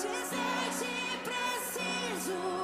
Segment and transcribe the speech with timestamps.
[0.00, 0.08] Dizer
[0.78, 2.59] que preciso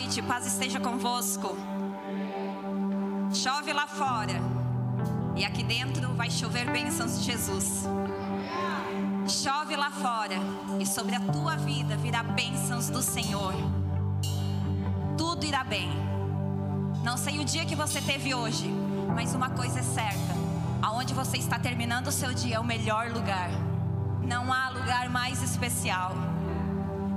[0.00, 1.56] noite, paz esteja convosco.
[3.34, 4.40] Chove lá fora
[5.34, 7.82] e aqui dentro vai chover bênçãos de Jesus.
[9.26, 10.36] Chove lá fora
[10.78, 13.52] e sobre a tua vida virá bênçãos do Senhor.
[15.16, 15.90] Tudo irá bem.
[17.02, 18.70] Não sei o dia que você teve hoje,
[19.16, 20.32] mas uma coisa é certa:
[20.80, 23.50] aonde você está terminando o seu dia é o melhor lugar.
[24.22, 26.27] Não há lugar mais especial.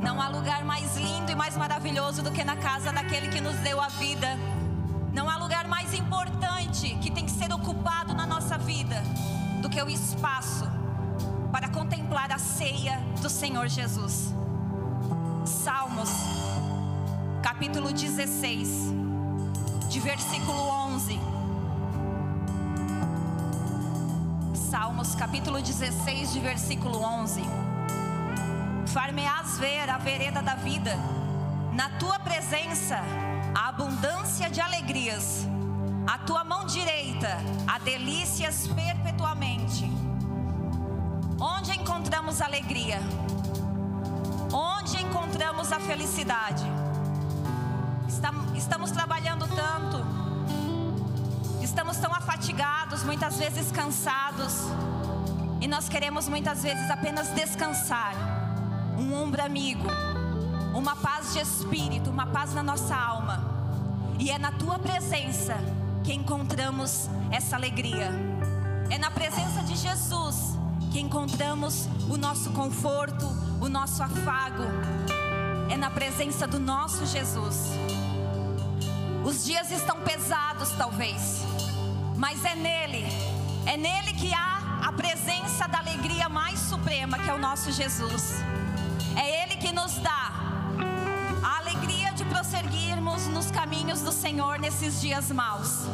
[0.01, 3.55] Não há lugar mais lindo e mais maravilhoso do que na casa daquele que nos
[3.57, 4.37] deu a vida.
[5.13, 9.01] Não há lugar mais importante que tem que ser ocupado na nossa vida
[9.61, 10.67] do que o espaço
[11.51, 14.33] para contemplar a ceia do Senhor Jesus.
[15.45, 16.09] Salmos,
[17.43, 18.93] capítulo 16,
[19.89, 21.19] de versículo 11.
[24.53, 27.41] Salmos, capítulo 16, de versículo 11.
[28.87, 30.97] Far-me-ás ver a vereda da vida,
[31.71, 32.97] na tua presença,
[33.53, 35.45] a abundância de alegrias,
[36.07, 37.29] a tua mão direita,
[37.67, 39.85] há delícias perpetuamente.
[41.39, 42.99] Onde encontramos alegria?
[44.51, 46.63] Onde encontramos a felicidade?
[48.07, 50.03] Estam- Estamos trabalhando tanto,
[51.61, 54.53] estamos tão afatigados, muitas vezes cansados,
[55.59, 58.40] e nós queremos muitas vezes apenas descansar.
[59.01, 59.87] Um ombro amigo,
[60.75, 63.43] uma paz de espírito, uma paz na nossa alma.
[64.19, 65.57] E é na tua presença
[66.03, 68.11] que encontramos essa alegria.
[68.91, 70.55] É na presença de Jesus
[70.91, 73.25] que encontramos o nosso conforto,
[73.59, 74.63] o nosso afago.
[75.67, 77.71] É na presença do nosso Jesus.
[79.25, 81.41] Os dias estão pesados, talvez,
[82.17, 83.05] mas é nele,
[83.65, 88.41] é nele que há a presença da alegria mais suprema, que é o nosso Jesus.
[89.15, 90.31] É ele que nos dá
[91.43, 95.85] a alegria de prosseguirmos nos caminhos do Senhor nesses dias maus.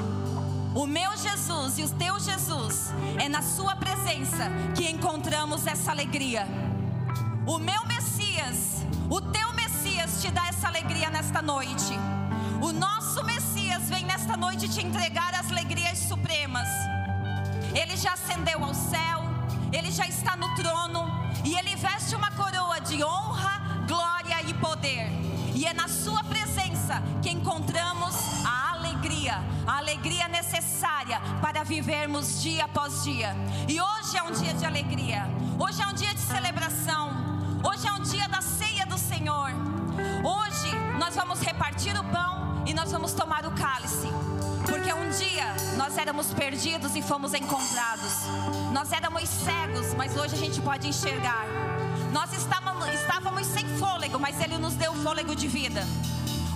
[0.76, 6.48] O meu Jesus e o teu Jesus, é na Sua presença que encontramos essa alegria.
[7.48, 11.98] O meu Messias, o teu Messias te dá essa alegria nesta noite.
[12.62, 16.68] O nosso Messias vem nesta noite te entregar as alegrias supremas.
[17.74, 19.24] Ele já ascendeu ao céu,
[19.72, 25.10] ele já está no trono e ele veste uma coroa de honra, glória e poder.
[25.54, 32.66] E é na sua presença que encontramos a alegria, a alegria necessária para vivermos dia
[32.66, 33.36] após dia.
[33.68, 35.26] E hoje é um dia de alegria,
[35.60, 37.12] hoje é um dia de celebração,
[37.64, 39.52] hoje é um dia da ceia do Senhor.
[40.24, 44.08] Hoje nós vamos repartir o pão e nós vamos tomar o cálice.
[45.88, 48.12] Nós éramos perdidos e fomos encontrados.
[48.74, 51.46] Nós éramos cegos, mas hoje a gente pode enxergar.
[52.12, 55.88] Nós estávamos, estávamos sem fôlego, mas Ele nos deu fôlego de vida.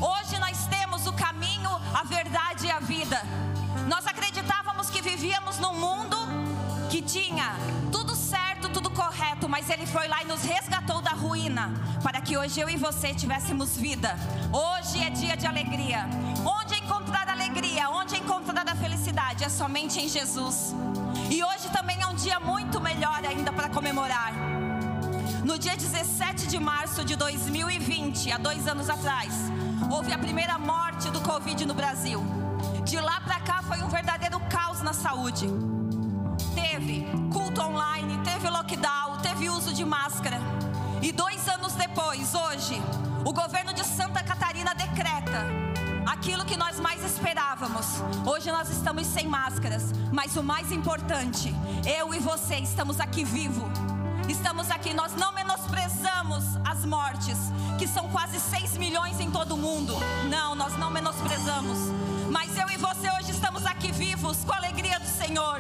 [0.02, 3.22] Hoje nós temos o caminho, a verdade e a vida.
[3.88, 6.18] Nós acreditávamos que vivíamos num mundo
[6.90, 7.56] que tinha
[7.90, 11.72] tudo certo, tudo correto, mas Ele foi lá e nos resgatou da ruína,
[12.04, 14.14] para que hoje eu e você tivéssemos vida.
[14.52, 16.06] Hoje é dia de alegria.
[16.46, 17.11] Onde encontrar
[17.52, 20.74] alegria, onde encontrar a felicidade, é somente em Jesus.
[21.30, 24.32] E hoje também é um dia muito melhor ainda para comemorar.
[25.44, 29.34] No dia 17 de março de 2020, há dois anos atrás,
[29.92, 32.24] houve a primeira morte do Covid no Brasil.
[32.86, 35.50] De lá para cá foi um verdadeiro caos na saúde.
[36.56, 40.40] Teve culto online, teve lockdown, teve uso de máscara.
[41.02, 42.82] E dois anos depois, hoje,
[43.26, 45.72] o governo de Santa Catarina decreta
[46.06, 47.86] aquilo que nós mais esperávamos.
[48.26, 51.54] Hoje nós estamos sem máscaras, mas o mais importante,
[51.86, 53.72] eu e você estamos aqui vivos.
[54.28, 57.38] Estamos aqui, nós não menosprezamos as mortes,
[57.78, 59.96] que são quase 6 milhões em todo o mundo.
[60.30, 61.78] Não, nós não menosprezamos.
[62.30, 65.60] Mas eu e você hoje estamos aqui vivos com a alegria do Senhor,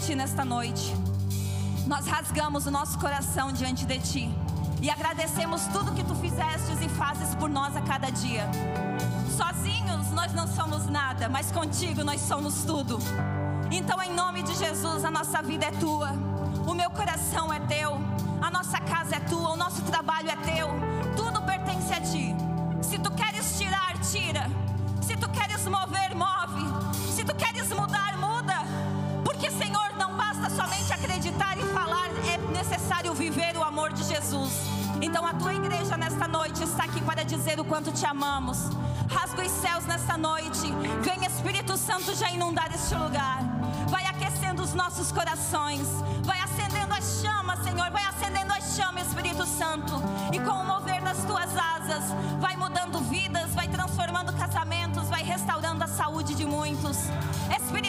[0.00, 0.94] ti nesta noite.
[1.86, 4.34] Nós rasgamos o nosso coração diante de ti
[4.80, 8.48] e agradecemos tudo que tu fizestes e fazes por nós a cada dia.
[9.36, 12.98] Sozinhos nós não somos nada, mas contigo nós somos tudo.
[13.70, 16.10] Então, em nome de Jesus, a nossa vida é tua,
[16.66, 17.98] o meu coração é teu,
[18.40, 19.69] a nossa casa é tua, o nosso
[37.80, 38.58] quanto te amamos.
[39.08, 40.70] Rasga os céus nesta noite.
[41.02, 43.40] Venha Espírito Santo já inundar este lugar.
[43.88, 45.88] Vai aquecendo os nossos corações.
[46.22, 47.90] Vai acendendo as chamas, Senhor.
[47.90, 49.94] Vai acendendo as chamas, Espírito Santo.
[50.30, 52.04] E com o mover das tuas asas,
[52.38, 56.98] vai mudando vidas, vai transformando casamentos, vai restaurando a saúde de muitos.
[57.50, 57.79] Espírito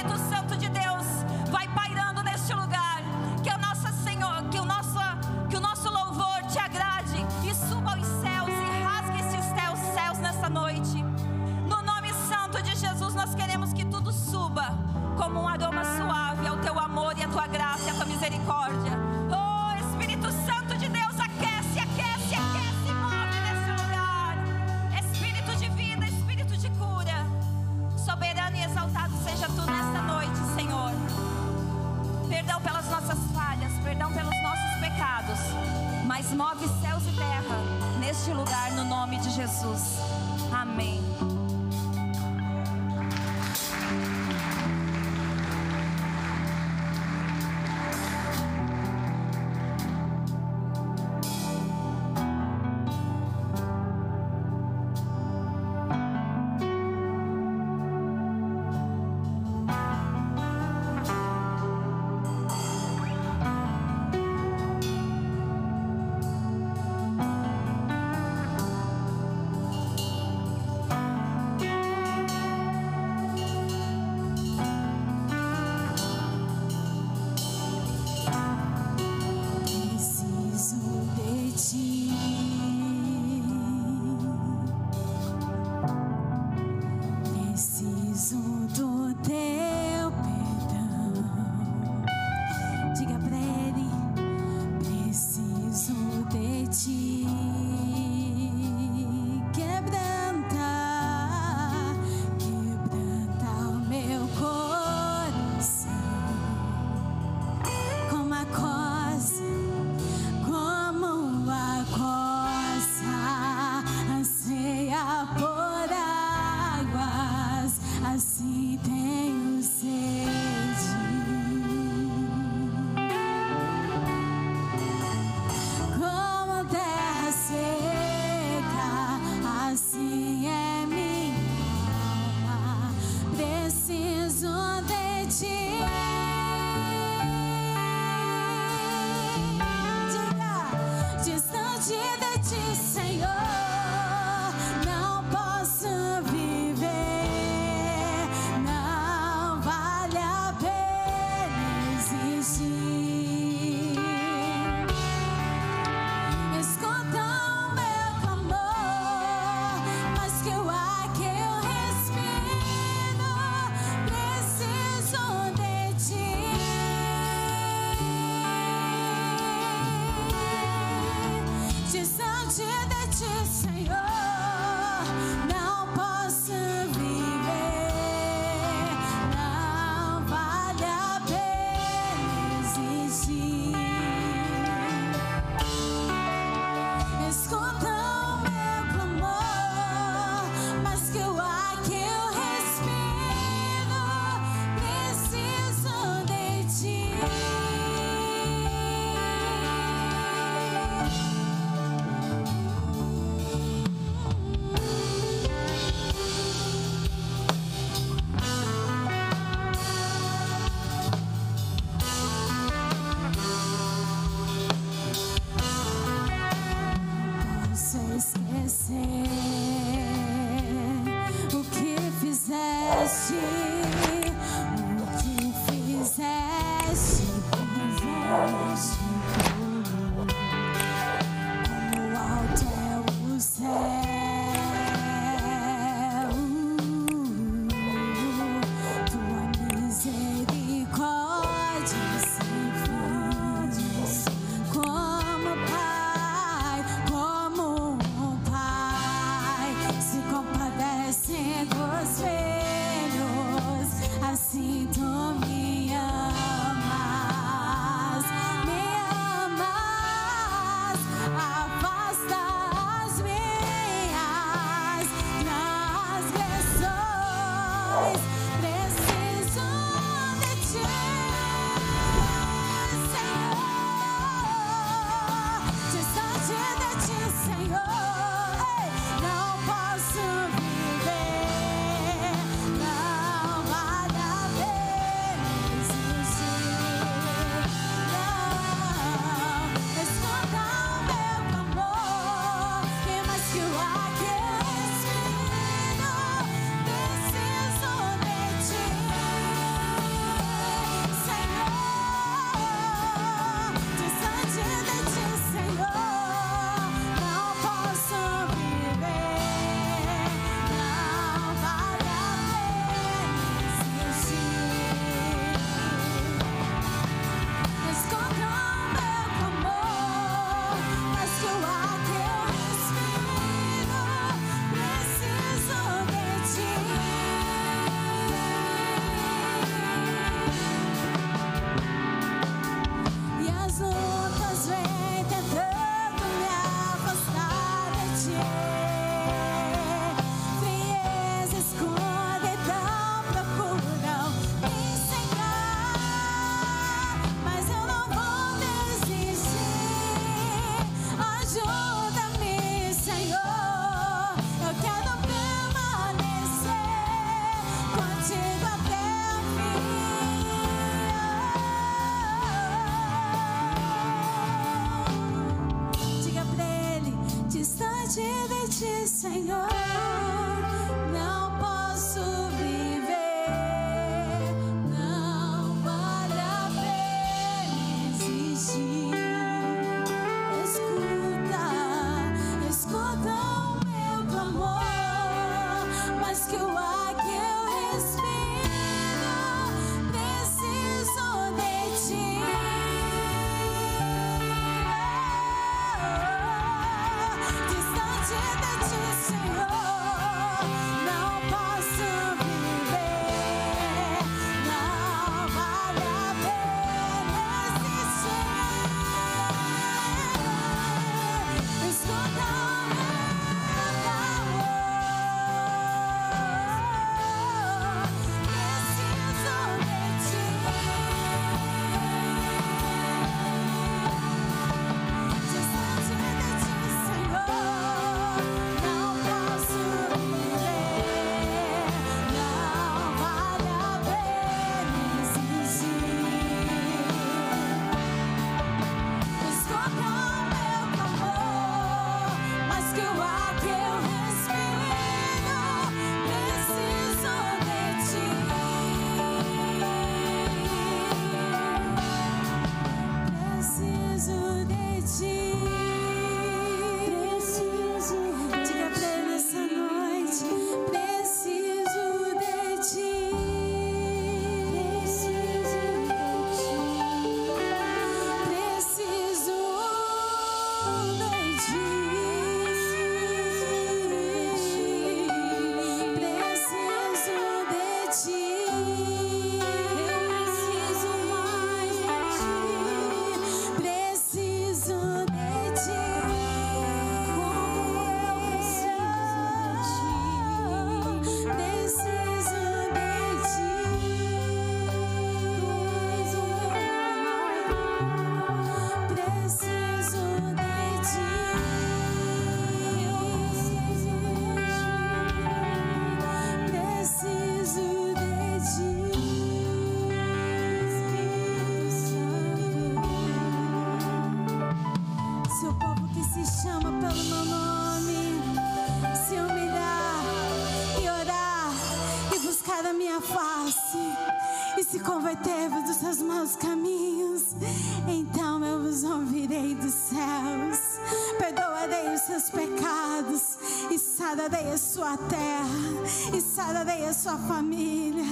[536.84, 538.24] daí a sua família,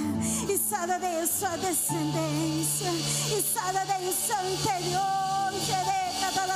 [0.48, 5.10] e sada daí a sua descendência, e sada daí o seu interior.
[6.32, 6.46] Tá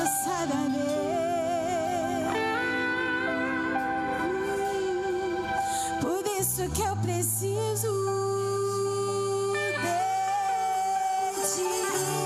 [0.00, 0.82] eu sararei.
[4.24, 7.92] Hum, por isso que eu preciso
[11.36, 12.21] de ti.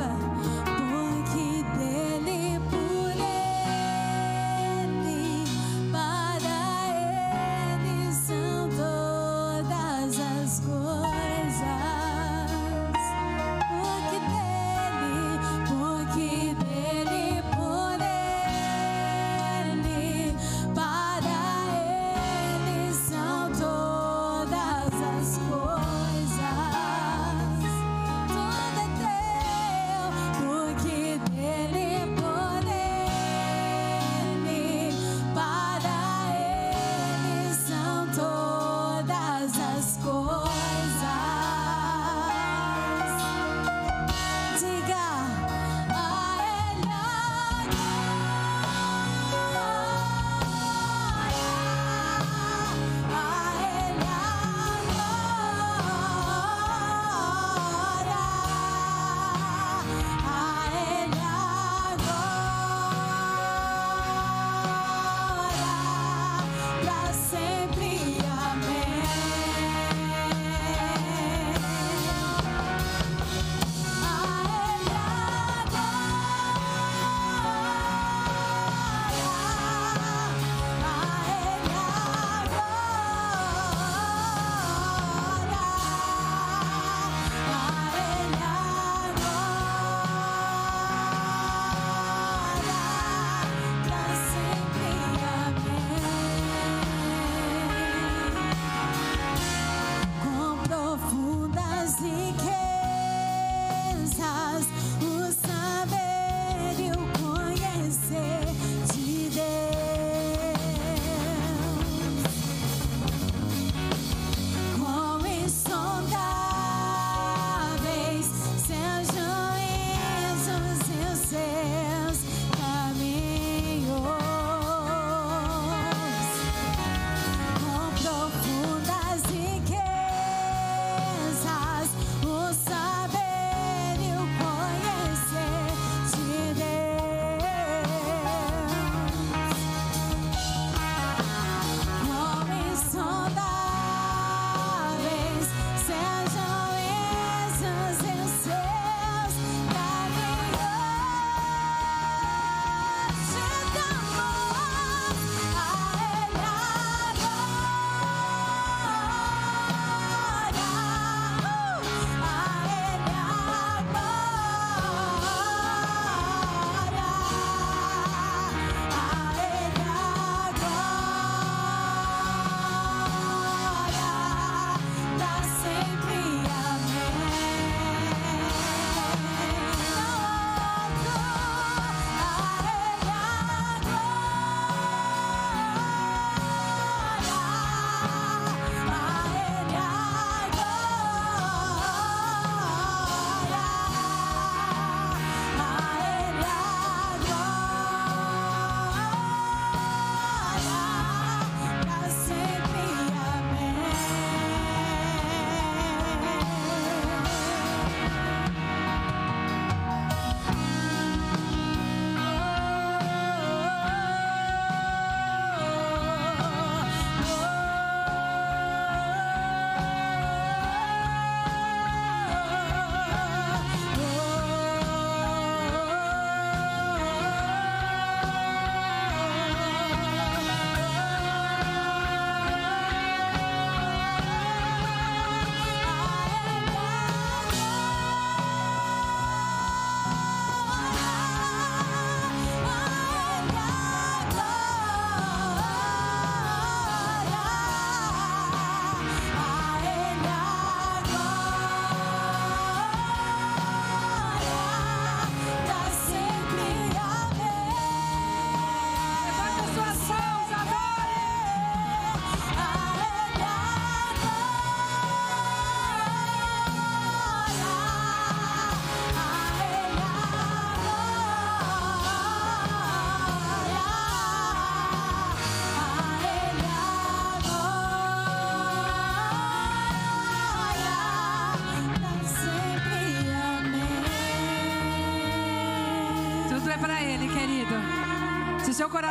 [0.00, 0.31] 爱。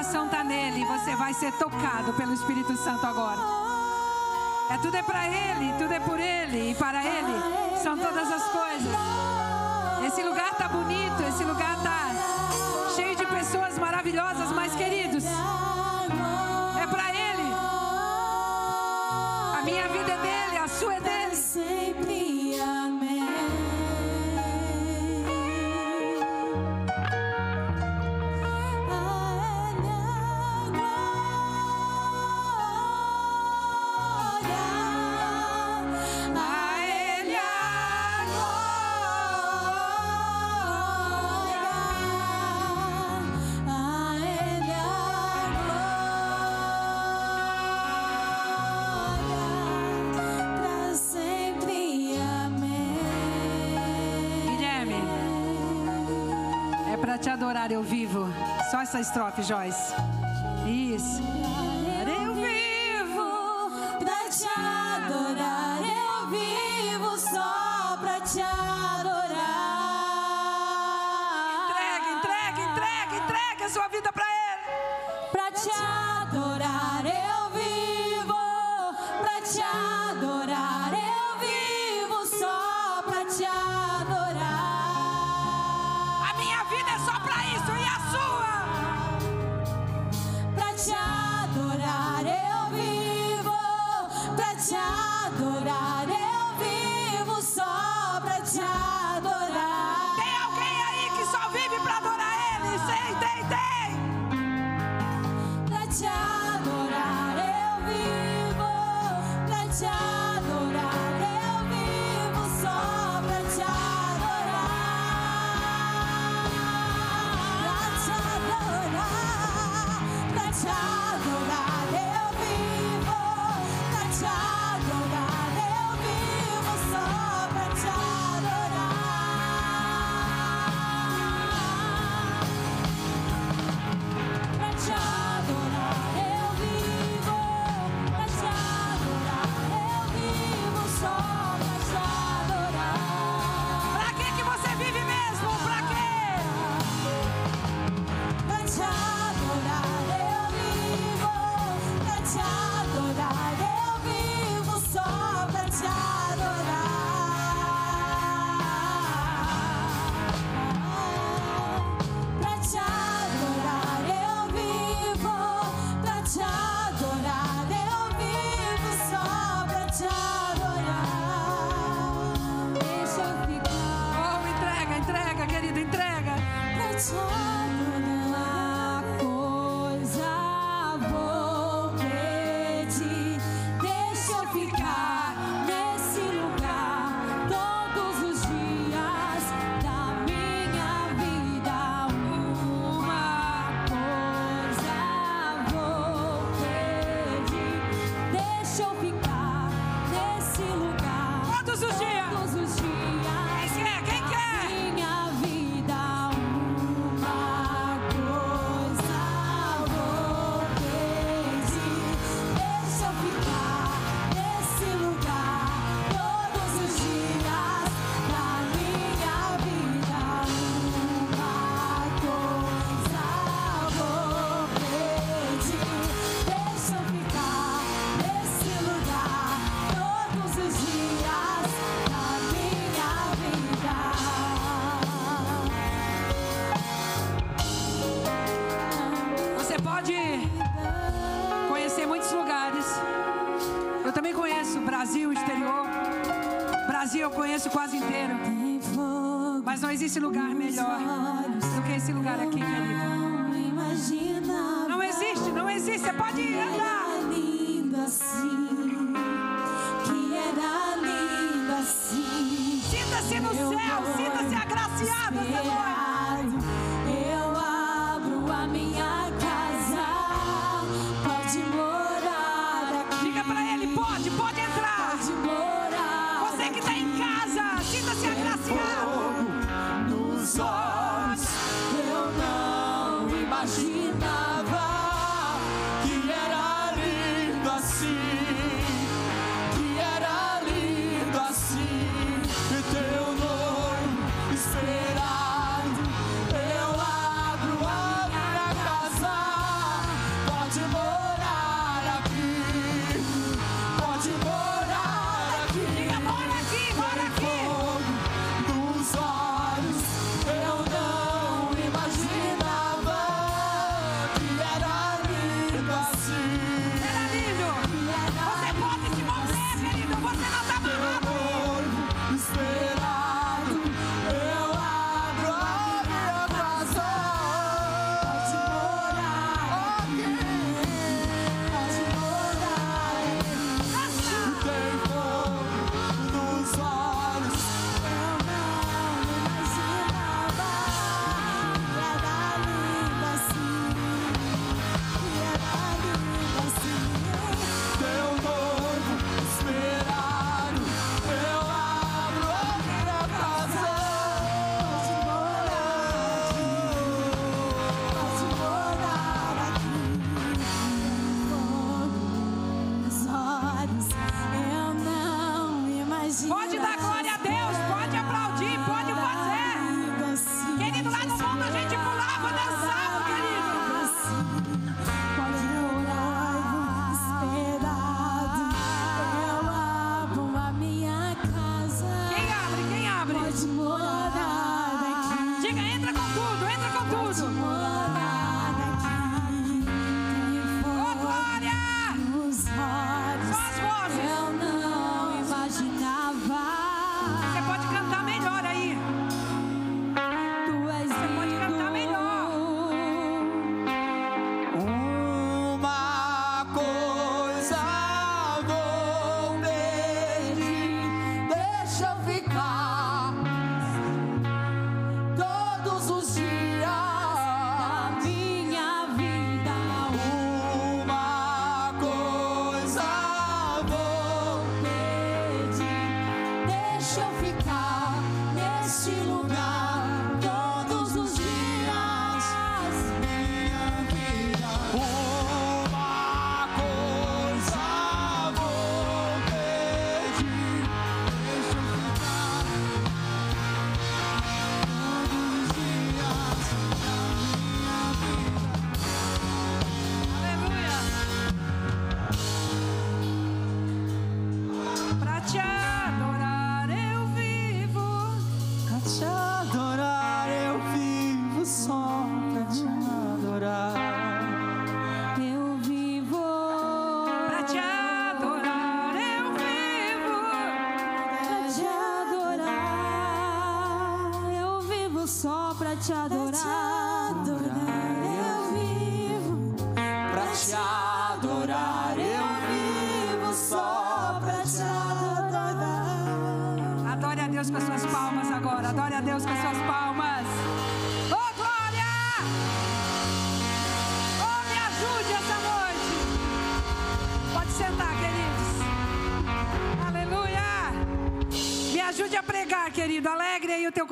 [0.02, 3.40] coração está nele, você vai ser tocado pelo Espírito Santo agora.
[4.72, 5.71] É tudo é para ele.
[57.22, 58.28] te adorar eu vivo.
[58.72, 60.11] Só essa estrofe, Joyce.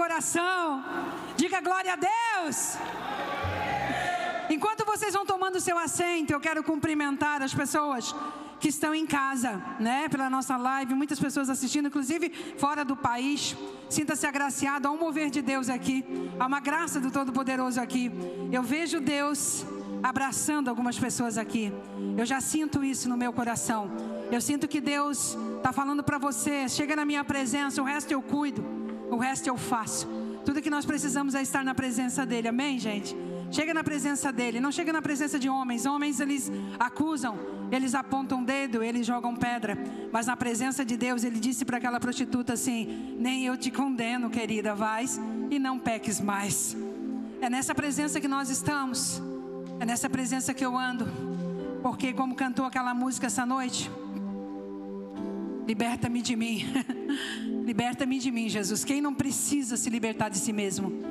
[0.02, 0.84] Coração.
[1.36, 2.58] Diga glória a Deus.
[4.50, 8.16] Enquanto vocês vão tomando seu assento, eu quero cumprimentar as pessoas
[8.62, 12.26] que estão em casa, né, pela nossa live, muitas pessoas assistindo, inclusive
[12.58, 13.58] fora do país.
[13.90, 15.98] Sinta-se agraciado, há um mover de Deus aqui,
[16.40, 18.10] há uma graça do Todo-Poderoso aqui.
[18.52, 19.66] Eu vejo Deus
[20.02, 21.74] abraçando algumas pessoas aqui.
[22.18, 23.92] Eu já sinto isso no meu coração.
[24.32, 28.22] Eu sinto que Deus está falando para você: chega na minha presença, o resto eu
[28.22, 28.79] cuido,
[29.12, 30.08] o resto eu faço.
[30.46, 33.16] Tudo que nós precisamos é estar na presença dEle, amém, gente?
[33.52, 35.86] Chega na presença dele, não chega na presença de homens.
[35.86, 37.38] Homens eles acusam,
[37.72, 39.78] eles apontam o dedo, eles jogam pedra.
[40.12, 44.30] Mas na presença de Deus, ele disse para aquela prostituta assim: Nem eu te condeno,
[44.30, 46.76] querida, vais e não peques mais.
[47.42, 49.22] É nessa presença que nós estamos,
[49.80, 51.08] é nessa presença que eu ando.
[51.82, 53.90] Porque, como cantou aquela música essa noite,
[55.70, 56.66] liberta-me de mim,
[57.64, 58.84] liberta-me de mim, Jesus.
[58.84, 61.10] Quem não precisa se libertar de si mesmo?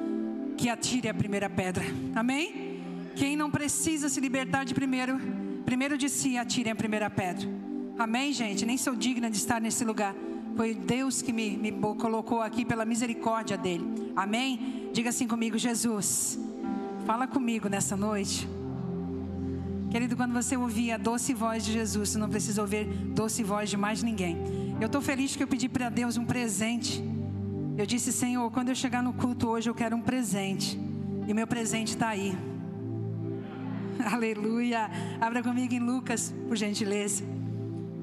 [0.59, 1.85] que atire a primeira pedra.
[2.17, 2.83] Amém?
[3.15, 5.19] Quem não precisa se libertar de primeiro,
[5.65, 7.49] primeiro de si, atire a primeira pedra.
[7.97, 8.67] Amém, gente?
[8.67, 10.15] Nem sou digna de estar nesse lugar.
[10.57, 14.13] Foi Deus que me, me colocou aqui pela misericórdia dele.
[14.17, 14.91] Amém?
[14.93, 16.39] Diga assim comigo, Jesus.
[17.07, 18.49] Fala comigo nessa noite.
[19.91, 23.71] Querido, quando você ouvir a doce voz de Jesus, você não precisa ouvir doce voz
[23.71, 24.37] de mais ninguém.
[24.81, 27.03] Eu estou feliz que eu pedi para Deus um presente
[27.79, 30.77] eu disse, Senhor, quando eu chegar no culto hoje, eu quero um presente.
[31.29, 32.37] E meu presente está aí.
[34.13, 34.91] Aleluia.
[35.21, 37.23] Abra comigo em Lucas, por gentileza.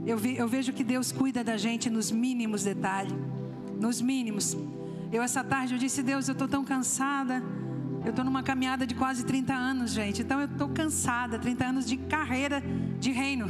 [0.05, 3.13] Eu, vi, eu vejo que Deus cuida da gente nos mínimos detalhes.
[3.77, 4.55] Nos mínimos.
[5.11, 7.43] Eu, essa tarde, eu disse, Deus, eu estou tão cansada.
[8.05, 10.21] Eu estou numa caminhada de quase 30 anos, gente.
[10.21, 11.39] Então eu estou cansada.
[11.39, 12.61] 30 anos de carreira
[12.99, 13.47] de reino.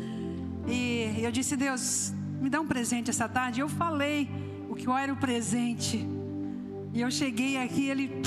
[0.66, 3.60] e eu disse, Deus, me dá um presente essa tarde.
[3.60, 4.30] Eu falei
[4.70, 6.08] o que era o presente.
[6.94, 8.22] E eu cheguei aqui, ele,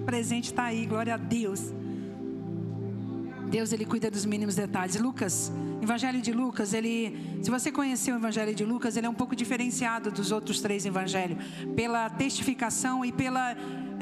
[0.00, 1.70] o presente está aí, glória a Deus.
[3.50, 4.98] Deus ele cuida dos mínimos detalhes.
[4.98, 5.52] Lucas,
[5.82, 9.36] Evangelho de Lucas, ele, se você conheceu o Evangelho de Lucas, ele é um pouco
[9.36, 11.38] diferenciado dos outros três evangelhos
[11.76, 13.54] pela testificação e pela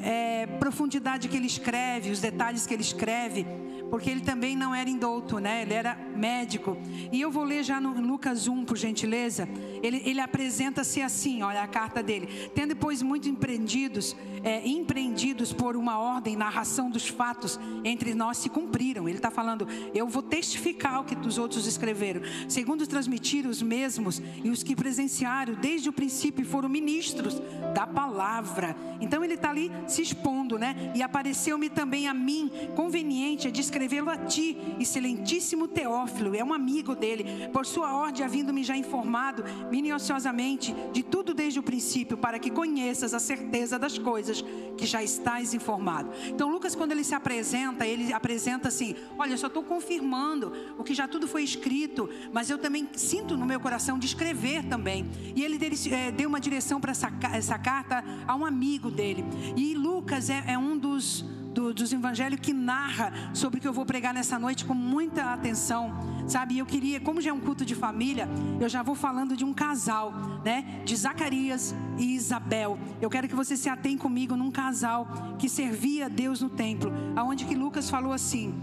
[0.03, 3.47] é, profundidade que ele escreve, os detalhes que ele escreve
[3.91, 5.63] porque ele também não era indouto, né?
[5.63, 6.77] Ele era médico.
[7.11, 9.49] E eu vou ler já no Lucas 1, por gentileza.
[9.83, 12.51] Ele, ele apresenta-se assim, olha a carta dele.
[12.55, 14.15] Tendo depois muito empreendidos,
[14.45, 19.09] é, empreendidos por uma ordem, narração dos fatos entre nós se cumpriram.
[19.09, 22.21] Ele está falando, eu vou testificar o que os outros escreveram.
[22.49, 27.41] Segundo transmitiram os mesmos e os que presenciaram desde o princípio foram ministros
[27.75, 28.77] da palavra.
[29.01, 30.93] Então ele está ali se expondo, né?
[30.95, 36.53] E apareceu-me também a mim conveniente a descrever escrevê-lo a ti, excelentíssimo Teófilo, é um
[36.53, 42.41] amigo dele, por sua ordem, havendo-me já informado minuciosamente de tudo desde o princípio, para
[42.41, 44.43] que conheças a certeza das coisas
[44.77, 46.11] que já estás informado.
[46.27, 50.93] Então, Lucas, quando ele se apresenta, ele apresenta assim: Olha, só estou confirmando o que
[50.93, 55.09] já tudo foi escrito, mas eu também sinto no meu coração de escrever também.
[55.37, 55.57] E ele
[55.93, 59.25] é, deu uma direção para essa, essa carta a um amigo dele.
[59.57, 61.25] E Lucas é, é um dos
[61.59, 65.33] do, dos evangelhos que narra sobre o que eu vou pregar nessa noite com muita
[65.33, 65.93] atenção,
[66.29, 66.57] sabe?
[66.57, 68.29] Eu queria, como já é um culto de família,
[68.61, 70.13] eu já vou falando de um casal,
[70.45, 70.83] né?
[70.85, 72.79] De Zacarias e Isabel.
[73.01, 76.93] Eu quero que você se atém comigo num casal que servia a Deus no templo,
[77.17, 78.55] aonde que Lucas falou assim: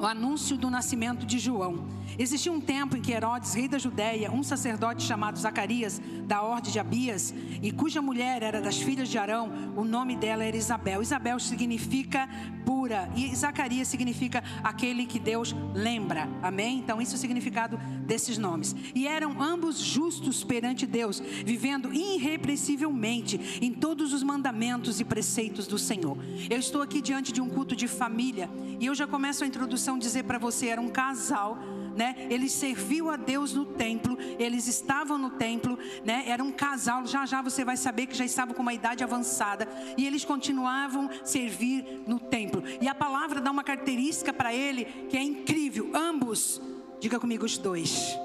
[0.00, 1.86] o anúncio do nascimento de João.
[2.18, 6.72] Existia um tempo em que Herodes, rei da Judéia, um sacerdote chamado Zacarias, da ordem
[6.72, 11.02] de Abias, e cuja mulher era das filhas de Arão, o nome dela era Isabel.
[11.02, 12.28] Isabel significa
[12.64, 16.28] pura, e Zacarias significa aquele que Deus lembra.
[16.42, 16.78] Amém?
[16.78, 18.74] Então, isso é o significado desses nomes.
[18.94, 25.78] E eram ambos justos perante Deus, vivendo irrepreensivelmente em todos os mandamentos e preceitos do
[25.78, 26.18] Senhor.
[26.48, 29.89] Eu estou aqui diante de um culto de família, e eu já começo a introdução
[29.98, 31.58] dizer para você: era um casal
[31.96, 32.14] né?
[32.30, 36.24] Eles serviu a Deus no templo, eles estavam no templo, né?
[36.26, 39.68] Era um casal, já já você vai saber que já estavam com uma idade avançada
[39.96, 42.62] e eles continuavam servir no templo.
[42.80, 45.90] E a palavra dá uma característica para ele que é incrível.
[45.94, 46.60] Ambos,
[47.00, 48.16] diga comigo os dois.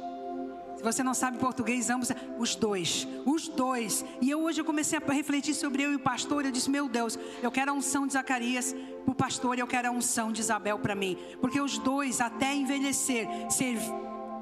[0.85, 4.05] Você não sabe português, ambos, os dois, os dois.
[4.21, 6.45] E eu hoje eu comecei a refletir sobre eu e o pastor.
[6.45, 9.67] Eu disse, meu Deus, eu quero a unção de Zacarias para o pastor, e eu
[9.67, 13.81] quero a unção de Isabel para mim, porque os dois até envelhecer serv,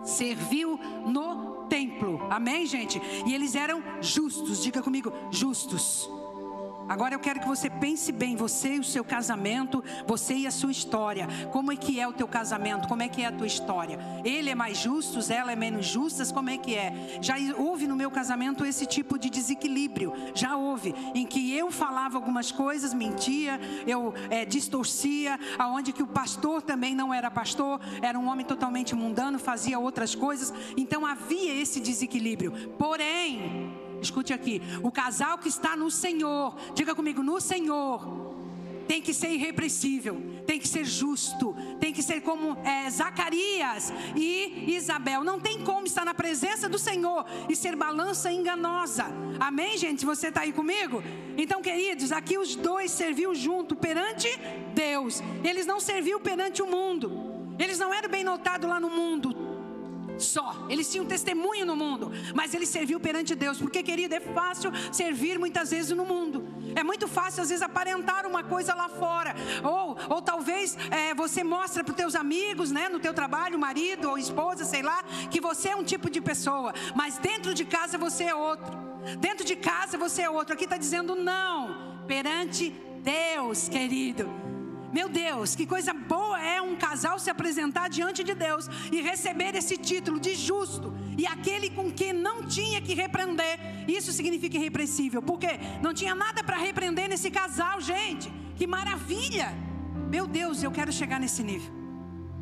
[0.04, 0.78] serviu
[1.08, 2.20] no templo.
[2.30, 3.02] Amém, gente?
[3.26, 4.62] E eles eram justos.
[4.62, 6.10] Diga comigo, justos.
[6.94, 10.52] Agora eu quero que você pense bem, você e o seu casamento, você e a
[10.52, 11.28] sua história.
[11.52, 12.88] Como é que é o teu casamento?
[12.88, 13.98] Como é que é a tua história?
[14.24, 17.18] Ele é mais justo, ela é menos justa, como é que é?
[17.20, 20.14] Já houve no meu casamento esse tipo de desequilíbrio.
[20.36, 26.08] Já houve em que eu falava algumas coisas, mentia, eu é, distorcia, aonde que o
[26.08, 30.54] pastor também não era pastor, era um homem totalmente mundano, fazia outras coisas.
[30.78, 32.52] Então havia esse desequilíbrio.
[32.78, 38.34] Porém, escute aqui: o casal que está no Senhor, diga comigo, no Senhor,
[38.88, 44.76] tem que ser irrepreensível, tem que ser justo, tem que ser como é, Zacarias e
[44.76, 45.24] Isabel.
[45.24, 49.06] Não tem como estar na presença do Senhor e ser balança enganosa.
[49.40, 50.06] Amém, gente?
[50.06, 51.02] Você está aí comigo?
[51.38, 54.28] Então, queridos, aqui os dois serviu junto perante
[54.74, 55.22] Deus.
[55.44, 57.56] Eles não serviu perante o mundo.
[57.58, 59.53] Eles não eram bem notados lá no mundo
[60.18, 60.66] só.
[60.70, 63.58] Eles tinham testemunho no mundo, mas ele serviu perante Deus.
[63.58, 66.46] Porque, querido, é fácil servir muitas vezes no mundo.
[66.76, 69.36] É muito fácil, às vezes, aparentar uma coisa lá fora.
[69.64, 74.10] Ou, ou talvez é, você mostra para os teus amigos, né, no teu trabalho, marido
[74.10, 76.74] ou esposa, sei lá, que você é um tipo de pessoa.
[76.96, 78.74] Mas dentro de casa você é outro.
[79.20, 80.54] Dentro de casa você é outro.
[80.54, 82.04] Aqui está dizendo não.
[82.08, 82.70] Perante
[83.02, 84.53] Deus, querido.
[84.94, 89.56] Meu Deus, que coisa boa é um casal se apresentar diante de Deus e receber
[89.56, 93.60] esse título de justo e aquele com quem não tinha que repreender.
[93.88, 95.48] Isso significa irrepreensível, porque
[95.82, 98.32] não tinha nada para repreender nesse casal, gente.
[98.56, 99.52] Que maravilha!
[100.12, 101.74] Meu Deus, eu quero chegar nesse nível.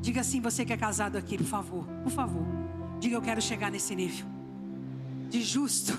[0.01, 2.45] Diga assim, você que é casado aqui, por favor, por favor.
[2.99, 4.27] Diga eu quero chegar nesse nível
[5.29, 5.97] de justo.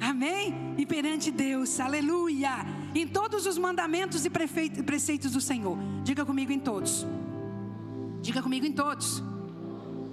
[0.00, 0.74] Amém?
[0.76, 2.66] E perante Deus, aleluia
[3.00, 5.76] em todos os mandamentos e preceitos do Senhor.
[6.02, 7.06] Diga comigo em todos.
[8.20, 9.22] Diga comigo em todos.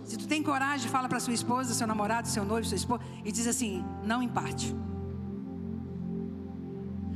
[0.03, 3.31] Se tu tem coragem, fala para sua esposa, seu namorado, seu noivo, sua esposa, e
[3.31, 4.75] diz assim: não em parte.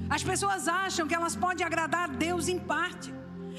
[0.10, 3.14] As pessoas acham que elas podem agradar a Deus em parte.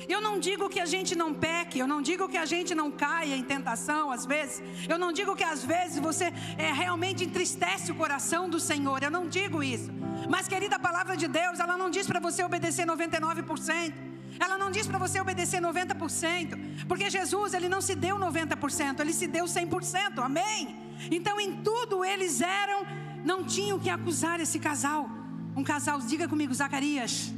[0.09, 2.91] Eu não digo que a gente não peque, eu não digo que a gente não
[2.91, 4.63] caia em tentação às vezes.
[4.89, 9.03] Eu não digo que às vezes você é, realmente entristece o coração do Senhor.
[9.03, 9.91] Eu não digo isso.
[10.29, 13.93] Mas querida, a palavra de Deus, ela não diz para você obedecer 99%.
[14.41, 19.13] Ela não diz para você obedecer 90%, porque Jesus, ele não se deu 90%, ele
[19.13, 20.23] se deu 100%.
[20.23, 20.77] Amém?
[21.11, 22.87] Então, em tudo eles eram,
[23.25, 25.11] não tinham que acusar esse casal.
[25.57, 27.33] Um casal, diga comigo, Zacarias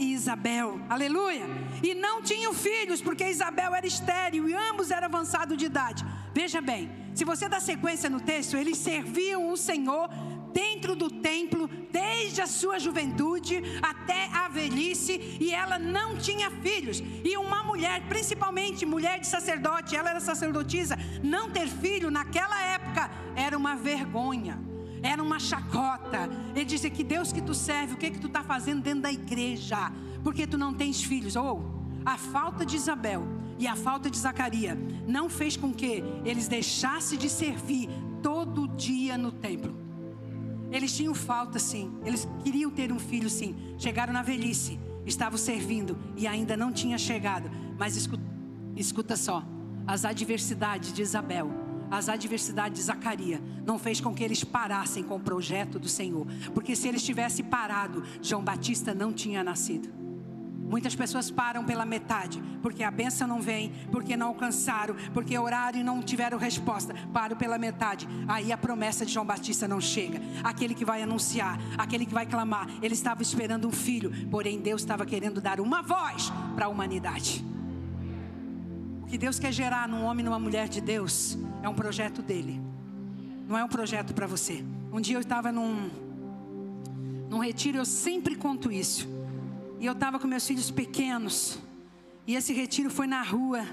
[0.00, 0.80] e Isabel.
[0.88, 1.46] Aleluia!
[1.82, 6.04] E não tinham filhos, porque Isabel era estéril e ambos eram avançados de idade.
[6.34, 10.08] Veja bem, se você dá sequência no texto, eles serviam o Senhor
[10.52, 17.02] dentro do templo desde a sua juventude até a velhice e ela não tinha filhos.
[17.22, 23.10] E uma mulher, principalmente mulher de sacerdote, ela era sacerdotisa, não ter filho naquela época
[23.36, 24.70] era uma vergonha
[25.02, 26.28] era uma chacota.
[26.54, 29.12] Ele disse que Deus que tu serve, o que que tu está fazendo dentro da
[29.12, 29.92] igreja?
[30.22, 31.36] Porque tu não tens filhos.
[31.36, 31.62] Ou
[32.04, 33.26] a falta de Isabel
[33.58, 37.88] e a falta de Zacarias não fez com que eles deixassem de servir
[38.22, 39.78] todo dia no templo.
[40.70, 43.56] Eles tinham falta sim, eles queriam ter um filho sim.
[43.76, 47.50] Chegaram na velhice, estavam servindo e ainda não tinha chegado.
[47.78, 48.22] Mas escuta,
[48.76, 49.44] escuta só,
[49.86, 51.50] as adversidades de Isabel
[51.90, 56.26] as adversidades de Zacarias não fez com que eles parassem com o projeto do Senhor.
[56.54, 60.00] Porque se eles tivessem parado, João Batista não tinha nascido.
[60.70, 65.80] Muitas pessoas param pela metade, porque a benção não vem, porque não alcançaram, porque oraram
[65.80, 66.94] e não tiveram resposta.
[67.12, 70.22] Param pela metade, aí a promessa de João Batista não chega.
[70.44, 74.82] Aquele que vai anunciar, aquele que vai clamar, ele estava esperando um filho, porém Deus
[74.82, 77.49] estava querendo dar uma voz para a humanidade
[79.10, 82.60] que Deus quer gerar num homem numa mulher de Deus é um projeto dele.
[83.48, 84.64] Não é um projeto para você.
[84.92, 85.90] Um dia eu estava num,
[87.28, 89.08] num retiro, eu sempre conto isso.
[89.80, 91.58] E eu estava com meus filhos pequenos.
[92.24, 93.66] E esse retiro foi na rua,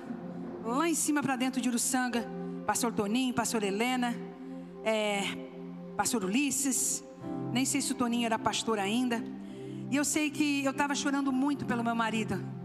[0.66, 2.28] lá em cima para dentro de Uruçanga.
[2.66, 4.16] Pastor Toninho, pastor Helena,
[4.84, 5.22] é,
[5.96, 7.04] pastor Ulisses.
[7.54, 9.24] Nem sei se o Toninho era pastor ainda.
[9.92, 12.57] E eu sei que eu estava chorando muito pelo meu marido.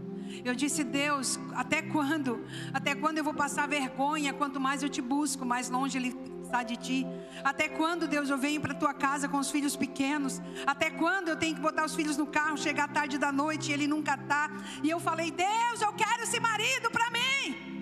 [0.43, 2.45] Eu disse, Deus, até quando?
[2.73, 4.33] Até quando eu vou passar vergonha?
[4.33, 7.07] Quanto mais eu te busco, mais longe Ele está de ti.
[7.43, 10.41] Até quando, Deus, eu venho para tua casa com os filhos pequenos?
[10.65, 13.73] Até quando eu tenho que botar os filhos no carro, chegar tarde da noite e
[13.73, 14.51] ele nunca está?
[14.83, 17.73] E eu falei, Deus, eu quero esse marido para mim.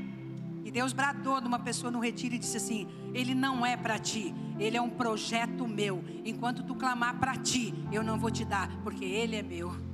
[0.64, 4.34] E Deus bradou numa pessoa no retiro e disse assim: Ele não é para ti,
[4.58, 6.02] ele é um projeto meu.
[6.24, 9.91] Enquanto tu clamar para ti, eu não vou te dar, porque ele é meu.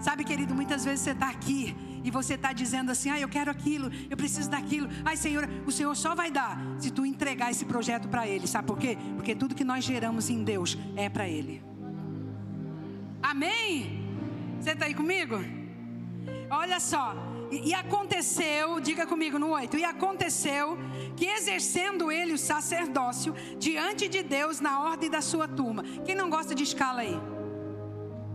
[0.00, 3.50] Sabe, querido, muitas vezes você está aqui e você está dizendo assim: ah, eu quero
[3.50, 4.88] aquilo, eu preciso daquilo.
[5.04, 8.46] Ai, Senhor, o Senhor só vai dar se tu entregar esse projeto para Ele.
[8.46, 8.96] Sabe por quê?
[9.16, 11.62] Porque tudo que nós geramos em Deus é para Ele.
[13.22, 14.06] Amém?
[14.60, 15.36] Você está aí comigo?
[16.50, 17.14] Olha só.
[17.50, 20.78] E, e aconteceu, diga comigo no 8: e aconteceu
[21.16, 25.82] que exercendo ele o sacerdócio diante de Deus na ordem da sua turma.
[26.04, 27.18] Quem não gosta de escala aí?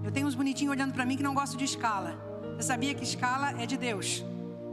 [0.03, 2.19] Eu tenho uns bonitinhos olhando para mim que não gostam de escala.
[2.57, 4.23] Você sabia que escala é de Deus?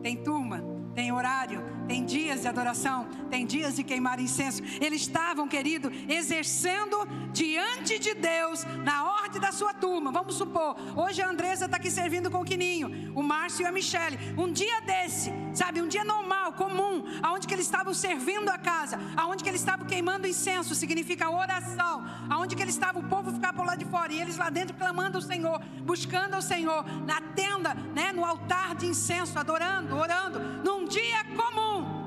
[0.02, 0.62] Tem turma,
[0.94, 4.62] tem horário, tem dias de adoração, tem dias de queimar incenso.
[4.80, 10.10] Eles estavam, querido, exercendo diante de Deus, na ordem da sua turma.
[10.10, 13.72] Vamos supor, hoje a Andresa está aqui servindo com o Quininho, o Márcio e a
[13.72, 14.18] Michele.
[14.36, 18.98] Um dia desse, sabe, um dia normal, comum, aonde que eles estavam servindo a casa,
[19.16, 23.54] aonde que eles estavam queimando incenso, significa oração, aonde que eles estavam, o povo ficava
[23.54, 27.20] por lá de fora, e eles lá dentro clamando ao Senhor, buscando ao Senhor, na
[27.20, 32.00] tenda, né, no altar de incenso, adorando, orando, num dia comum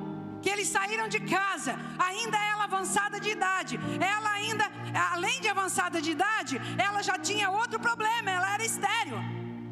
[0.44, 4.66] que eles saíram de casa, ainda ela avançada de idade, ela ainda,
[5.14, 9.18] além de avançada de idade, ela já tinha outro problema, ela era estéreo.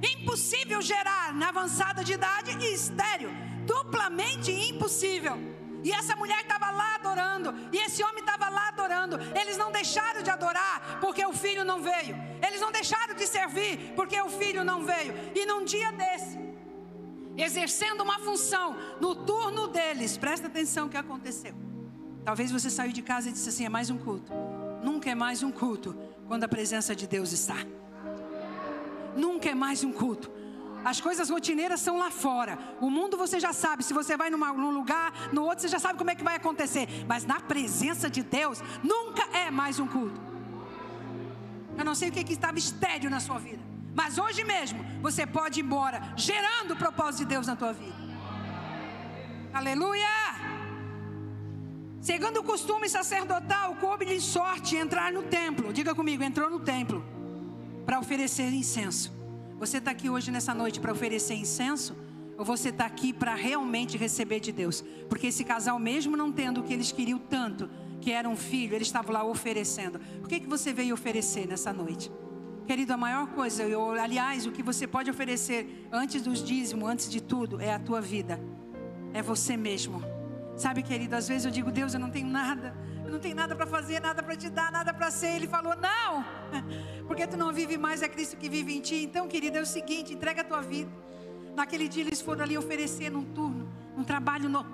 [0.02, 3.30] Impossível gerar na avançada de idade e estéreo,
[3.92, 5.38] duplamente impossível.
[5.84, 9.20] E essa mulher estava lá adorando, e esse homem estava lá adorando.
[9.40, 12.16] Eles não deixaram de adorar porque o filho não veio.
[12.48, 15.14] Eles não deixaram de servir porque o filho não veio.
[15.36, 16.40] E num dia desse,
[17.36, 20.18] exercendo uma função no turno deles.
[20.18, 21.54] Presta atenção o que aconteceu.
[22.24, 24.32] Talvez você saiu de casa e disse assim: é mais um culto.
[24.84, 25.98] Nunca é mais um culto
[26.28, 27.58] quando a presença de Deus está.
[29.16, 30.32] Nunca é mais um culto.
[30.84, 32.58] As coisas rotineiras são lá fora.
[32.80, 33.84] O mundo você já sabe.
[33.84, 36.36] Se você vai numa, num lugar, no outro, você já sabe como é que vai
[36.36, 36.88] acontecer.
[37.08, 40.20] Mas na presença de Deus, nunca é mais um culto.
[41.78, 43.62] Eu não sei o que, que estava estéreo na sua vida.
[43.94, 48.02] Mas hoje mesmo você pode ir embora, gerando o propósito de Deus na tua vida.
[49.54, 50.08] Aleluia!
[52.02, 55.72] Segundo o costume sacerdotal, coube-lhe sorte entrar no templo.
[55.72, 57.06] Diga comigo, entrou no templo
[57.86, 59.21] para oferecer incenso.
[59.62, 61.96] Você está aqui hoje nessa noite para oferecer incenso?
[62.36, 64.84] Ou você está aqui para realmente receber de Deus?
[65.08, 67.70] Porque esse casal, mesmo não tendo o que eles queriam tanto,
[68.02, 70.02] que era um filho, eles estavam lá oferecendo.
[70.24, 72.12] O que, que você veio oferecer nessa noite?
[72.66, 77.08] Querido, a maior coisa, eu, aliás, o que você pode oferecer antes dos dízimos, antes
[77.08, 78.40] de tudo, é a tua vida.
[79.14, 80.04] É você mesmo.
[80.58, 82.76] Sabe, querido, às vezes eu digo, Deus, eu não tenho nada.
[83.12, 85.36] Não tenho nada para fazer, nada para te dar, nada para ser.
[85.36, 86.26] Ele falou, não,
[87.08, 89.04] porque tu não vive mais, é Cristo que vive em ti.
[89.04, 90.90] Então, querido, é o seguinte, entrega a tua vida.
[91.56, 94.66] Naquele dia eles foram ali oferecer num turno, um trabalho no,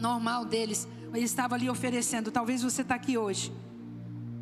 [0.00, 0.88] normal deles.
[1.12, 2.30] Eles estavam ali oferecendo.
[2.30, 3.52] Talvez você está aqui hoje.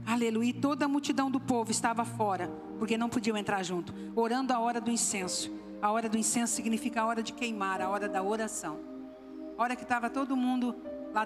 [0.06, 0.50] Aleluia.
[0.50, 2.48] E toda a multidão do povo estava fora
[2.78, 5.52] porque não podiam entrar junto, orando a hora do incenso.
[5.82, 8.80] A hora do incenso significa a hora de queimar, a hora da oração.
[9.58, 10.74] A hora que estava todo mundo,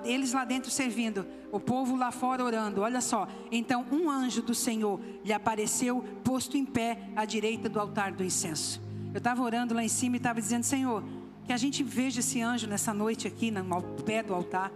[0.05, 2.81] eles lá dentro servindo, o povo lá fora orando.
[2.81, 3.29] Olha só.
[3.51, 8.25] Então um anjo do Senhor lhe apareceu, posto em pé à direita do altar do
[8.25, 8.83] incenso.
[9.13, 11.05] Eu estava orando lá em cima e estava dizendo: Senhor,
[11.47, 14.73] que a gente veja esse anjo nessa noite aqui, no pé do altar.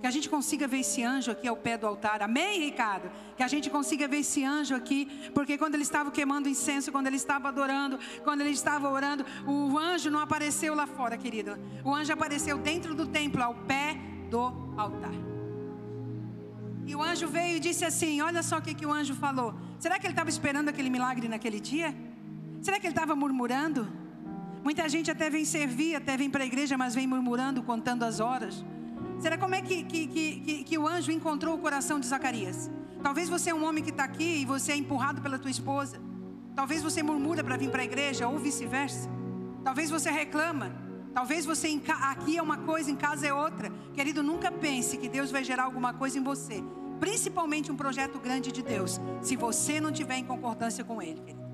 [0.00, 2.22] Que a gente consiga ver esse anjo aqui ao pé do altar.
[2.22, 3.10] Amém, Ricardo?
[3.38, 5.30] Que a gente consiga ver esse anjo aqui.
[5.32, 9.78] Porque quando ele estava queimando incenso, quando ele estava adorando, quando ele estava orando, o
[9.78, 11.58] anjo não apareceu lá fora, querido.
[11.82, 13.98] O anjo apareceu dentro do templo, ao pé
[14.34, 14.44] do
[14.84, 15.16] altar.
[16.90, 19.50] E o anjo veio e disse assim: Olha só o que, que o anjo falou.
[19.84, 21.88] Será que ele estava esperando aquele milagre naquele dia?
[22.60, 23.82] Será que ele estava murmurando?
[24.66, 28.18] Muita gente até vem servir, até vem para a igreja, mas vem murmurando, contando as
[28.18, 28.64] horas.
[29.22, 32.70] Será como é que, que, que, que, o anjo encontrou o coração de Zacarias?
[33.02, 35.96] Talvez você é um homem que está aqui e você é empurrado pela tua esposa.
[36.54, 39.08] Talvez você murmura para vir para a igreja ou vice-versa.
[39.62, 40.68] Talvez você reclama.
[41.14, 43.70] Talvez você aqui é uma coisa, em casa é outra.
[43.94, 46.62] Querido, nunca pense que Deus vai gerar alguma coisa em você.
[46.98, 49.00] Principalmente um projeto grande de Deus.
[49.22, 51.20] Se você não tiver em concordância com Ele.
[51.20, 51.44] Querido.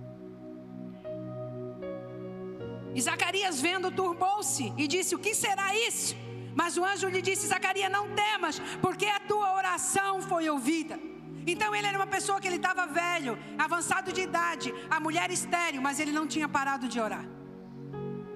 [2.94, 6.16] E Zacarias vendo turbou-se e disse: O que será isso?
[6.54, 10.98] Mas o anjo lhe disse: Zacarias, não temas, porque a tua oração foi ouvida.
[11.46, 15.80] Então ele era uma pessoa que ele estava velho, avançado de idade, a mulher estéreo,
[15.80, 17.39] mas ele não tinha parado de orar.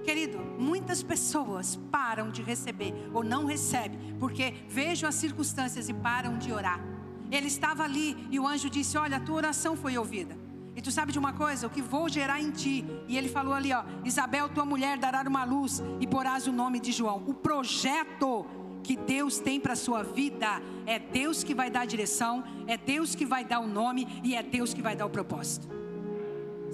[0.05, 6.37] Querido, muitas pessoas param de receber ou não recebem, porque vejam as circunstâncias e param
[6.37, 6.79] de orar.
[7.31, 10.37] Ele estava ali e o anjo disse: Olha, a tua oração foi ouvida.
[10.75, 11.65] E tu sabe de uma coisa?
[11.65, 12.85] O que vou gerar em ti.
[13.07, 16.79] E ele falou ali, ó: Isabel, tua mulher dará uma luz e porás o nome
[16.79, 17.23] de João.
[17.25, 18.45] O projeto
[18.83, 22.77] que Deus tem para a sua vida é Deus que vai dar a direção, é
[22.77, 25.74] Deus que vai dar o nome e é Deus que vai dar o propósito.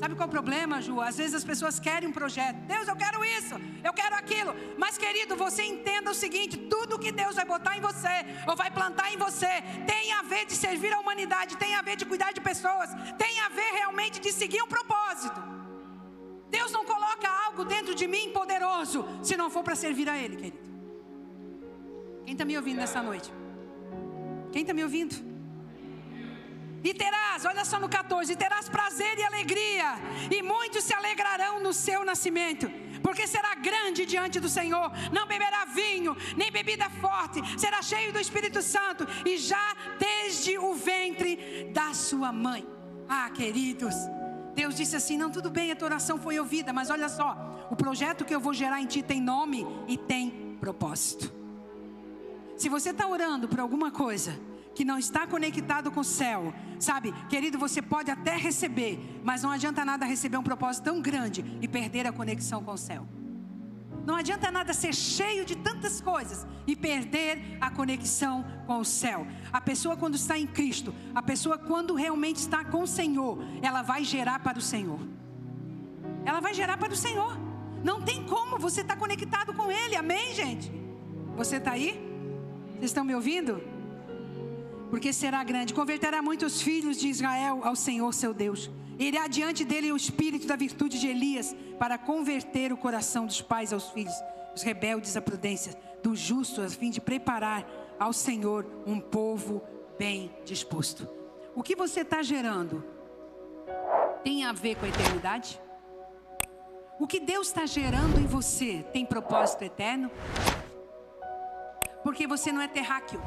[0.02, 1.00] Sabe qual é o problema, Ju?
[1.00, 2.56] Às vezes as pessoas querem um projeto.
[2.74, 3.54] Deus, eu quero isso,
[3.88, 4.56] eu quero aquilo.
[4.76, 8.16] Mas, querido, você entenda o seguinte: tudo que Deus vai botar em você,
[8.48, 9.54] ou vai plantar em você,
[9.86, 13.40] tem a ver de servir a humanidade, tem a ver de cuidar de pessoas, tem
[13.42, 15.40] a ver realmente de seguir um propósito.
[16.50, 20.36] Deus não coloca algo dentro de mim poderoso, se não for para servir a Ele,
[20.36, 20.72] querido.
[22.26, 23.32] Quem está me ouvindo nessa noite?
[24.52, 25.31] Quem está me ouvindo?
[26.84, 29.94] E terás, olha só no 14: e terás prazer e alegria,
[30.30, 32.70] e muitos se alegrarão no seu nascimento,
[33.04, 38.20] porque será grande diante do Senhor, não beberá vinho, nem bebida forte, será cheio do
[38.20, 42.68] Espírito Santo, e já desde o ventre da sua mãe.
[43.08, 43.94] Ah, queridos,
[44.56, 47.76] Deus disse assim: não, tudo bem, a tua oração foi ouvida, mas olha só, o
[47.76, 51.32] projeto que eu vou gerar em ti tem nome e tem propósito.
[52.58, 54.38] Se você está orando por alguma coisa,
[54.74, 59.52] que não está conectado com o céu, sabe, querido, você pode até receber, mas não
[59.52, 63.08] adianta nada receber um propósito tão grande e perder a conexão com o céu.
[64.06, 69.28] Não adianta nada ser cheio de tantas coisas e perder a conexão com o céu.
[69.54, 73.82] A pessoa, quando está em Cristo, a pessoa, quando realmente está com o Senhor, ela
[73.84, 75.00] vai gerar para o Senhor.
[76.26, 77.38] Ela vai gerar para o Senhor.
[77.84, 80.72] Não tem como você estar tá conectado com Ele, amém, gente?
[81.36, 81.92] Você está aí?
[82.74, 83.62] Vocês estão me ouvindo?
[84.92, 85.74] Porque será grande.
[85.74, 88.70] Converterá muitos filhos de Israel ao Senhor seu Deus.
[89.00, 93.74] Irá diante dele o espírito da virtude de Elias, para converter o coração dos pais
[93.74, 94.14] aos filhos,
[94.54, 95.74] os rebeldes à prudência,
[96.04, 97.66] dos justos, a fim de preparar
[97.98, 99.64] ao Senhor um povo
[99.98, 101.08] bem disposto.
[101.56, 102.84] O que você está gerando
[104.24, 105.60] tem a ver com a eternidade?
[107.00, 110.12] O que Deus está gerando em você tem propósito eterno?
[112.04, 113.22] Porque você não é terráqueo.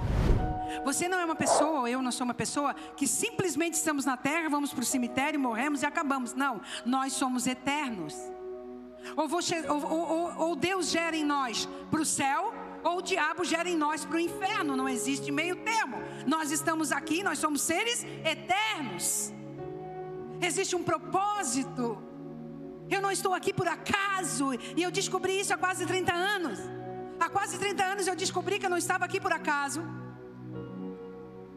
[0.84, 4.48] Você não é uma pessoa, eu não sou uma pessoa que simplesmente estamos na terra,
[4.48, 6.34] vamos para o cemitério, morremos e acabamos.
[6.34, 8.14] Não, nós somos eternos.
[9.16, 13.44] Ou, você, ou, ou, ou Deus gera em nós para o céu, ou o diabo
[13.44, 14.76] gera em nós para o inferno.
[14.76, 15.98] Não existe meio termo.
[16.26, 19.32] Nós estamos aqui, nós somos seres eternos.
[20.40, 21.98] Existe um propósito.
[22.90, 24.52] Eu não estou aqui por acaso.
[24.76, 26.58] E eu descobri isso há quase 30 anos.
[27.18, 29.82] Há quase 30 anos eu descobri que eu não estava aqui por acaso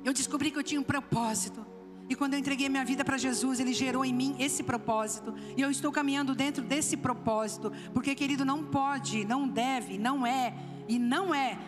[0.08, 1.66] eu descobri que eu tinha um propósito.
[2.08, 5.36] E quando eu entreguei minha vida para Jesus, Ele gerou em mim esse propósito.
[5.58, 7.74] E eu estou caminhando dentro desse propósito.
[7.94, 10.54] Porque, querido, não pode, não deve, não é
[10.88, 11.60] e não é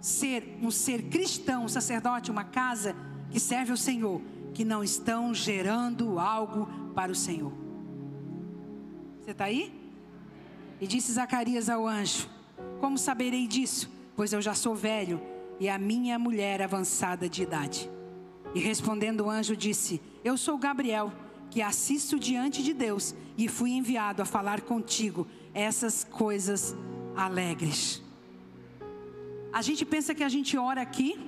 [0.00, 2.96] ser um ser cristão, um sacerdote, uma casa
[3.30, 4.20] que serve ao Senhor,
[4.52, 7.52] que não estão gerando algo para o Senhor.
[9.20, 9.72] Você está aí?
[10.80, 12.28] E disse Zacarias ao anjo:
[12.80, 13.88] Como saberei disso?
[14.16, 17.90] Pois eu já sou velho e a minha mulher avançada de idade.
[18.54, 21.12] E respondendo o anjo disse: Eu sou Gabriel,
[21.50, 26.76] que assisto diante de Deus e fui enviado a falar contigo essas coisas
[27.16, 28.02] alegres.
[29.52, 31.18] A gente pensa que a gente ora aqui,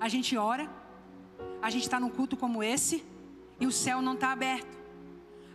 [0.00, 0.68] a gente ora,
[1.62, 3.04] a gente está num culto como esse
[3.60, 4.74] e o céu não está aberto.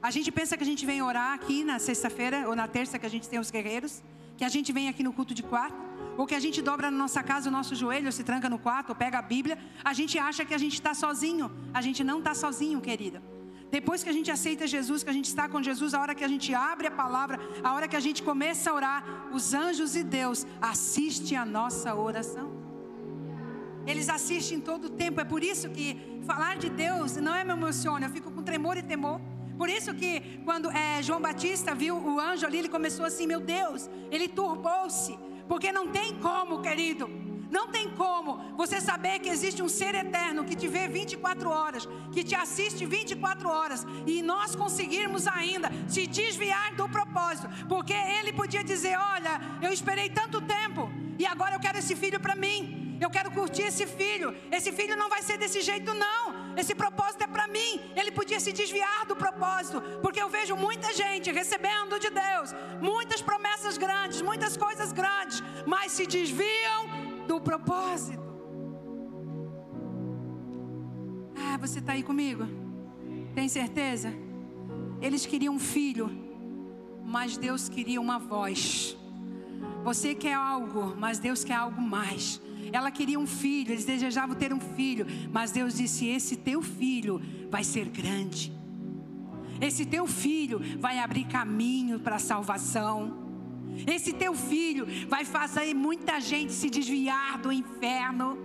[0.01, 3.05] A gente pensa que a gente vem orar aqui na sexta-feira ou na terça que
[3.05, 4.01] a gente tem os guerreiros,
[4.37, 6.97] que a gente vem aqui no culto de quarto ou que a gente dobra na
[6.97, 10.17] nossa casa o nosso joelho, se tranca no quarto, ou pega a Bíblia, a gente
[10.17, 11.51] acha que a gente está sozinho.
[11.73, 13.21] A gente não está sozinho, querida.
[13.71, 16.23] Depois que a gente aceita Jesus, que a gente está com Jesus, a hora que
[16.23, 19.95] a gente abre a palavra, a hora que a gente começa a orar, os anjos
[19.95, 22.49] e Deus assistem a nossa oração.
[23.85, 25.21] Eles assistem todo o tempo.
[25.21, 28.77] É por isso que falar de Deus não é me emociona, eu fico com tremor
[28.77, 29.21] e temor.
[29.57, 33.39] Por isso que quando é, João Batista viu o anjo ali, ele começou assim, meu
[33.39, 35.17] Deus, ele turbou-se.
[35.49, 37.28] Porque não tem como, querido.
[37.49, 41.87] Não tem como você saber que existe um ser eterno que te vê 24 horas,
[42.11, 48.33] que te assiste 24 horas, e nós conseguirmos ainda se desviar do propósito, porque ele
[48.33, 52.79] podia dizer: Olha, eu esperei tanto tempo, e agora eu quero esse filho para mim.
[53.01, 54.35] Eu quero curtir esse filho.
[54.51, 56.55] Esse filho não vai ser desse jeito, não.
[56.57, 57.79] Esse propósito é para mim.
[57.95, 63.21] Ele podia se desviar do propósito, porque eu vejo muita gente recebendo de Deus muitas
[63.21, 68.27] promessas grandes, muitas coisas grandes, mas se desviam do propósito.
[71.37, 72.43] Ah, você está aí comigo?
[73.35, 74.11] Tem certeza?
[74.99, 76.09] Eles queriam um filho,
[77.05, 78.97] mas Deus queria uma voz.
[79.83, 82.41] Você quer algo, mas Deus quer algo mais.
[82.73, 87.21] Ela queria um filho, eles desejavam ter um filho, mas Deus disse: Esse teu filho
[87.51, 88.51] vai ser grande.
[89.61, 93.28] Esse teu filho vai abrir caminho para a salvação.
[93.87, 98.37] Esse teu filho vai fazer muita gente se desviar do inferno.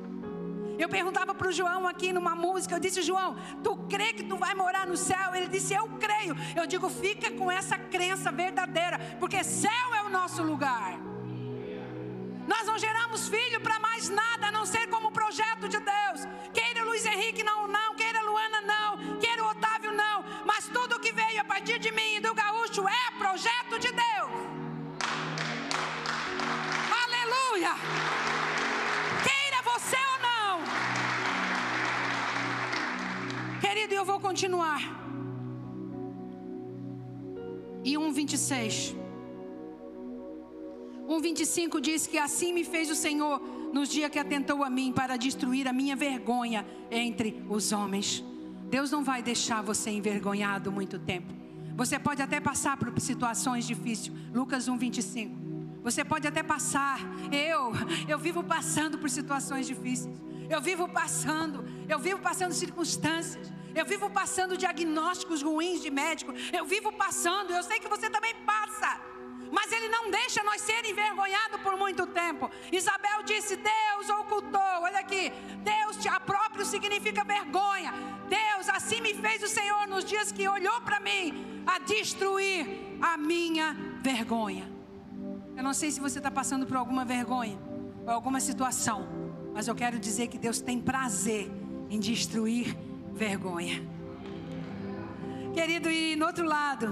[0.78, 4.36] Eu perguntava para o João aqui numa música, eu disse, João, tu crê que tu
[4.36, 5.34] vai morar no céu?
[5.34, 6.36] Ele disse, eu creio.
[6.56, 10.98] Eu digo, fica com essa crença verdadeira, porque céu é o nosso lugar.
[12.46, 16.28] Nós não geramos filho para mais nada, a não ser como projeto de Deus.
[16.52, 21.40] Queira Luiz Henrique não, não, queira Luana não, queira Otávio não, mas tudo que veio
[21.40, 24.13] a partir de mim e do gaúcho é projeto de Deus.
[34.04, 34.82] Eu vou continuar.
[37.82, 38.94] E 1,26.
[41.08, 43.40] 1,25 diz que assim me fez o Senhor
[43.72, 48.22] nos dias que atentou a mim para destruir a minha vergonha entre os homens.
[48.68, 51.32] Deus não vai deixar você envergonhado muito tempo.
[51.74, 54.12] Você pode até passar por situações difíceis.
[54.34, 55.82] Lucas 1,25.
[55.82, 57.00] Você pode até passar.
[57.32, 57.72] Eu,
[58.06, 60.22] eu vivo passando por situações difíceis.
[60.50, 63.50] Eu vivo passando, eu vivo passando circunstâncias.
[63.74, 66.32] Eu vivo passando diagnósticos ruins de médico.
[66.52, 69.14] Eu vivo passando, eu sei que você também passa
[69.54, 72.50] mas Ele não deixa nós ser envergonhados por muito tempo.
[72.72, 75.32] Isabel disse: Deus ocultou, olha aqui,
[75.62, 77.92] Deus te próprio significa vergonha.
[78.28, 83.16] Deus assim me fez o Senhor nos dias que olhou para mim a destruir a
[83.16, 84.70] minha vergonha.
[85.56, 87.58] Eu não sei se você está passando por alguma vergonha
[88.04, 89.06] ou alguma situação,
[89.54, 91.50] mas eu quero dizer que Deus tem prazer
[91.88, 92.76] em destruir
[93.14, 93.82] vergonha.
[95.54, 96.88] Querido, e no outro lado,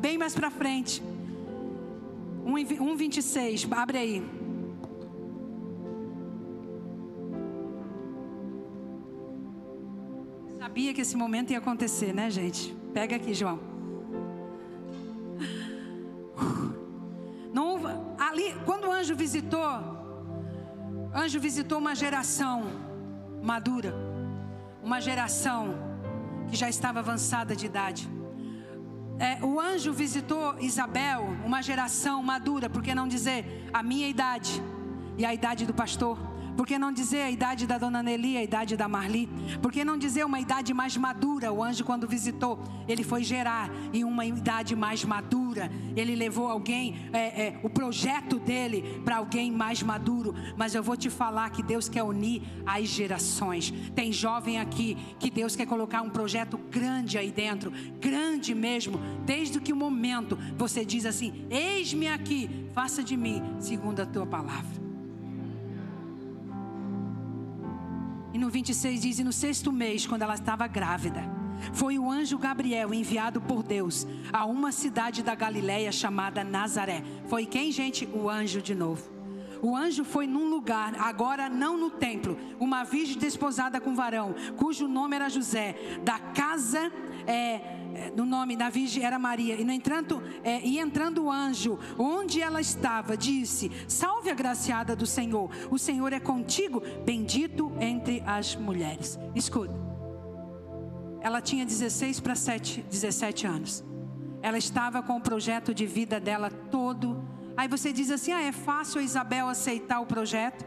[0.00, 1.02] bem mais para frente,
[2.44, 4.22] 1,26, abre aí.
[10.58, 12.74] Sabia que esse momento ia acontecer, né, gente?
[12.94, 13.58] Pega aqui, João.
[17.52, 17.80] Não,
[18.18, 19.60] ali, quando o anjo visitou,
[21.14, 22.64] anjo visitou uma geração
[23.42, 24.11] madura,
[24.82, 25.74] uma geração
[26.48, 28.10] que já estava avançada de idade
[29.22, 34.60] é, o anjo visitou Isabel, uma geração madura, por que não dizer a minha idade
[35.16, 36.18] e a idade do pastor?
[36.56, 39.28] Por que não dizer a idade da dona Nelly, a idade da Marli?
[39.60, 41.52] Por que não dizer uma idade mais madura?
[41.52, 45.70] O anjo, quando visitou, ele foi gerar em uma idade mais madura.
[45.96, 50.34] Ele levou alguém, é, é, o projeto dele para alguém mais maduro.
[50.56, 53.72] Mas eu vou te falar que Deus quer unir as gerações.
[53.94, 59.00] Tem jovem aqui que Deus quer colocar um projeto grande aí dentro, grande mesmo.
[59.24, 64.26] Desde que o momento você diz assim: Eis-me aqui, faça de mim segundo a tua
[64.26, 64.91] palavra.
[68.32, 71.22] E no 26 diz: E no sexto mês, quando ela estava grávida,
[71.72, 77.02] foi o anjo Gabriel enviado por Deus a uma cidade da Galiléia chamada Nazaré.
[77.28, 78.08] Foi quem, gente?
[78.12, 79.12] O anjo de novo.
[79.62, 84.88] O anjo foi num lugar, agora não no templo, uma virgem desposada com varão, cujo
[84.88, 86.90] nome era José, da casa
[87.28, 87.81] é,
[88.16, 89.54] no nome da Virgem era Maria.
[89.54, 94.94] E, no entanto, é, e entrando o anjo, onde ela estava, disse: Salve a graciada
[94.94, 99.18] do Senhor, o Senhor é contigo, bendito entre as mulheres.
[99.34, 99.74] Escuta,
[101.20, 103.84] ela tinha 16 para 17 anos.
[104.42, 107.22] Ela estava com o projeto de vida dela todo.
[107.56, 110.64] Aí você diz assim: ah, é fácil a Isabel aceitar o projeto?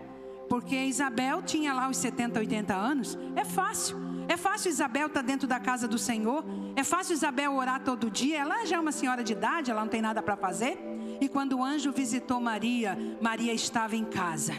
[0.47, 3.17] Porque Isabel tinha lá os 70, 80 anos.
[3.35, 4.04] É fácil.
[4.27, 6.43] É fácil Isabel estar tá dentro da casa do Senhor.
[6.75, 8.39] É fácil Isabel orar todo dia.
[8.39, 10.77] Ela já é uma senhora de idade, ela não tem nada para fazer.
[11.21, 14.53] E quando o anjo visitou Maria, Maria estava em casa,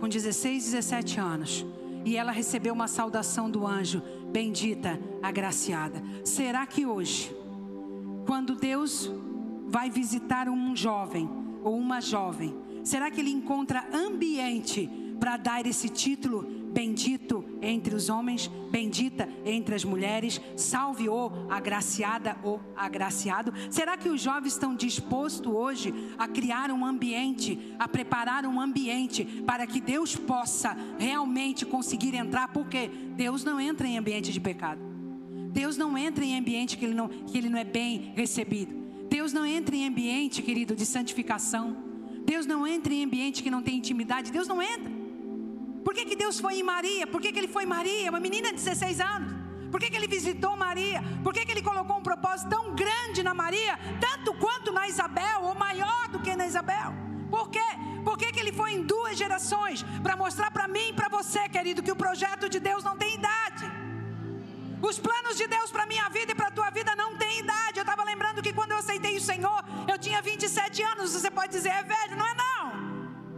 [0.00, 1.66] com 16, 17 anos.
[2.04, 4.02] E ela recebeu uma saudação do anjo:
[4.32, 6.02] Bendita, agraciada.
[6.24, 7.34] Será que hoje,
[8.26, 9.10] quando Deus
[9.66, 11.28] vai visitar um jovem
[11.62, 12.54] ou uma jovem,
[12.84, 14.88] será que ele encontra ambiente
[15.18, 22.36] para dar esse título bendito entre os homens, bendita entre as mulheres, salve o agraciada
[22.42, 23.50] ou agraciado.
[23.70, 29.24] Será que os jovens estão dispostos hoje a criar um ambiente, a preparar um ambiente
[29.46, 32.48] para que Deus possa realmente conseguir entrar?
[32.48, 34.80] Porque Deus não entra em ambiente de pecado.
[35.52, 38.76] Deus não entra em ambiente que ele não, que ele não é bem recebido.
[39.08, 41.74] Deus não entra em ambiente, querido, de santificação.
[42.26, 44.30] Deus não entra em ambiente que não tem intimidade.
[44.30, 45.05] Deus não entra.
[45.86, 47.06] Por que, que Deus foi em Maria?
[47.06, 48.10] Por que, que ele foi em Maria?
[48.10, 49.30] Uma menina de 16 anos.
[49.70, 51.00] Por que, que ele visitou Maria?
[51.22, 55.42] Por que, que ele colocou um propósito tão grande na Maria, tanto quanto na Isabel,
[55.42, 56.92] ou maior do que na Isabel?
[57.30, 57.68] Por quê?
[58.04, 59.84] Por que, que ele foi em duas gerações?
[60.02, 63.14] Para mostrar para mim e para você, querido, que o projeto de Deus não tem
[63.14, 63.70] idade.
[64.82, 67.78] Os planos de Deus para minha vida e para a tua vida não tem idade.
[67.78, 71.12] Eu estava lembrando que quando eu aceitei o Senhor, eu tinha 27 anos.
[71.12, 72.85] Você pode dizer, é velho, não é não.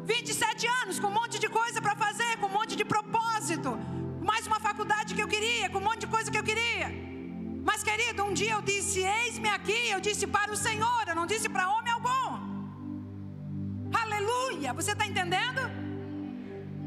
[0.08, 3.70] 27 anos, com um monte de coisa para fazer, com um monte de propósito.
[4.30, 6.88] Mais uma faculdade que eu queria, com um monte de coisa que eu queria.
[7.68, 9.80] Mas, querido, um dia eu disse: Eis-me aqui.
[9.94, 12.28] Eu disse para o Senhor, eu não disse para homem algum.
[14.02, 14.72] Aleluia!
[14.72, 15.60] Você está entendendo?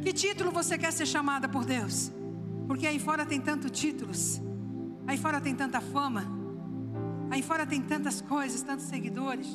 [0.01, 2.11] Que título você quer ser chamada por Deus?
[2.67, 4.41] Porque aí fora tem tantos títulos,
[5.05, 6.23] aí fora tem tanta fama,
[7.29, 9.47] aí fora tem tantas coisas, tantos seguidores,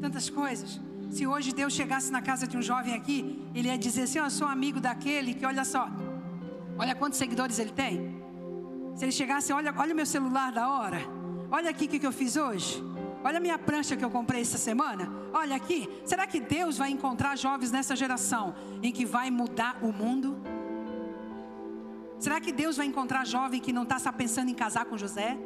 [0.00, 0.80] tantas coisas.
[1.10, 4.30] Se hoje Deus chegasse na casa de um jovem aqui, ele ia dizer assim: Eu
[4.30, 5.88] sou amigo daquele que, olha só,
[6.78, 8.20] olha quantos seguidores ele tem.
[8.94, 11.00] Se ele chegasse, olha, olha o meu celular da hora,
[11.50, 12.82] olha aqui o que, que eu fiz hoje.
[13.24, 15.10] Olha a minha prancha que eu comprei essa semana.
[15.32, 15.88] Olha aqui.
[16.04, 20.38] Será que Deus vai encontrar jovens nessa geração em que vai mudar o mundo?
[22.18, 25.36] Será que Deus vai encontrar jovem que não está só pensando em casar com José?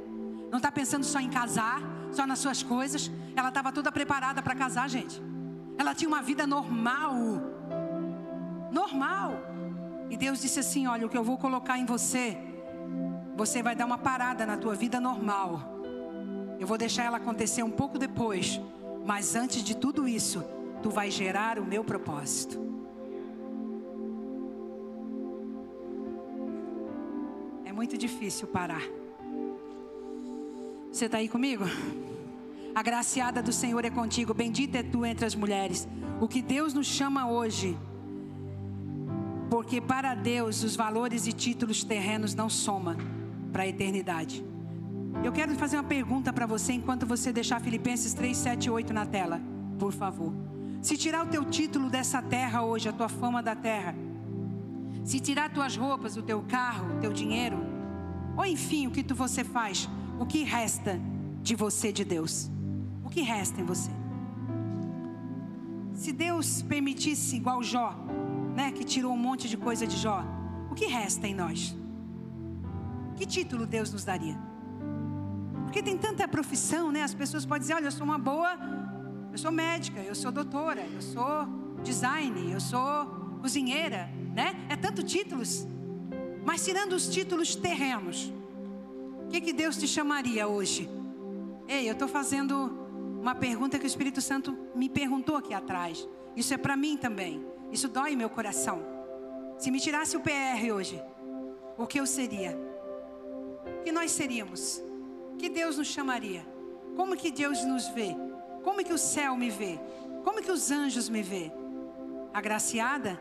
[0.50, 1.80] Não está pensando só em casar,
[2.12, 3.10] só nas suas coisas?
[3.34, 5.20] Ela estava toda preparada para casar, gente.
[5.78, 7.14] Ela tinha uma vida normal.
[8.70, 9.32] Normal.
[10.10, 12.36] E Deus disse assim: Olha, o que eu vou colocar em você,
[13.36, 15.74] você vai dar uma parada na tua vida normal
[16.58, 18.60] eu vou deixar ela acontecer um pouco depois,
[19.04, 20.42] mas antes de tudo isso,
[20.82, 22.58] tu vai gerar o meu propósito.
[27.64, 28.82] É muito difícil parar.
[30.90, 31.64] Você está aí comigo?
[32.74, 35.86] A graciada do Senhor é contigo, bendita é tu entre as mulheres.
[36.20, 37.78] O que Deus nos chama hoje,
[39.48, 42.96] porque para Deus os valores e títulos terrenos não somam
[43.52, 44.44] para a eternidade.
[45.22, 48.92] Eu quero fazer uma pergunta para você enquanto você deixar Filipenses 3, 7 e 8
[48.92, 49.40] na tela,
[49.78, 50.34] por favor.
[50.82, 53.94] Se tirar o teu título dessa terra hoje, a tua fama da terra,
[55.04, 57.58] se tirar tuas roupas, o teu carro, o teu dinheiro,
[58.36, 59.88] ou enfim, o que tu você faz,
[60.18, 61.00] o que resta
[61.40, 62.50] de você de Deus?
[63.14, 63.92] Que resta em você?
[65.94, 67.94] Se Deus permitisse, igual Jó,
[68.56, 70.24] né, que tirou um monte de coisa de Jó,
[70.68, 71.76] o que resta em nós?
[73.14, 74.36] Que título Deus nos daria?
[75.62, 77.04] Porque tem tanta profissão, né?
[77.04, 78.58] As pessoas podem dizer: olha, eu sou uma boa,
[79.30, 81.46] eu sou médica, eu sou doutora, eu sou
[81.84, 83.06] design, eu sou
[83.40, 84.66] cozinheira, né?
[84.68, 85.64] É tanto títulos.
[86.44, 88.32] Mas tirando os títulos terrenos,
[89.24, 90.90] o que, que Deus te chamaria hoje?
[91.68, 92.83] Ei, eu estou fazendo
[93.24, 96.06] uma pergunta que o Espírito Santo me perguntou aqui atrás.
[96.36, 97.42] Isso é para mim também.
[97.72, 98.84] Isso dói meu coração.
[99.58, 101.02] Se me tirasse o PR hoje,
[101.78, 102.54] o que eu seria?
[103.80, 104.82] O que nós seríamos?
[105.38, 106.46] que Deus nos chamaria?
[106.96, 108.14] Como que Deus nos vê?
[108.62, 109.80] Como que o céu me vê?
[110.22, 111.50] Como que os anjos me vê?
[112.32, 113.18] Agraciada?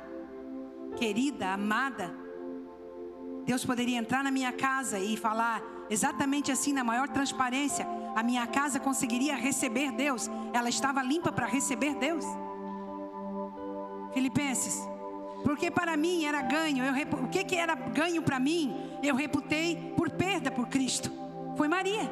[0.97, 2.13] Querida, amada?
[3.45, 7.87] Deus poderia entrar na minha casa e falar exatamente assim, na maior transparência.
[8.15, 10.29] A minha casa conseguiria receber Deus.
[10.53, 12.25] Ela estava limpa para receber Deus.
[14.13, 14.87] Filipenses.
[15.43, 16.83] Porque para mim era ganho.
[16.83, 18.97] Eu, o que, que era ganho para mim?
[19.01, 21.11] Eu reputei por perda por Cristo.
[21.57, 22.09] Foi Maria.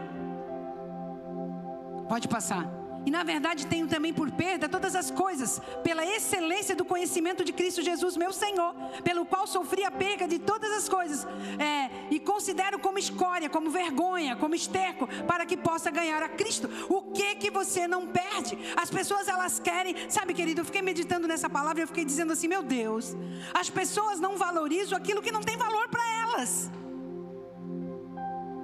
[2.10, 2.81] Pode passar.
[3.06, 7.52] E na verdade tenho também por perda todas as coisas, pela excelência do conhecimento de
[7.52, 8.74] Cristo Jesus, meu Senhor,
[9.04, 11.26] pelo qual sofri a perda de todas as coisas,
[11.60, 16.70] é, e considero como escória, como vergonha, como esterco, para que possa ganhar a Cristo.
[16.90, 18.58] O que que você não perde?
[18.76, 22.48] As pessoas elas querem, sabe, querido, eu fiquei meditando nessa palavra, eu fiquei dizendo assim,
[22.48, 23.16] meu Deus,
[23.54, 26.70] as pessoas não valorizam aquilo que não tem valor para elas.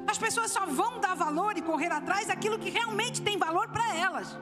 [0.07, 3.95] As pessoas só vão dar valor e correr atrás daquilo que realmente tem valor para
[3.95, 4.38] elas.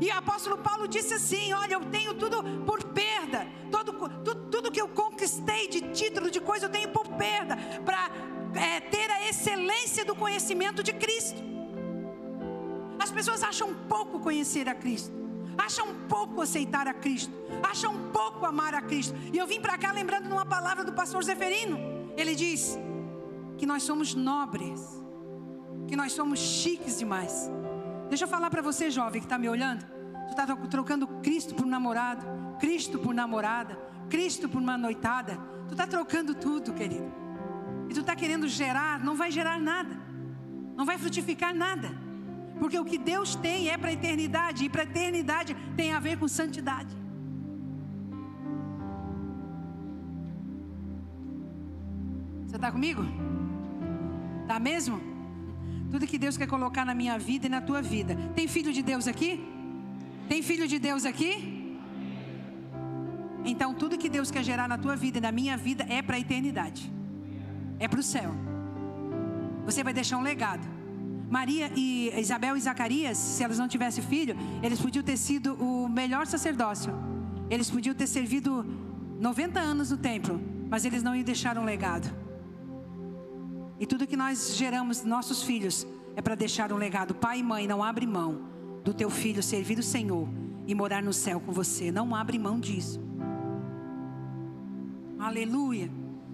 [0.00, 3.92] E o apóstolo Paulo disse assim: Olha, eu tenho tudo por perda, todo,
[4.24, 8.10] tudo, tudo que eu conquistei de título, de coisa, eu tenho por perda, para
[8.54, 11.40] é, ter a excelência do conhecimento de Cristo.
[12.98, 15.12] As pessoas acham pouco conhecer a Cristo,
[15.58, 17.32] acham pouco aceitar a Cristo,
[17.62, 19.14] acham pouco amar a Cristo.
[19.32, 21.78] E eu vim para cá lembrando de uma palavra do pastor Zeferino.
[22.16, 22.78] Ele diz:
[23.56, 24.80] que nós somos nobres,
[25.86, 27.50] que nós somos chiques demais.
[28.08, 29.84] Deixa eu falar para você, jovem que está me olhando.
[30.26, 32.26] Tu está trocando Cristo por namorado,
[32.58, 33.76] Cristo por namorada,
[34.08, 35.38] Cristo por uma noitada.
[35.68, 37.12] Tu está trocando tudo, querido.
[37.88, 39.96] E tu está querendo gerar, não vai gerar nada,
[40.76, 41.90] não vai frutificar nada.
[42.58, 46.00] Porque o que Deus tem é para a eternidade, e para a eternidade tem a
[46.00, 46.94] ver com santidade.
[52.46, 53.02] Você está comigo?
[54.46, 55.00] Tá mesmo?
[55.90, 58.16] Tudo que Deus quer colocar na minha vida e na tua vida.
[58.34, 59.40] Tem filho de Deus aqui?
[60.28, 61.32] Tem filho de Deus aqui?
[63.44, 66.16] Então, tudo que Deus quer gerar na tua vida e na minha vida é para
[66.16, 66.90] a eternidade.
[67.78, 68.30] É para o céu.
[69.64, 70.66] Você vai deixar um legado.
[71.30, 75.88] Maria e Isabel e Zacarias, se elas não tivessem filho, eles podiam ter sido o
[75.88, 76.92] melhor sacerdócio.
[77.50, 78.64] Eles podiam ter servido
[79.20, 82.23] 90 anos no templo, mas eles não iam deixar um legado.
[83.78, 85.86] E tudo que nós geramos, nossos filhos,
[86.16, 87.14] é para deixar um legado.
[87.14, 88.42] Pai e mãe, não abre mão
[88.84, 90.28] do teu filho servir o Senhor
[90.66, 91.90] e morar no céu com você.
[91.90, 93.00] Não abre mão disso.
[95.18, 95.90] Aleluia.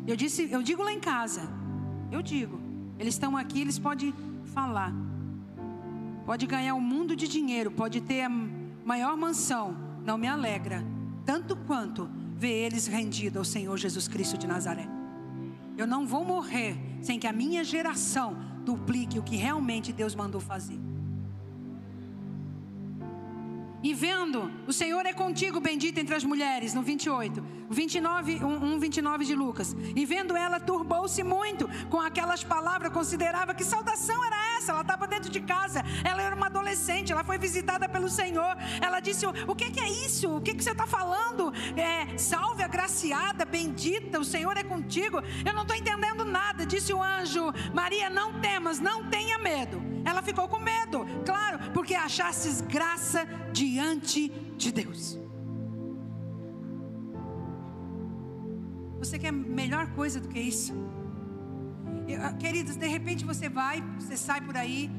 [0.07, 1.49] Eu disse, eu digo lá em casa.
[2.11, 2.61] Eu digo.
[2.99, 4.13] Eles estão aqui, eles podem
[4.45, 4.93] falar.
[6.27, 8.29] Pode ganhar um mundo de dinheiro, pode ter a
[8.85, 9.77] maior mansão.
[10.05, 10.85] Não me alegra
[11.25, 15.00] tanto quanto ver eles rendidos ao Senhor Jesus Cristo de Nazaré.
[15.81, 18.37] Eu não vou morrer sem que a minha geração
[18.67, 20.79] duplique o que realmente Deus mandou fazer.
[23.83, 29.25] E vendo, o Senhor é contigo, bendita entre as mulheres, no 28, 29, 1, 29
[29.25, 29.75] de Lucas.
[29.97, 34.73] E vendo ela, turbou-se muito com aquelas palavras, considerava que saudação era essa.
[34.73, 38.55] Ela estava dentro de casa, ela era uma adolescente, ela foi visitada pelo Senhor.
[38.83, 40.37] Ela disse: O que, que é isso?
[40.37, 41.51] O que, que você está falando?
[41.75, 45.23] É, salve, agraciada, bendita, o Senhor é contigo.
[45.45, 49.90] Eu não estou entendendo nada, disse o anjo: Maria, não temas, não tenha medo.
[50.11, 54.29] Ela ficou com medo, claro, porque achasses graça diante
[54.63, 55.19] de Deus.
[58.99, 60.73] Você quer melhor coisa do que isso?
[62.23, 64.91] Ah, queridos, de repente você vai, você sai por aí.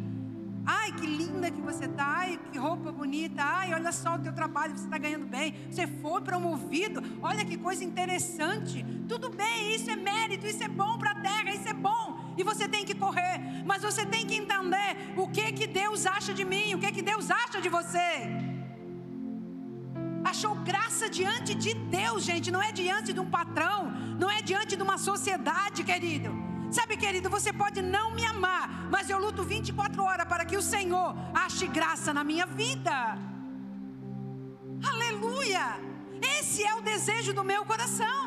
[0.66, 2.06] Ai, que linda que você está.
[2.06, 3.42] Ai, que roupa bonita.
[3.44, 5.56] Ai, olha só o teu trabalho, você está ganhando bem.
[5.70, 7.02] Você foi promovido.
[7.22, 8.86] Olha que coisa interessante.
[9.08, 12.44] Tudo bem, isso é mérito, isso é bom para a terra, isso é bom e
[12.44, 16.46] você tem que correr, mas você tem que entender o que que Deus acha de
[16.46, 18.08] mim, o que que Deus acha de você.
[20.24, 24.76] Achou graça diante de Deus, gente, não é diante de um patrão, não é diante
[24.76, 26.51] de uma sociedade, querido.
[26.72, 30.62] Sabe, querido, você pode não me amar, mas eu luto 24 horas para que o
[30.62, 33.18] Senhor ache graça na minha vida.
[34.92, 35.66] Aleluia!
[36.40, 38.22] Esse é o desejo do meu coração.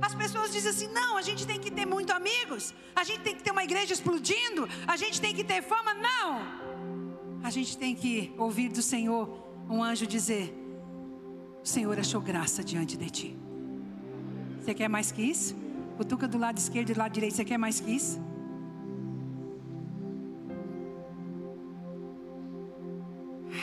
[0.00, 3.34] As pessoas dizem assim: não, a gente tem que ter muito amigos, a gente tem
[3.34, 5.92] que ter uma igreja explodindo, a gente tem que ter fama.
[5.94, 6.64] Não!
[7.42, 10.54] A gente tem que ouvir do Senhor um anjo dizer:
[11.64, 13.36] O Senhor achou graça diante de ti.
[14.60, 15.63] Você quer mais que isso?
[15.96, 18.20] Cutuca do lado esquerdo e do lado direito, você quer mais que isso?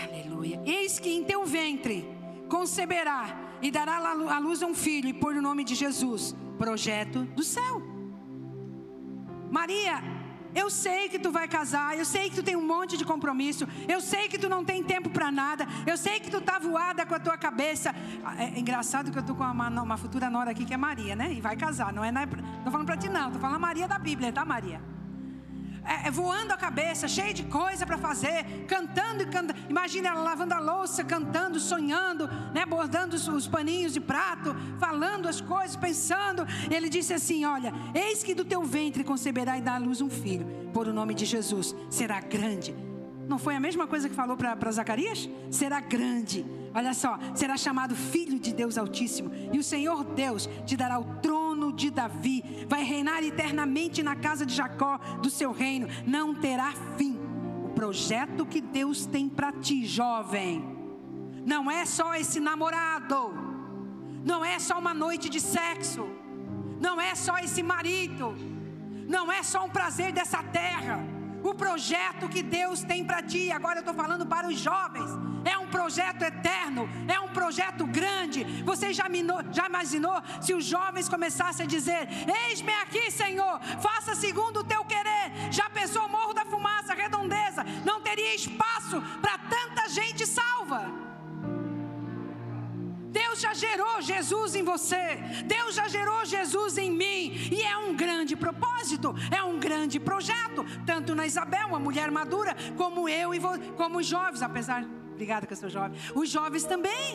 [0.03, 0.61] Aleluia.
[0.65, 2.07] Eis que em teu ventre
[2.49, 6.35] conceberá e dará à luz um filho e pôr o nome de Jesus.
[6.57, 7.81] Projeto do céu.
[9.49, 10.01] Maria,
[10.55, 13.67] eu sei que tu vai casar, eu sei que tu tem um monte de compromisso,
[13.87, 17.05] eu sei que tu não tem tempo para nada, eu sei que tu tá voada
[17.05, 17.93] com a tua cabeça.
[18.37, 21.15] É, é engraçado que eu tô com uma, uma, futura nora aqui que é Maria,
[21.15, 21.33] né?
[21.33, 22.11] E vai casar, não é?
[22.11, 24.81] Não é tô falando para ti não, tô falando Maria da Bíblia, tá Maria?
[25.83, 29.59] É, é, voando a cabeça, cheia de coisa para fazer, cantando e cantando.
[29.69, 35.27] Imagina ela lavando a louça, cantando, sonhando, né, bordando os, os paninhos de prato, falando
[35.27, 36.45] as coisas, pensando.
[36.69, 40.09] Ele disse assim: Olha, eis que do teu ventre conceberá e dar à luz um
[40.09, 42.75] filho, por o nome de Jesus, será grande.
[43.27, 45.29] Não foi a mesma coisa que falou para Zacarias?
[45.49, 46.45] Será grande.
[46.73, 51.05] Olha só, será chamado Filho de Deus Altíssimo, e o Senhor Deus te dará o
[51.21, 56.73] trono de Davi, vai reinar eternamente na casa de Jacó, do seu reino, não terá
[56.97, 57.19] fim.
[57.65, 60.63] O projeto que Deus tem para ti, jovem,
[61.45, 63.33] não é só esse namorado,
[64.23, 66.07] não é só uma noite de sexo,
[66.79, 68.35] não é só esse marido,
[69.07, 71.20] não é só um prazer dessa terra.
[71.43, 75.09] O projeto que Deus tem para ti, agora eu estou falando para os jovens
[75.43, 78.43] é um projeto eterno, é um projeto grande.
[78.63, 82.07] Você já, minou, já imaginou se os jovens começassem a dizer:
[82.45, 85.51] Eis-me aqui, Senhor, faça segundo o teu querer.
[85.51, 87.63] Já pensou Morro da Fumaça, Redondeza?
[87.85, 91.10] Não teria espaço para tanta gente salva.
[93.21, 95.05] Deus já gerou Jesus em você,
[95.45, 97.21] Deus já gerou Jesus em mim,
[97.51, 102.55] e é um grande propósito, é um grande projeto, tanto na Isabel, uma mulher madura,
[102.77, 103.39] como eu e
[103.77, 104.81] como os jovens, apesar
[105.21, 105.99] Obrigada que eu sou jovem.
[106.15, 107.07] Os jovens também.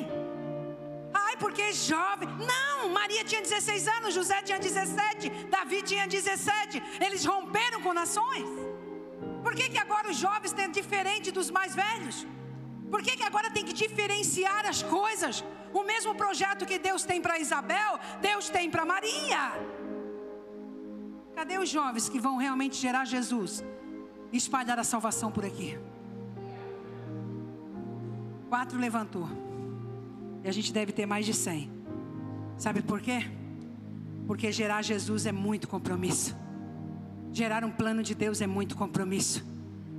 [1.12, 2.28] Ai, porque jovem.
[2.53, 6.81] Não, Maria tinha 16 anos, José tinha 17, Davi tinha 17.
[7.05, 8.49] Eles romperam com nações.
[9.43, 12.19] Por que, que agora os jovens têm diferente dos mais velhos?
[12.91, 15.45] Por que, que agora tem que diferenciar as coisas?
[15.73, 19.53] O mesmo projeto que Deus tem para Isabel, Deus tem para Maria.
[21.35, 23.63] Cadê os jovens que vão realmente gerar Jesus
[24.33, 25.79] e espalhar a salvação por aqui?
[28.49, 29.29] Quatro levantou.
[30.45, 31.71] E a gente deve ter mais de cem.
[32.57, 33.29] Sabe por quê?
[34.27, 36.35] Porque gerar Jesus é muito compromisso.
[37.33, 39.45] Gerar um plano de Deus é muito compromisso.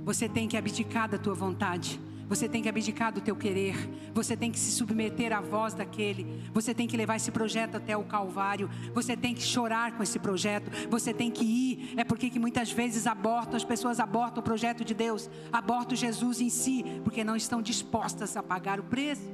[0.04, 2.00] você tem que abdicar da tua vontade.
[2.28, 3.74] Você tem que abdicar do teu querer.
[4.12, 6.42] Você tem que se submeter à voz daquele.
[6.52, 8.68] Você tem que levar esse projeto até o Calvário.
[8.92, 10.70] Você tem que chorar com esse projeto.
[10.90, 11.94] Você tem que ir.
[11.96, 16.40] É porque que muitas vezes abortam, as pessoas abortam o projeto de Deus, abortam Jesus
[16.40, 19.28] em si, porque não estão dispostas a pagar o preço.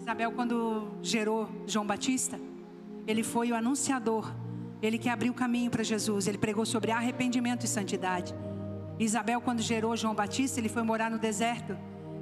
[0.00, 2.40] Isabel, quando gerou João Batista,
[3.06, 4.34] ele foi o anunciador.
[4.80, 6.26] Ele que abriu o caminho para Jesus.
[6.26, 8.34] Ele pregou sobre arrependimento e santidade.
[8.98, 11.76] Isabel, quando gerou João Batista, ele foi morar no deserto.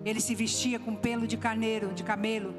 [0.05, 2.55] Ele se vestia com pelo de carneiro, de camelo,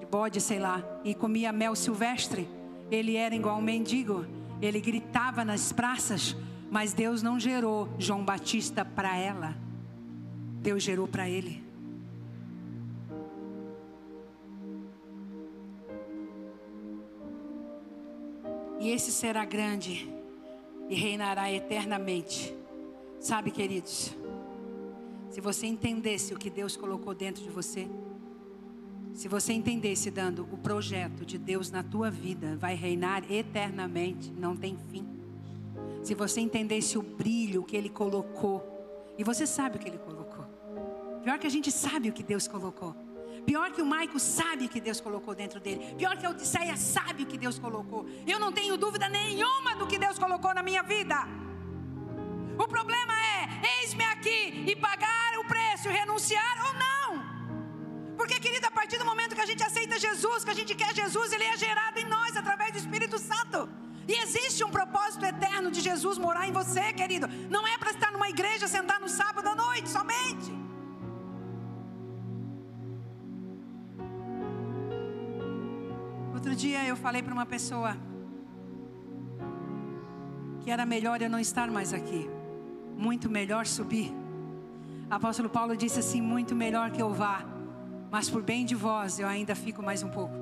[0.00, 2.48] de bode, sei lá, e comia mel silvestre.
[2.90, 4.26] Ele era igual um mendigo.
[4.60, 6.34] Ele gritava nas praças,
[6.70, 9.54] mas Deus não gerou João Batista para ela.
[10.60, 11.62] Deus gerou para ele.
[18.80, 20.08] E esse será grande
[20.88, 22.57] e reinará eternamente.
[23.20, 24.16] Sabe, queridos,
[25.30, 27.88] se você entendesse o que Deus colocou dentro de você,
[29.12, 34.56] se você entendesse dando o projeto de Deus na tua vida, vai reinar eternamente, não
[34.56, 35.06] tem fim.
[36.04, 38.64] Se você entendesse o brilho que Ele colocou,
[39.18, 40.44] e você sabe o que Ele colocou,
[41.24, 42.94] pior que a gente sabe o que Deus colocou.
[43.44, 45.94] Pior que o Maico sabe o que Deus colocou dentro dele.
[45.96, 48.06] Pior que a Odisseia sabe o que Deus colocou.
[48.26, 51.26] Eu não tenho dúvida nenhuma do que Deus colocou na minha vida.
[52.64, 57.06] O problema é, eis-me aqui e pagar o preço, renunciar ou não.
[58.16, 60.92] Porque, querido, a partir do momento que a gente aceita Jesus, que a gente quer
[60.92, 63.68] Jesus, ele é gerado em nós através do Espírito Santo.
[64.08, 67.28] E existe um propósito eterno de Jesus morar em você, querido.
[67.48, 70.50] Não é para estar numa igreja, sentar no sábado à noite somente.
[76.34, 77.96] Outro dia eu falei para uma pessoa
[80.62, 82.37] que era melhor eu não estar mais aqui
[82.98, 84.12] muito melhor subir.
[85.08, 87.44] Apóstolo Paulo disse assim: muito melhor que eu vá,
[88.10, 90.34] mas por bem de vós eu ainda fico mais um pouco.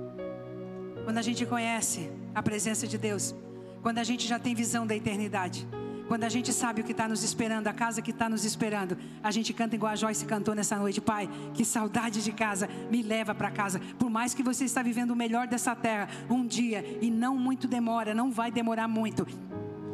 [1.04, 3.34] Quando a gente conhece a presença de Deus,
[3.82, 5.68] quando a gente já tem visão da eternidade,
[6.08, 8.96] quando a gente sabe o que está nos esperando, a casa que está nos esperando,
[9.22, 13.02] a gente canta igual a Joyce cantou nessa noite, Pai, que saudade de casa, me
[13.02, 13.80] leva para casa.
[13.98, 17.66] Por mais que você está vivendo o melhor dessa terra, um dia, e não muito
[17.66, 19.26] demora, não vai demorar muito,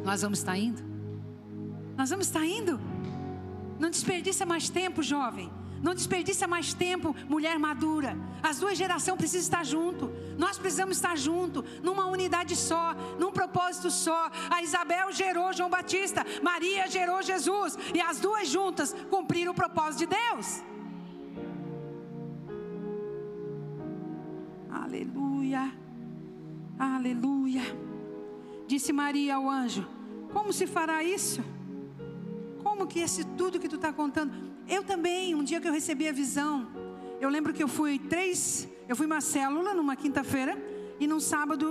[0.03, 0.92] nós vamos estar indo.
[1.97, 2.79] Nós vamos estar indo.
[3.79, 5.51] Não desperdiça mais tempo, jovem.
[5.83, 8.17] Não desperdiça mais tempo, mulher madura.
[8.41, 10.09] As duas gerações precisam estar junto.
[10.37, 14.31] Nós precisamos estar junto, numa unidade só, num propósito só.
[14.49, 20.07] A Isabel gerou João Batista, Maria gerou Jesus, e as duas juntas cumpriram o propósito
[20.07, 20.63] de Deus.
[24.71, 25.69] Aleluia.
[26.79, 27.61] Aleluia.
[28.67, 29.85] Disse Maria ao anjo:
[30.31, 31.43] Como se fará isso?
[32.83, 34.33] Como que esse tudo que tu está contando?
[34.67, 36.67] Eu também, um dia que eu recebi a visão,
[37.21, 40.57] eu lembro que eu fui três, eu fui uma célula numa quinta-feira
[40.99, 41.65] e num sábado,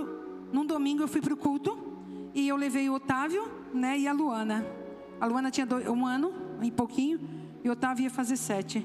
[0.51, 1.77] num domingo eu fui para o culto
[2.33, 4.65] e eu levei o Otávio, né, e a Luana.
[5.21, 6.33] A Luana tinha dois, um ano
[6.63, 7.19] e pouquinho
[7.63, 8.83] e o Otávio ia fazer sete.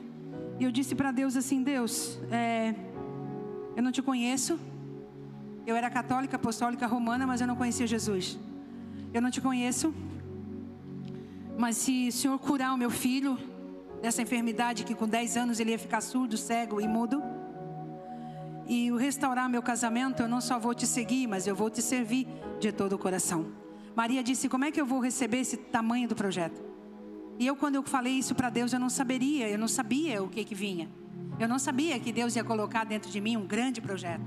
[0.60, 2.74] E eu disse para Deus assim, Deus, é,
[3.74, 4.60] eu não te conheço.
[5.66, 8.38] Eu era católica, apostólica, romana, mas eu não conhecia Jesus.
[9.14, 9.94] Eu não te conheço.
[11.59, 13.36] Mas se o Senhor curar o meu filho
[14.01, 17.20] dessa enfermidade que com 10 anos ele ia ficar surdo, cego e mudo,
[18.68, 21.82] e o restaurar meu casamento, eu não só vou te seguir, mas eu vou te
[21.82, 22.28] servir
[22.60, 23.47] de todo o coração.
[23.97, 26.62] Maria disse: Como é que eu vou receber esse tamanho do projeto?
[27.40, 30.28] E eu, quando eu falei isso para Deus, eu não saberia, eu não sabia o
[30.28, 30.89] que que vinha.
[31.40, 34.22] Eu não sabia que Deus ia colocar dentro de mim um grande projeto.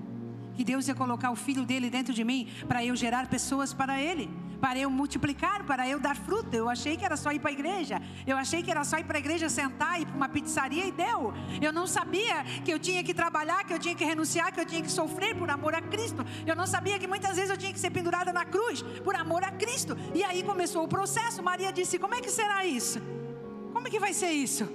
[0.53, 4.01] Que Deus ia colocar o filho dele dentro de mim para eu gerar pessoas para
[4.01, 4.29] ele
[4.61, 6.55] para eu multiplicar, para eu dar fruto.
[6.55, 7.99] Eu achei que era só ir para a igreja.
[8.27, 10.91] Eu achei que era só ir para a igreja sentar, ir para uma pizzaria e
[10.91, 11.33] deu.
[11.59, 14.65] Eu não sabia que eu tinha que trabalhar, que eu tinha que renunciar, que eu
[14.65, 16.23] tinha que sofrer por amor a Cristo.
[16.45, 19.43] Eu não sabia que muitas vezes eu tinha que ser pendurada na cruz por amor
[19.43, 19.97] a Cristo.
[20.13, 21.41] E aí começou o processo.
[21.41, 23.01] Maria disse: Como é que será isso?
[23.73, 24.69] Como é que vai ser isso?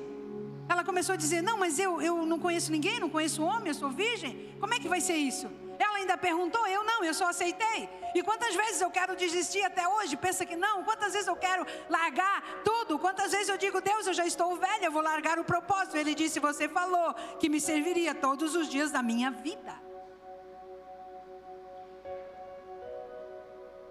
[0.69, 3.75] Ela começou a dizer: Não, mas eu, eu não conheço ninguém, não conheço homem, eu
[3.75, 4.51] sou virgem.
[4.59, 5.49] Como é que vai ser isso?
[5.79, 7.89] Ela ainda perguntou, eu não, eu só aceitei.
[8.15, 10.17] E quantas vezes eu quero desistir até hoje?
[10.17, 10.83] Pensa que não.
[10.85, 12.99] Quantas vezes eu quero largar tudo?
[12.99, 15.97] Quantas vezes eu digo, Deus, eu já estou velha, eu vou largar o propósito.
[15.97, 19.87] Ele disse, você falou que me serviria todos os dias da minha vida.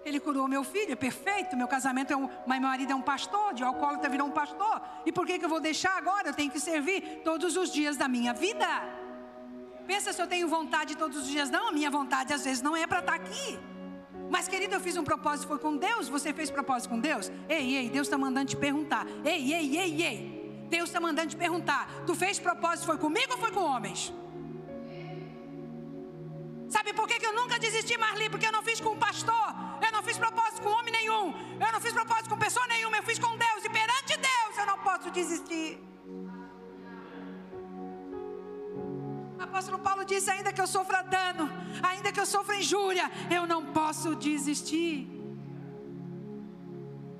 [0.04, 1.56] Ele curou meu filho, é perfeito.
[1.56, 2.28] Meu casamento é um.
[2.46, 4.80] Meu marido é um pastor, de alcoólatra virou um pastor.
[5.04, 6.28] E por que, que eu vou deixar agora?
[6.28, 8.66] Eu tenho que servir todos os dias da minha vida.
[9.86, 11.48] Pensa se eu tenho vontade todos os dias.
[11.50, 13.58] Não, a minha vontade às vezes não é para estar tá aqui.
[14.28, 16.08] Mas, querido, eu fiz um propósito, foi com Deus.
[16.08, 17.30] Você fez propósito com Deus?
[17.48, 19.06] Ei, ei, Deus está mandando te perguntar.
[19.24, 20.66] Ei, ei, ei, ei.
[20.68, 21.88] Deus está mandando te perguntar.
[22.06, 24.12] Tu fez propósito, foi comigo ou foi com homens?
[26.68, 28.28] Sabe por que, eu nunca desisti, Marli?
[28.28, 29.48] Porque eu não fiz com um pastor.
[29.84, 31.32] Eu não fiz propósito com homem nenhum.
[31.64, 32.96] Eu não fiz propósito com pessoa nenhuma.
[32.96, 33.64] Eu fiz com Deus.
[33.64, 35.78] E perante Deus eu não posso desistir.
[39.42, 41.50] Apóstolo Paulo disse: ainda que eu sofra dano,
[41.82, 45.08] ainda que eu sofra injúria, eu não posso desistir.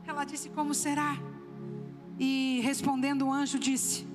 [0.06, 1.16] Ela disse: Como será?
[2.18, 4.06] E respondendo o anjo disse: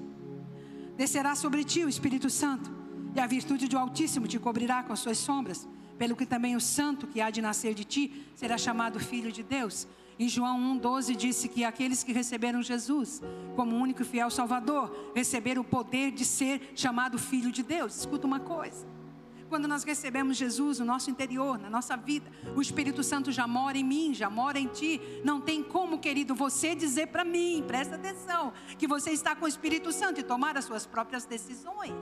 [0.96, 2.72] Descerá sobre ti o Espírito Santo,
[3.16, 5.68] e a virtude do Altíssimo te cobrirá com as suas sombras,
[5.98, 9.44] pelo que também o santo que há de nascer de ti será chamado filho de
[9.44, 9.88] Deus.
[10.22, 13.24] Em João 1,12 disse que aqueles que receberam Jesus
[13.56, 18.02] como único e fiel Salvador receberam o poder de ser chamado filho de Deus.
[18.02, 18.86] Escuta uma coisa.
[19.50, 23.80] Quando nós recebemos Jesus no nosso interior, na nossa vida, o Espírito Santo já mora
[23.80, 25.02] em mim, já mora em ti.
[25.24, 29.48] Não tem como, querido, você dizer para mim, presta atenção, que você está com o
[29.48, 31.96] Espírito Santo e tomar as suas próprias decisões.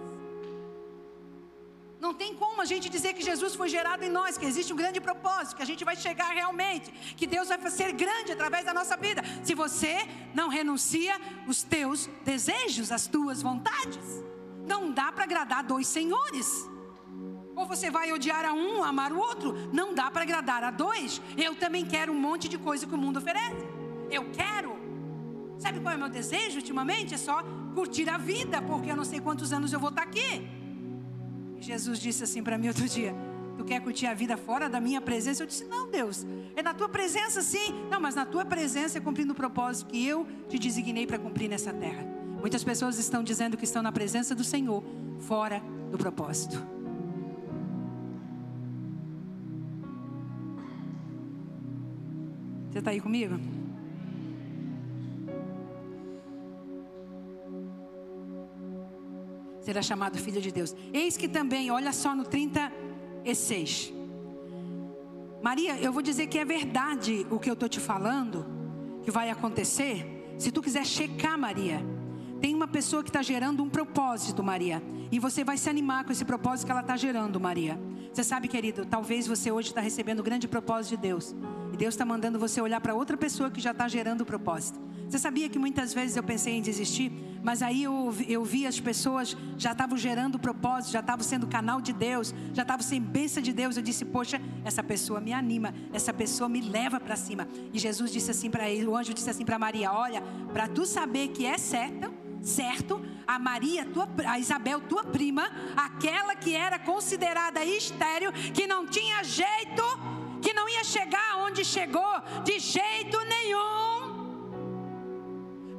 [2.00, 4.76] Não tem como a gente dizer que Jesus foi gerado em nós, que existe um
[4.76, 8.74] grande propósito, que a gente vai chegar realmente, que Deus vai ser grande através da
[8.74, 9.22] nossa vida.
[9.44, 14.24] Se você não renuncia os teus desejos, as tuas vontades,
[14.66, 16.70] não dá para agradar dois senhores.
[17.54, 19.54] Ou você vai odiar a um, amar o outro.
[19.74, 21.22] Não dá para agradar a dois.
[21.36, 23.68] Eu também quero um monte de coisa que o mundo oferece.
[24.10, 24.80] Eu quero.
[25.58, 27.14] Sabe qual é o meu desejo ultimamente?
[27.14, 27.44] É só
[27.76, 30.59] curtir a vida, porque eu não sei quantos anos eu vou estar aqui.
[31.60, 33.14] Jesus disse assim para mim outro dia:
[33.58, 35.44] Tu quer curtir a vida fora da minha presença?
[35.44, 36.26] Eu disse: Não, Deus,
[36.56, 37.74] é na tua presença sim.
[37.90, 41.50] Não, mas na tua presença é cumprindo o propósito que eu te designei para cumprir
[41.50, 42.06] nessa terra.
[42.40, 44.84] Muitas pessoas estão dizendo que estão na presença do Senhor,
[45.20, 45.62] fora
[45.92, 46.66] do propósito.
[52.72, 53.38] Você está aí comigo?
[59.70, 60.76] Será chamado filho de Deus.
[60.92, 63.94] Eis que também, olha só no 36.
[65.44, 68.48] Maria, eu vou dizer que é verdade o que eu estou te falando,
[69.04, 70.34] que vai acontecer.
[70.40, 71.86] Se tu quiser checar, Maria,
[72.42, 74.82] tem uma pessoa que está gerando um propósito, Maria.
[75.12, 77.80] E você vai se animar com esse propósito que ela está gerando, Maria.
[78.12, 81.36] Você sabe, querido, talvez você hoje está recebendo o grande propósito de Deus.
[81.72, 84.80] E Deus está mandando você olhar para outra pessoa que já está gerando o propósito.
[85.10, 87.12] Você sabia que muitas vezes eu pensei em desistir,
[87.42, 91.82] mas aí eu, eu vi as pessoas já estavam gerando propósito, já estavam sendo canal
[91.82, 93.76] de Deus, já estavam sendo bênção de Deus.
[93.76, 97.48] Eu disse, poxa, essa pessoa me anima, essa pessoa me leva para cima.
[97.74, 100.22] E Jesus disse assim para ele, o anjo disse assim para Maria: Olha,
[100.54, 102.14] para tu saber que é certo,
[102.44, 108.86] certo, a Maria, tua, a Isabel, tua prima, aquela que era considerada estéril, que não
[108.86, 109.84] tinha jeito,
[110.40, 113.99] que não ia chegar onde chegou, de jeito nenhum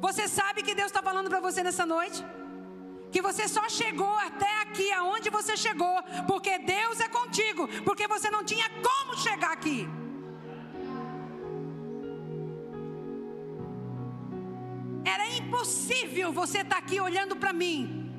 [0.01, 2.25] você sabe que Deus está falando para você nessa noite?
[3.11, 8.29] Que você só chegou até aqui, aonde você chegou, porque Deus é contigo, porque você
[8.31, 9.87] não tinha como chegar aqui.
[15.05, 18.09] Era impossível você estar tá aqui olhando para mim,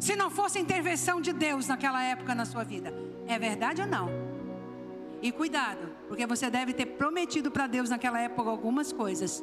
[0.00, 2.94] se não fosse a intervenção de Deus naquela época na sua vida.
[3.26, 4.08] É verdade ou não?
[5.20, 9.42] E cuidado, porque você deve ter prometido para Deus naquela época algumas coisas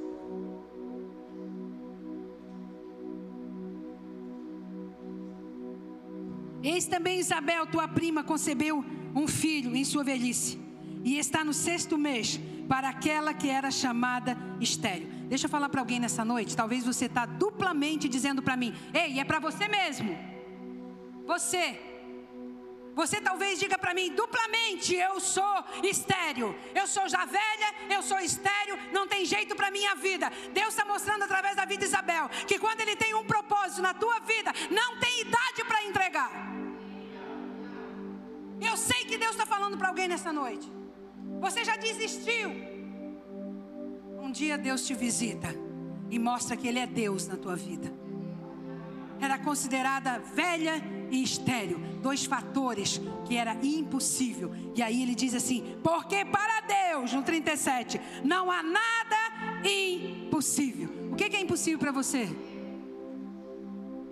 [6.64, 8.86] Eis também Isabel, tua prima, concebeu
[9.16, 10.60] um filho em sua velhice.
[11.04, 15.08] E está no sexto mês para aquela que era chamada estéreo.
[15.28, 16.56] Deixa eu falar para alguém nessa noite.
[16.56, 20.18] Talvez você está duplamente dizendo para mim: Ei, é para você mesmo.
[21.26, 21.91] Você.
[22.94, 28.20] Você talvez diga para mim duplamente: eu sou estéreo, eu sou já velha, eu sou
[28.20, 30.32] estéreo, não tem jeito para minha vida.
[30.54, 33.94] Deus está mostrando através da vida de Isabel que quando Ele tem um propósito na
[33.94, 36.32] tua vida, não tem idade para entregar.
[38.60, 40.72] Eu sei que Deus está falando para alguém nessa noite.
[41.40, 42.50] Você já desistiu.
[44.20, 45.50] Um dia Deus te visita
[46.10, 47.92] e mostra que Ele é Deus na tua vida.
[49.22, 54.52] Era considerada velha e estéreo, dois fatores que era impossível.
[54.76, 59.18] E aí ele diz assim: porque para Deus, no 37, não há nada
[59.64, 60.90] impossível.
[61.12, 62.28] O que é impossível para você?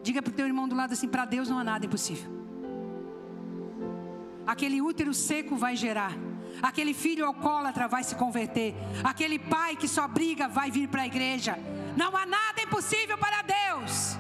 [0.04, 2.40] Diga para o teu irmão do lado assim: para Deus não há nada impossível
[4.50, 6.14] aquele útero seco vai gerar.
[6.62, 8.74] Aquele filho alcoólatra vai se converter.
[9.04, 11.58] Aquele pai que só briga vai vir para a igreja.
[11.96, 14.18] Não há nada impossível para Deus.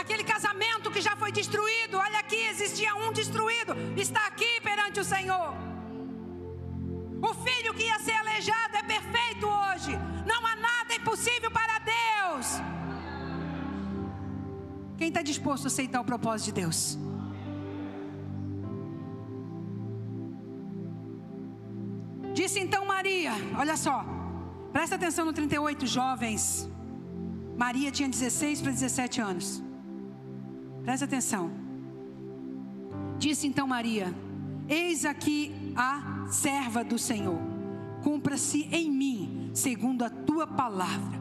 [0.00, 5.04] Aquele casamento que já foi destruído, olha aqui, existia um destruído, está aqui perante o
[5.04, 5.48] Senhor.
[7.78, 9.92] que ia ser aleijado é perfeito hoje.
[10.30, 12.46] Não há nada impossível para Deus.
[14.98, 16.98] Quem está disposto a aceitar o propósito de Deus?
[22.34, 24.04] Disse então Maria, olha só,
[24.72, 26.68] presta atenção no 38, jovens.
[27.56, 29.67] Maria tinha 16 para 17 anos.
[30.88, 31.50] Presta atenção.
[33.18, 34.10] Disse então Maria:
[34.66, 37.38] Eis aqui a serva do Senhor,
[38.02, 41.20] cumpra-se em mim, segundo a tua palavra.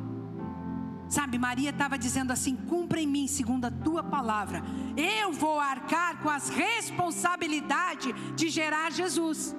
[1.09, 4.63] Sabe, Maria estava dizendo assim: cumpra em mim, segundo a tua palavra.
[4.95, 9.53] Eu vou arcar com as responsabilidades de gerar Jesus.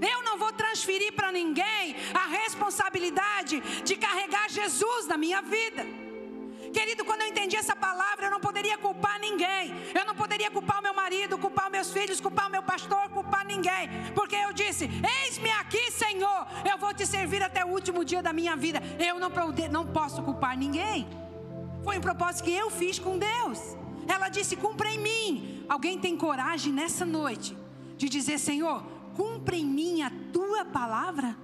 [0.00, 6.05] Eu não vou transferir para ninguém a responsabilidade de carregar Jesus na minha vida.
[6.72, 9.74] Querido, quando eu entendi essa palavra, eu não poderia culpar ninguém.
[9.94, 13.44] Eu não poderia culpar o meu marido, culpar meus filhos, culpar o meu pastor, culpar
[13.44, 13.88] ninguém.
[14.14, 14.88] Porque eu disse:
[15.24, 16.46] Eis-me aqui, Senhor.
[16.70, 18.80] Eu vou te servir até o último dia da minha vida.
[18.98, 19.30] Eu não,
[19.70, 21.06] não posso culpar ninguém.
[21.84, 23.60] Foi um propósito que eu fiz com Deus.
[24.08, 25.64] Ela disse: Cumpra em mim.
[25.68, 27.56] Alguém tem coragem nessa noite
[27.96, 28.82] de dizer: Senhor,
[29.14, 31.36] cumpra em mim a tua palavra?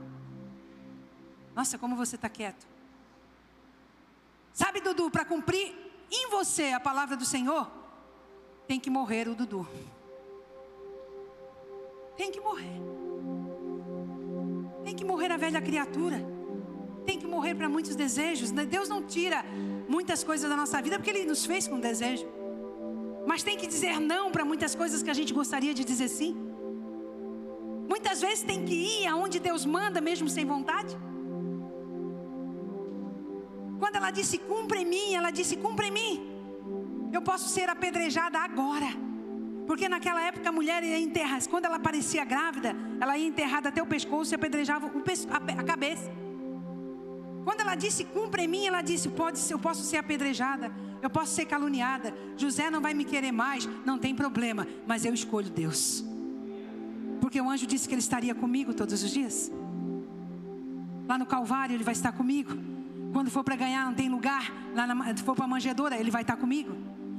[1.55, 2.72] Nossa, como você está quieto.
[4.53, 5.74] Sabe, Dudu, para cumprir
[6.11, 7.70] em você a palavra do Senhor,
[8.66, 9.66] tem que morrer o Dudu.
[12.16, 12.81] Tem que morrer.
[14.85, 16.23] Tem que morrer a velha criatura.
[17.07, 18.51] Tem que morrer para muitos desejos.
[18.51, 19.45] Deus não tira
[19.89, 22.27] muitas coisas da nossa vida porque Ele nos fez com desejo.
[23.27, 26.37] Mas tem que dizer não para muitas coisas que a gente gostaria de dizer sim.
[27.89, 30.97] Muitas vezes tem que ir aonde Deus manda, mesmo sem vontade.
[33.83, 36.13] Quando ela disse cumpra em mim, ela disse cumpra em mim.
[37.13, 38.87] Eu posso ser apedrejada agora.
[39.67, 43.83] Porque naquela época a mulher ia enterrar, quando ela parecia grávida, ela ia enterrada até
[43.83, 44.89] o pescoço e apedrejava
[45.59, 46.09] a cabeça.
[47.45, 50.71] Quando ela disse cumpra em mim, ela disse pode eu posso ser apedrejada,
[51.03, 52.15] eu posso ser caluniada.
[52.37, 56.05] José não vai me querer mais, não tem problema, mas eu escolho Deus
[57.21, 59.51] porque o anjo disse que ele estaria comigo todos os dias.
[61.09, 62.53] Lá no Calvário ele vai estar comigo.
[63.12, 66.22] Quando for para ganhar não tem lugar, lá na, for para a manjedoura ele vai
[66.22, 66.76] estar comigo.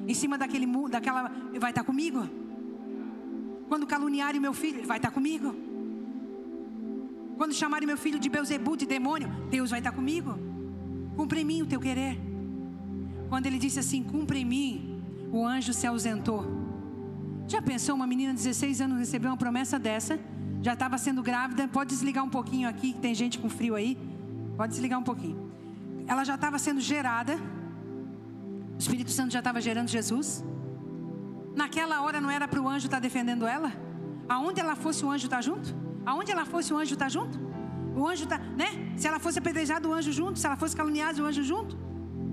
[0.07, 2.27] Em cima daquele daquela ele vai estar comigo.
[3.67, 5.55] Quando caluniarem meu filho, ele vai estar comigo.
[7.37, 10.37] Quando chamarem meu filho de Beuzebu, de demônio, Deus vai estar comigo.
[11.15, 12.19] Cumpre em mim o teu querer.
[13.29, 15.01] Quando ele disse assim, cumpre em mim,
[15.31, 16.45] o anjo se ausentou.
[17.47, 20.19] Já pensou uma menina de 16 anos receber uma promessa dessa?
[20.61, 21.67] Já estava sendo grávida.
[21.67, 23.97] Pode desligar um pouquinho aqui, que tem gente com frio aí.
[24.55, 25.42] Pode desligar um pouquinho.
[26.07, 27.37] Ela já estava sendo gerada.
[28.75, 30.43] O Espírito Santo já estava gerando Jesus.
[31.55, 33.71] Naquela hora não era para o anjo estar tá defendendo ela?
[34.27, 35.75] Aonde ela fosse, o anjo está junto?
[36.05, 37.39] Aonde ela fosse, o anjo está junto?
[37.95, 38.93] O anjo está, né?
[38.97, 40.39] Se ela fosse apedrejada, o anjo junto.
[40.39, 41.77] Se ela fosse caluniada, o anjo junto.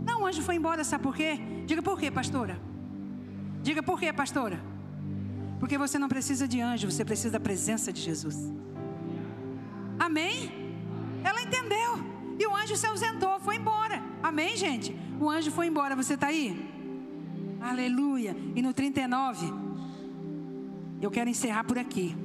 [0.05, 1.39] Não, o anjo foi embora, sabe por quê?
[1.67, 2.61] Diga por quê, pastora?
[3.63, 4.61] Diga por quê, pastora?
[5.59, 8.51] Porque você não precisa de anjo, você precisa da presença de Jesus.
[9.99, 10.51] Amém?
[11.23, 12.10] Ela entendeu.
[12.41, 14.03] E o anjo se ausentou, foi embora.
[14.23, 14.97] Amém, gente?
[15.21, 15.95] O anjo foi embora.
[15.95, 16.49] Você está aí?
[17.61, 18.35] Aleluia.
[18.57, 19.53] E no 39,
[21.03, 22.17] eu quero encerrar por aqui.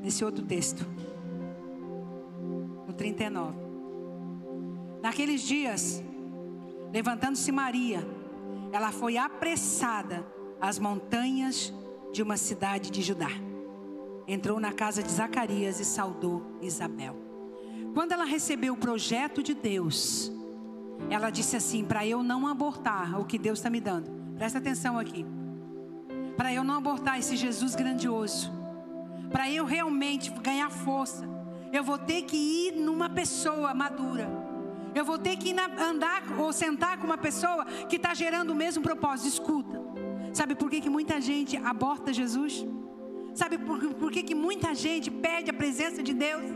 [0.00, 0.86] Nesse outro texto.
[2.86, 3.58] No 39.
[5.02, 6.00] Naqueles dias,
[6.92, 8.06] levantando-se Maria,
[8.70, 10.24] ela foi apressada
[10.60, 11.74] as montanhas
[12.12, 13.30] de uma cidade de Judá.
[14.28, 17.25] Entrou na casa de Zacarias e saudou Isabel.
[17.96, 20.30] Quando ela recebeu o projeto de Deus,
[21.08, 24.98] ela disse assim: para eu não abortar o que Deus está me dando, presta atenção
[24.98, 25.24] aqui.
[26.36, 28.52] Para eu não abortar esse Jesus grandioso,
[29.32, 31.26] para eu realmente ganhar força,
[31.72, 34.28] eu vou ter que ir numa pessoa madura.
[34.94, 35.56] Eu vou ter que
[35.90, 39.28] andar ou sentar com uma pessoa que está gerando o mesmo propósito.
[39.28, 39.80] Escuta.
[40.34, 42.62] Sabe por que, que muita gente aborta Jesus?
[43.34, 46.55] Sabe por, por que, que muita gente perde a presença de Deus?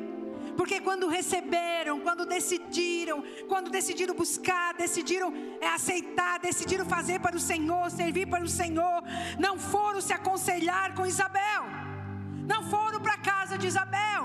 [0.57, 7.41] Porque quando receberam, quando decidiram, quando decidiram buscar, decidiram é, aceitar, decidiram fazer para o
[7.41, 9.03] Senhor, servir para o Senhor,
[9.39, 11.63] não foram se aconselhar com Isabel,
[12.53, 14.23] não foram para a casa de Isabel.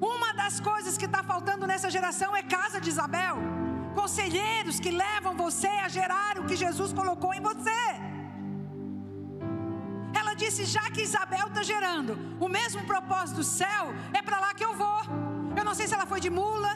[0.00, 3.36] Uma das coisas que está faltando nessa geração é casa de Isabel,
[3.94, 7.80] conselheiros que levam você a gerar o que Jesus colocou em você
[10.42, 14.64] disse: já que Isabel está gerando o mesmo propósito do céu, é para lá que
[14.68, 15.00] eu vou.
[15.56, 16.72] Eu não sei se ela foi de mula,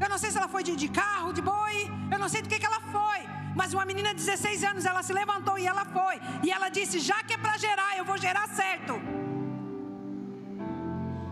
[0.00, 1.76] eu não sei se ela foi de, de carro, de boi,
[2.10, 3.20] eu não sei do que, que ela foi.
[3.54, 6.16] Mas uma menina de 16 anos, ela se levantou e ela foi.
[6.42, 8.94] E ela disse: já que é para gerar, eu vou gerar certo.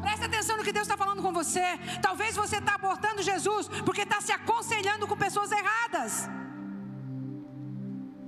[0.03, 1.79] Presta atenção escutando o que Deus está falando com você.
[2.03, 6.29] Talvez você está abortando Jesus porque está se aconselhando com pessoas erradas.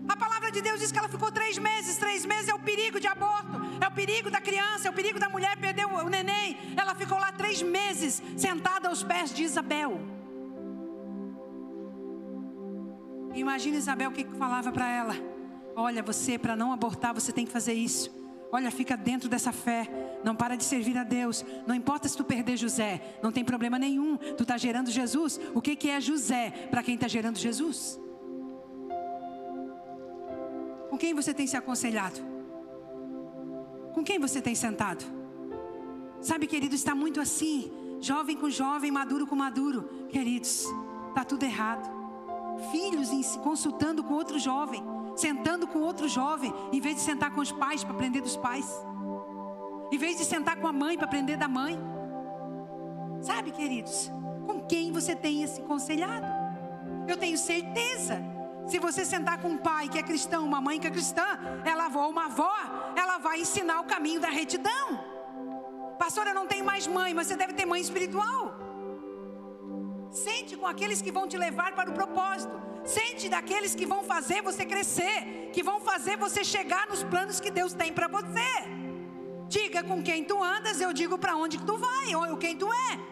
[0.08, 1.96] A palavra de Deus diz que ela ficou três meses.
[1.96, 5.18] Três meses é o perigo de aborto, é o perigo da criança, é o perigo
[5.18, 6.56] da mulher perder o neném.
[6.76, 10.00] Ela ficou lá três meses sentada aos pés de Isabel.
[13.34, 15.14] Imagina Isabel o que falava para ela:
[15.74, 18.10] Olha, você, para não abortar, você tem que fazer isso.
[18.50, 19.88] Olha, fica dentro dessa fé.
[20.22, 21.42] Não para de servir a Deus.
[21.66, 23.00] Não importa se tu perder José.
[23.22, 24.18] Não tem problema nenhum.
[24.18, 25.40] Tu está gerando Jesus.
[25.54, 27.98] O que, que é José para quem está gerando Jesus?
[30.92, 32.20] Com quem você tem se aconselhado?
[33.94, 35.02] Com quem você tem sentado?
[36.20, 37.72] Sabe, querido, está muito assim.
[37.98, 39.88] Jovem com jovem, maduro com maduro.
[40.10, 40.66] Queridos,
[41.08, 41.90] está tudo errado.
[42.70, 43.08] Filhos
[43.38, 44.84] consultando com outro jovem
[45.16, 48.66] sentando com outro jovem, em vez de sentar com os pais para aprender dos pais,
[49.90, 51.78] em vez de sentar com a mãe para aprender da mãe.
[53.20, 54.10] Sabe, queridos,
[54.46, 56.26] com quem você tem esse conselhado?
[57.06, 58.31] Eu tenho certeza.
[58.66, 61.26] Se você sentar com um pai que é cristão, uma mãe que é cristã,
[61.64, 62.54] ela avó, uma avó,
[62.96, 64.86] ela vai ensinar o caminho da retidão.
[65.98, 68.54] Pastora, eu não tenho mais mãe, mas você deve ter mãe espiritual.
[70.10, 72.60] Sente com aqueles que vão te levar para o propósito.
[72.84, 77.50] Sente daqueles que vão fazer você crescer, que vão fazer você chegar nos planos que
[77.50, 78.50] Deus tem para você.
[79.48, 83.11] Diga com quem tu andas, eu digo para onde tu vai, ou quem tu é.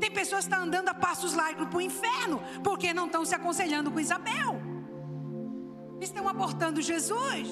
[0.00, 3.34] Tem pessoas que estão andando a passos largos para o inferno, porque não estão se
[3.34, 4.60] aconselhando com Isabel.
[6.00, 7.48] Estão abortando Jesus.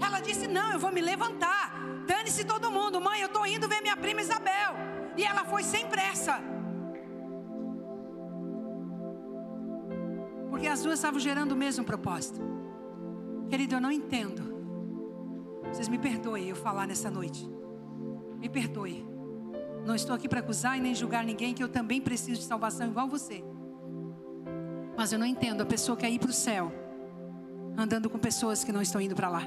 [0.00, 1.78] Ela disse: Não, eu vou me levantar.
[2.06, 3.00] Dane-se todo mundo.
[3.00, 4.74] Mãe, eu estou indo ver minha prima Isabel.
[5.16, 6.40] E ela foi sem pressa.
[10.48, 12.40] Porque as duas estavam gerando o mesmo propósito.
[13.48, 14.56] Querido, eu não entendo.
[15.64, 17.48] Vocês me perdoem eu falar nessa noite.
[18.38, 19.17] Me perdoe.
[19.84, 22.86] Não estou aqui para acusar e nem julgar ninguém, que eu também preciso de salvação
[22.86, 23.42] igual você.
[24.96, 26.72] Mas eu não entendo a pessoa que quer ir para o céu,
[27.76, 29.42] andando com pessoas que não estão indo para lá.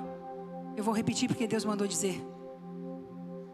[0.75, 2.21] Eu vou repetir porque Deus mandou dizer.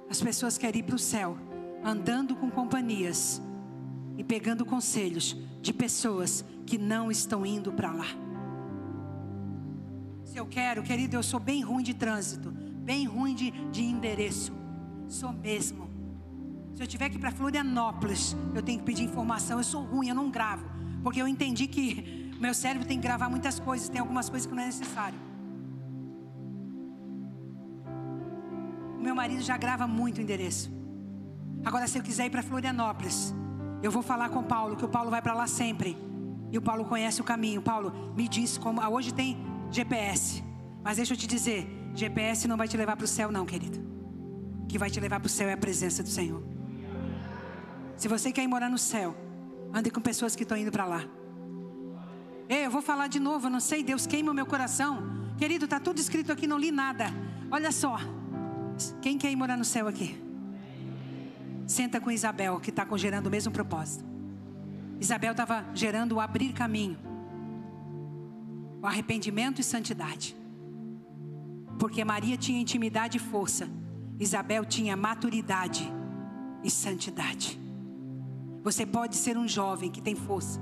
[0.10, 1.38] As pessoas querem ir para o céu,
[1.84, 3.42] andando com companhias
[4.18, 8.08] e pegando conselhos de pessoas que não estão indo para lá.
[10.24, 14.54] Se eu quero, querido, eu sou bem ruim de trânsito, bem ruim de, de endereço.
[15.08, 15.87] Sou mesmo.
[16.78, 19.58] Se eu tiver que ir para Florianópolis, eu tenho que pedir informação.
[19.58, 20.64] Eu sou ruim, eu não gravo.
[21.02, 24.54] Porque eu entendi que meu cérebro tem que gravar muitas coisas, tem algumas coisas que
[24.54, 25.18] não é necessário.
[28.96, 30.72] O meu marido já grava muito o endereço.
[31.66, 33.34] Agora, se eu quiser ir para Florianópolis,
[33.82, 35.98] eu vou falar com o Paulo, que o Paulo vai para lá sempre.
[36.52, 37.60] E o Paulo conhece o caminho.
[37.60, 38.82] Paulo, me diz como.
[38.82, 39.36] Ah, hoje tem
[39.72, 40.44] GPS.
[40.84, 43.80] Mas deixa eu te dizer: GPS não vai te levar para o céu, não, querido.
[44.62, 46.57] O que vai te levar para o céu é a presença do Senhor.
[47.98, 49.16] Se você quer ir morar no céu,
[49.74, 51.04] ande com pessoas que estão indo para lá.
[52.48, 55.34] Ei, eu vou falar de novo, eu não sei, Deus queima o meu coração.
[55.38, 57.06] Querido, está tudo escrito aqui, não li nada.
[57.50, 57.98] Olha só.
[59.02, 60.16] Quem quer ir morar no céu aqui?
[61.66, 64.06] Senta com Isabel, que está gerando o mesmo propósito.
[65.00, 66.98] Isabel estava gerando o abrir caminho,
[68.82, 70.36] o arrependimento e santidade.
[71.80, 73.68] Porque Maria tinha intimidade e força,
[74.20, 75.92] Isabel tinha maturidade
[76.64, 77.67] e santidade.
[78.64, 80.60] Você pode ser um jovem que tem força,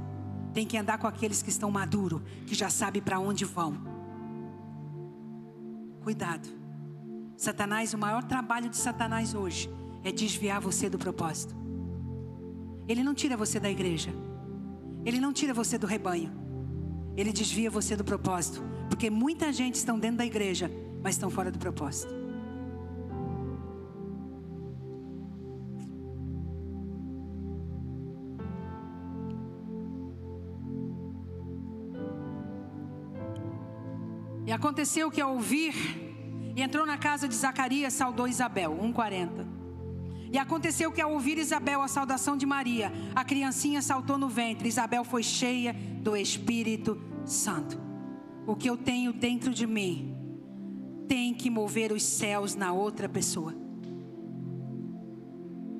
[0.53, 3.77] tem que andar com aqueles que estão maduros, que já sabem para onde vão.
[6.01, 6.47] Cuidado.
[7.35, 9.69] Satanás, o maior trabalho de Satanás hoje
[10.03, 11.55] é desviar você do propósito.
[12.87, 14.11] Ele não tira você da igreja.
[15.03, 16.31] Ele não tira você do rebanho.
[17.17, 18.63] Ele desvia você do propósito.
[18.89, 22.24] Porque muita gente está dentro da igreja, mas estão fora do propósito.
[34.55, 35.73] Aconteceu que ao ouvir,
[36.55, 39.45] e entrou na casa de Zacarias, saudou Isabel, 1,40.
[40.31, 44.67] E aconteceu que ao ouvir Isabel a saudação de Maria, a criancinha saltou no ventre.
[44.67, 47.79] Isabel foi cheia do Espírito Santo.
[48.47, 50.15] O que eu tenho dentro de mim
[51.07, 53.53] tem que mover os céus na outra pessoa.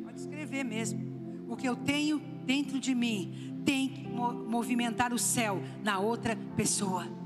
[0.03, 1.45] Pode escrever mesmo.
[1.47, 7.24] O que eu tenho dentro de mim tem que movimentar o céu na outra pessoa.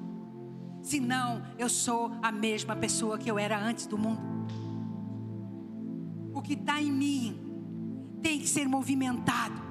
[0.82, 4.40] Senão, eu sou a mesma pessoa que eu era antes do mundo
[6.40, 7.38] o que está em mim
[8.22, 9.62] tem que ser movimentado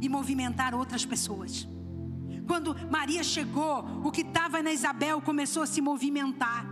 [0.00, 1.68] e movimentar outras pessoas.
[2.46, 6.64] Quando Maria chegou, o que estava na Isabel começou a se movimentar.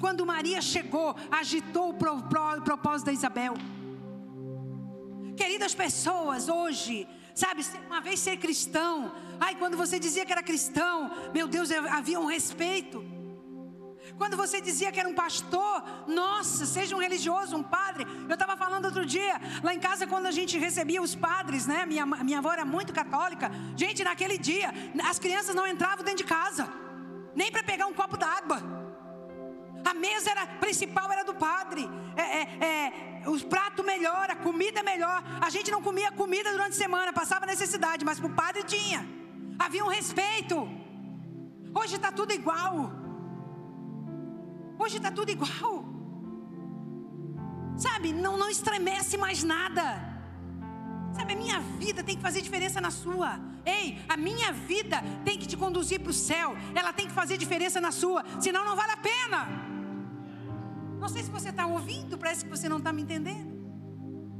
[0.00, 3.54] Quando Maria chegou, agitou o propósito da Isabel.
[5.36, 7.06] Queridas pessoas, hoje,
[7.42, 10.94] sabe, uma vez ser cristão, ai, quando você dizia que era cristão,
[11.32, 12.98] meu Deus, havia um respeito.
[14.20, 18.06] Quando você dizia que era um pastor, nossa, seja um religioso, um padre.
[18.28, 21.86] Eu estava falando outro dia, lá em casa, quando a gente recebia os padres, né?
[21.86, 23.50] Minha, minha avó era muito católica.
[23.76, 24.74] Gente, naquele dia,
[25.08, 26.68] as crianças não entravam dentro de casa,
[27.34, 28.60] nem para pegar um copo d'água.
[29.84, 31.88] A mesa era principal era do padre.
[32.16, 35.22] É, é, é, o prato melhor, a comida melhor.
[35.40, 39.06] A gente não comia comida durante a semana, passava necessidade, mas para o padre tinha.
[39.58, 40.68] Havia um respeito.
[41.74, 42.92] Hoje está tudo igual.
[44.78, 45.84] Hoje está tudo igual.
[47.76, 50.10] Sabe, não, não estremece mais nada.
[51.12, 53.38] Sabe, a minha vida tem que fazer diferença na sua.
[53.64, 56.56] Ei, a minha vida tem que te conduzir para o céu.
[56.74, 58.24] Ela tem que fazer diferença na sua.
[58.40, 59.69] Senão não vale a pena.
[61.00, 63.58] Não sei se você está ouvindo, parece que você não está me entendendo.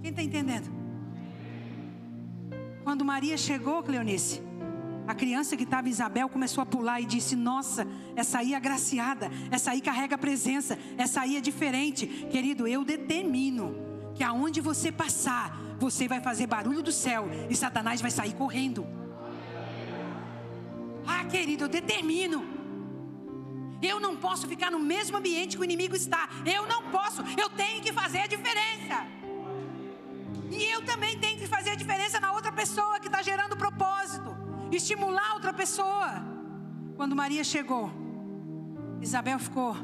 [0.03, 0.71] Quem está entendendo?
[2.85, 4.43] Quando Maria chegou, Cleonice,
[5.07, 9.31] a criança que estava Isabel começou a pular e disse: Nossa, essa aí é agraciada,
[9.51, 12.07] essa aí carrega presença, essa aí é diferente.
[12.31, 13.75] Querido, eu determino
[14.15, 18.87] que aonde você passar, você vai fazer barulho do céu e Satanás vai sair correndo.
[21.07, 22.60] Ah, querido, eu determino.
[23.83, 26.29] Eu não posso ficar no mesmo ambiente que o inimigo está.
[26.45, 27.23] Eu não posso.
[27.39, 29.07] Eu tenho que fazer a diferença.
[30.51, 34.41] E eu também tenho que fazer a diferença na outra pessoa que está gerando propósito
[34.77, 36.25] estimular outra pessoa.
[36.97, 37.91] Quando Maria chegou,
[39.01, 39.77] Isabel ficou,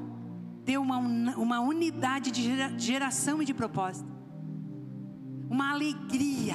[0.64, 4.10] deu uma, uma unidade de geração e de propósito,
[5.48, 6.54] uma alegria.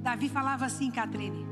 [0.00, 1.46] Davi falava assim, Catrine: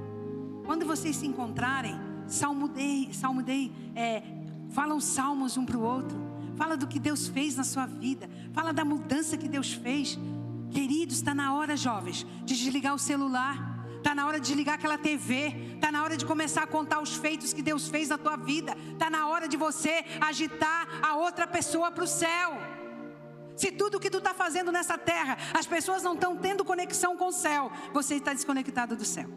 [0.65, 4.23] quando vocês se encontrarem, salmodei, salmodei, é,
[4.71, 6.17] falam salmos um para o outro,
[6.57, 10.19] fala do que Deus fez na sua vida, fala da mudança que Deus fez.
[10.71, 13.73] Queridos, está na hora, jovens, de desligar o celular
[14.03, 15.55] Está na hora de desligar aquela TV.
[15.77, 18.77] Está na hora de começar a contar os feitos que Deus fez na tua vida.
[18.93, 22.51] Está na hora de você agitar a outra pessoa para o céu.
[23.57, 27.29] Se tudo que tu está fazendo nessa terra, as pessoas não estão tendo conexão com
[27.29, 29.31] o céu, você está desconectado do céu.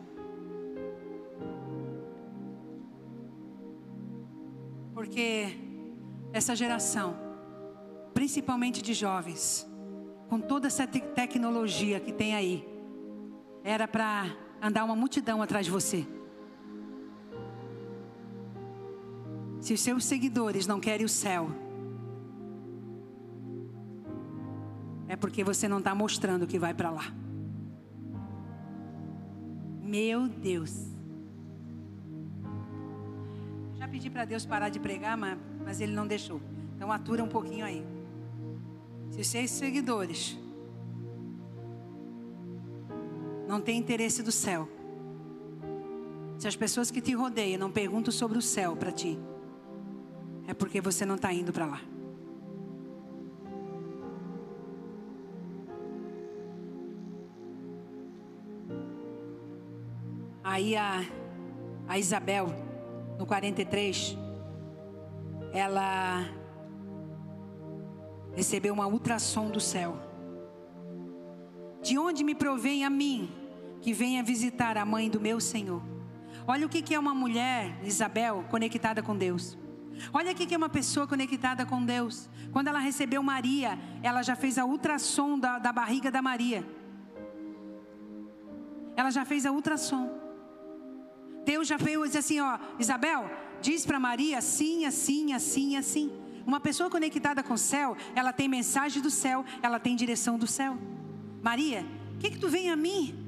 [4.96, 5.48] Porque
[6.32, 7.18] essa geração,
[8.14, 9.68] principalmente de jovens,
[10.30, 12.66] com toda essa te tecnologia que tem aí,
[13.62, 14.26] era para
[14.62, 16.08] andar uma multidão atrás de você.
[19.60, 21.50] Se os seus seguidores não querem o céu,
[25.10, 27.14] é porque você não está mostrando que vai para lá.
[29.82, 30.95] Meu Deus.
[33.96, 36.42] Pedi para Deus parar de pregar, mas, mas Ele não deixou.
[36.76, 37.82] Então atura um pouquinho aí.
[39.10, 40.38] Se os seus seguidores
[43.48, 44.68] não tem interesse do céu,
[46.38, 49.18] se as pessoas que te rodeiam não perguntam sobre o céu para ti,
[50.46, 51.82] é porque você não está indo para lá.
[60.44, 61.02] Aí a,
[61.88, 62.75] a Isabel,
[63.18, 64.18] no 43,
[65.54, 66.26] ela
[68.36, 69.98] recebeu uma ultrassom do céu.
[71.82, 73.30] De onde me provém a mim
[73.82, 75.82] que venha visitar a mãe do meu Senhor?
[76.48, 79.58] Olha o que é uma mulher, Isabel, conectada com Deus.
[80.12, 82.30] Olha o que é uma pessoa conectada com Deus.
[82.52, 86.66] Quando ela recebeu Maria, ela já fez a ultrassom da, da barriga da Maria.
[88.96, 90.25] Ela já fez a ultrassom.
[91.46, 93.30] Deus já fez disse assim, ó, Isabel,
[93.62, 96.12] diz para Maria assim, assim, assim, assim.
[96.46, 100.46] Uma pessoa conectada com o céu, ela tem mensagem do céu, ela tem direção do
[100.46, 100.78] céu.
[101.42, 101.86] Maria,
[102.16, 103.26] o que, que tu vem a mim?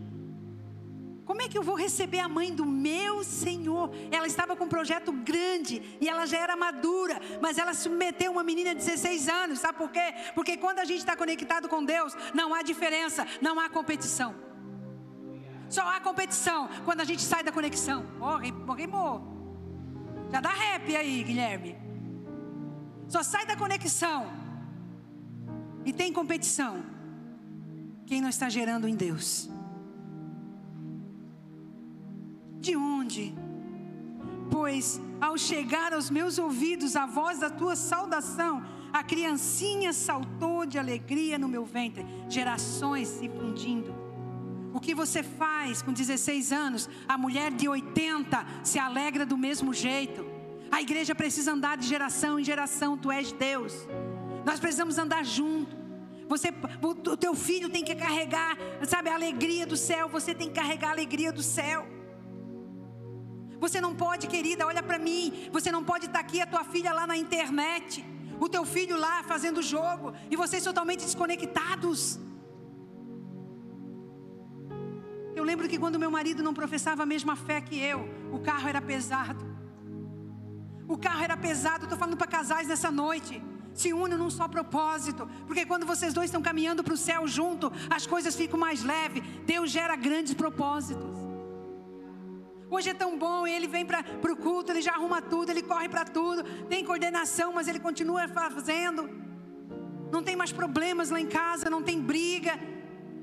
[1.25, 3.91] Como é que eu vou receber a mãe do meu Senhor?
[4.09, 8.43] Ela estava com um projeto grande e ela já era madura, mas ela submeteu uma
[8.43, 10.13] menina de 16 anos, sabe por quê?
[10.33, 14.46] Porque quando a gente está conectado com Deus, não há diferença, não há competição.
[15.69, 18.05] Só há competição quando a gente sai da conexão.
[18.19, 18.37] Oh,
[18.73, 19.35] rimou.
[20.31, 21.75] Já dá rap aí, Guilherme.
[23.07, 24.27] Só sai da conexão
[25.85, 26.83] e tem competição
[28.05, 29.49] quem não está gerando em Deus?
[32.59, 33.35] De onde?
[34.49, 38.63] Pois ao chegar aos meus ouvidos a voz da tua saudação,
[38.93, 44.06] a criancinha saltou de alegria no meu ventre, gerações se fundindo.
[44.73, 49.73] O que você faz com 16 anos, a mulher de 80 se alegra do mesmo
[49.73, 50.25] jeito.
[50.71, 53.73] A igreja precisa andar de geração em geração, tu és Deus.
[54.45, 55.75] Nós precisamos andar juntos.
[56.27, 56.49] Você,
[56.81, 60.09] o, teu filho tem que carregar, sabe, a alegria do céu.
[60.09, 61.87] Você tem que carregar a alegria do céu.
[63.59, 65.49] Você não pode, querida, olha para mim.
[65.51, 68.05] Você não pode estar aqui a tua filha lá na internet,
[68.39, 72.19] o teu filho lá fazendo jogo e vocês totalmente desconectados.
[75.37, 77.99] Eu lembro que quando meu marido não professava a mesma fé que eu,
[78.31, 79.45] o carro era pesado.
[80.87, 81.83] O carro era pesado.
[81.83, 83.41] Estou falando para casais nessa noite
[83.71, 87.71] se unem num só propósito, porque quando vocês dois estão caminhando para o céu junto,
[87.87, 89.21] as coisas ficam mais leves.
[89.45, 91.15] Deus gera grandes propósitos.
[92.71, 95.87] Hoje é tão bom, ele vem para o culto, ele já arruma tudo, ele corre
[95.87, 99.07] para tudo, tem coordenação, mas ele continua fazendo.
[100.11, 102.59] Não tem mais problemas lá em casa, não tem briga.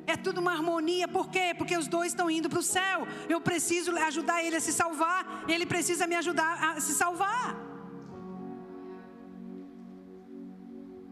[0.06, 1.54] É tudo uma harmonia, por quê?
[1.56, 3.06] Porque os dois estão indo para o céu.
[3.28, 7.56] Eu preciso ajudar ele a se salvar, ele precisa me ajudar a se salvar.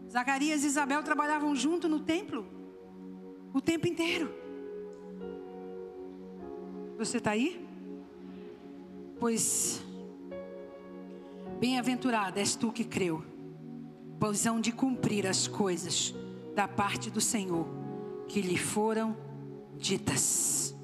[0.09, 2.45] Zacarias e Isabel trabalhavam junto no templo
[3.51, 4.31] o tempo inteiro.
[6.97, 7.67] Você está aí?
[9.19, 9.83] Pois,
[11.59, 13.23] bem-aventurada és tu que creu,
[14.19, 16.13] pois hão de cumprir as coisas
[16.53, 17.82] da parte do Senhor
[18.27, 19.15] que lhe foram
[19.77, 20.75] ditas.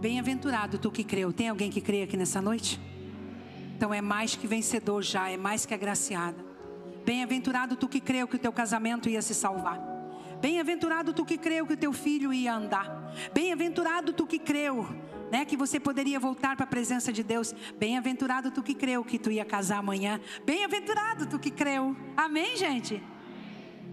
[0.00, 1.32] Bem-aventurado tu que creu.
[1.32, 2.80] Tem alguém que crê aqui nessa noite?
[3.76, 6.44] Então é mais que vencedor já, é mais que agraciada.
[7.04, 9.80] Bem-aventurado tu que creu que o teu casamento ia se salvar.
[10.40, 13.14] Bem-aventurado tu que creu que o teu filho ia andar.
[13.32, 14.86] Bem-aventurado tu que creu,
[15.30, 17.54] né, que você poderia voltar para a presença de Deus.
[17.78, 20.20] Bem-aventurado tu que creu que tu ia casar amanhã.
[20.44, 21.96] Bem-aventurado tu que creu.
[22.16, 23.02] Amém, gente.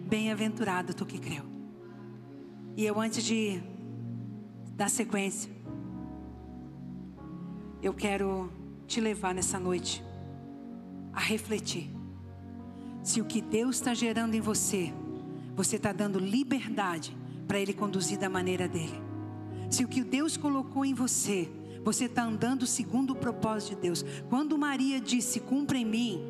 [0.05, 1.52] Bem-aventurado tu que creu.
[2.75, 3.61] E eu antes de
[4.75, 5.51] dar sequência,
[7.81, 8.51] eu quero
[8.87, 10.03] te levar nessa noite
[11.11, 11.89] a refletir
[13.03, 14.93] se o que Deus está gerando em você,
[15.55, 17.15] você está dando liberdade
[17.47, 18.99] para Ele conduzir da maneira dele.
[19.69, 21.51] Se o que Deus colocou em você,
[21.83, 24.05] você está andando segundo o propósito de Deus.
[24.29, 26.23] Quando Maria disse, cumpra em mim,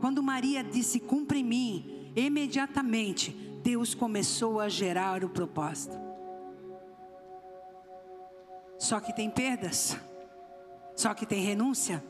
[0.00, 5.98] quando Maria disse, cumpra em mim, imediatamente Deus começou a gerar o propósito.
[8.78, 9.96] Só que tem perdas,
[10.94, 12.00] só que tem renúncia.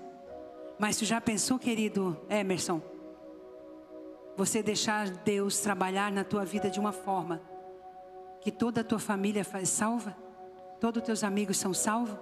[0.78, 2.82] Mas tu já pensou, querido Emerson?
[4.36, 7.40] você deixar Deus trabalhar na tua vida de uma forma
[8.42, 10.14] que toda a tua família faz salva,
[10.78, 12.18] todos os teus amigos são salvos.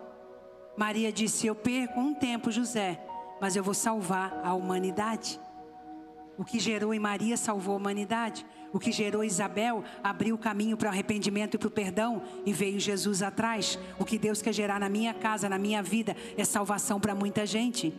[0.76, 3.04] Maria disse: Eu perco um tempo, José,
[3.40, 5.40] mas eu vou salvar a humanidade.
[6.38, 8.46] O que gerou em Maria salvou a humanidade.
[8.74, 12.52] O que gerou Isabel abriu o caminho para o arrependimento e para o perdão e
[12.52, 13.78] veio Jesus atrás.
[13.98, 17.46] O que Deus quer gerar na minha casa, na minha vida, é salvação para muita
[17.46, 17.94] gente.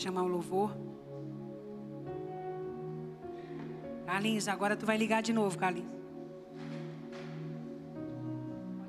[0.00, 0.74] chamar o louvor.
[4.06, 5.90] Carlinhos, agora tu vai ligar de novo, Carlinhos.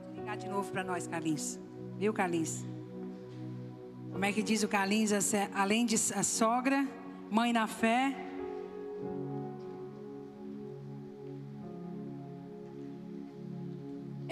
[0.05, 1.59] Pode ligar de novo para nós, Carlinhos.
[1.97, 2.65] Viu, Carlinhos?
[4.11, 5.11] Como é que diz o Carlinhos?
[5.53, 6.87] Além de a sogra,
[7.29, 8.30] mãe na fé.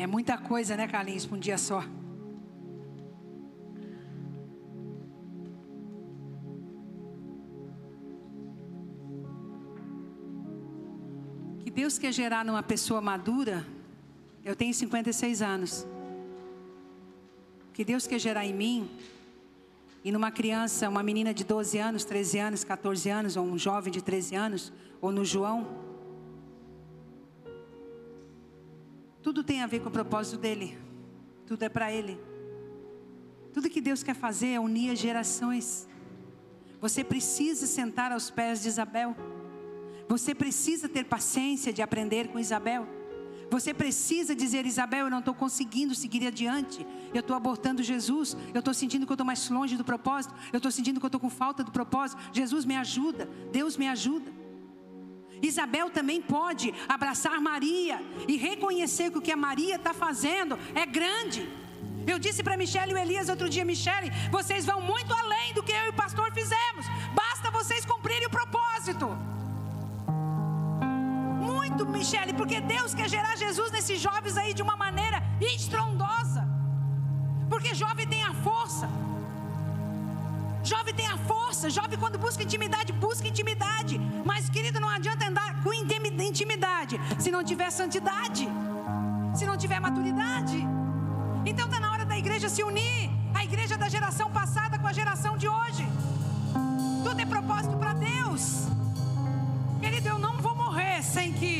[0.03, 1.83] É muita coisa, né, Carlinhos, para um dia só.
[11.89, 13.65] Deus quer gerar numa pessoa madura,
[14.45, 15.87] eu tenho 56 anos.
[17.73, 18.87] Que Deus quer gerar em mim
[20.03, 23.91] e numa criança, uma menina de 12 anos, 13 anos, 14 anos, ou um jovem
[23.91, 25.88] de 13 anos, ou no João.
[29.29, 30.75] Tudo tem a ver com o propósito dele.
[31.45, 32.19] Tudo é para ele.
[33.53, 35.87] Tudo que Deus quer fazer é unir as gerações.
[36.81, 39.15] Você precisa sentar aos pés de Isabel.
[40.07, 42.87] Você precisa ter paciência de aprender com Isabel.
[43.51, 46.83] Você precisa dizer, Isabel, eu não estou conseguindo seguir adiante.
[47.13, 48.35] Eu estou abortando Jesus.
[48.51, 50.33] Eu estou sentindo que eu estou mais longe do propósito.
[50.51, 52.19] Eu estou sentindo que eu estou com falta do propósito.
[52.33, 53.29] Jesus me ajuda.
[53.51, 54.38] Deus me ajuda.
[55.41, 60.85] Isabel também pode abraçar Maria e reconhecer que o que a Maria está fazendo é
[60.85, 61.47] grande.
[62.07, 65.61] Eu disse para Michele e o Elias outro dia, Michele, vocês vão muito além do
[65.61, 66.85] que eu e o pastor fizemos.
[67.13, 69.07] Basta vocês cumprirem o propósito
[71.79, 76.47] muito, Michele, porque Deus quer gerar Jesus nesses jovens aí de uma maneira estrondosa.
[77.49, 78.89] Porque jovem tem a força.
[80.71, 83.95] Jovem tem a força, jovem quando busca intimidade, busca intimidade.
[84.23, 88.47] Mas, querido, não adianta andar com intimidade se não tiver santidade,
[89.37, 90.59] se não tiver maturidade.
[91.49, 94.93] Então está na hora da igreja se unir, a igreja da geração passada com a
[94.93, 95.85] geração de hoje.
[97.03, 98.43] Tudo é propósito para Deus.
[99.81, 101.55] Querido, eu não vou morrer sem que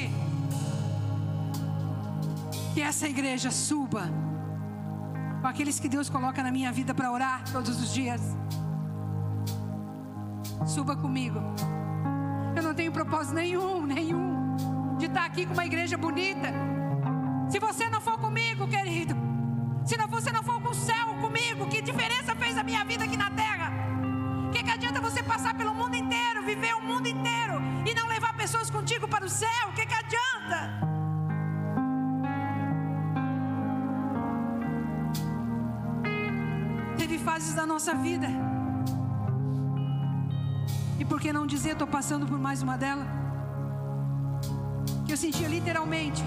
[2.74, 4.04] que essa igreja suba
[5.42, 8.22] com aqueles que Deus coloca na minha vida para orar todos os dias.
[10.66, 11.40] Suba comigo.
[12.56, 14.56] Eu não tenho propósito nenhum, nenhum,
[14.98, 16.50] de estar aqui com uma igreja bonita.
[17.50, 19.16] Se você não for comigo, querido,
[19.86, 23.18] se você não for com o céu comigo, que diferença fez a minha vida aqui
[23.18, 23.72] na terra?
[24.48, 28.08] O que, que adianta você passar pelo mundo inteiro, viver o mundo inteiro e não
[28.08, 29.70] levar pessoas contigo para o céu?
[29.70, 30.90] O que, que adianta?
[36.98, 38.28] Teve fases da nossa vida.
[41.10, 43.08] Por que não dizer, estou passando por mais uma delas?
[45.06, 46.24] Que eu sentia literalmente,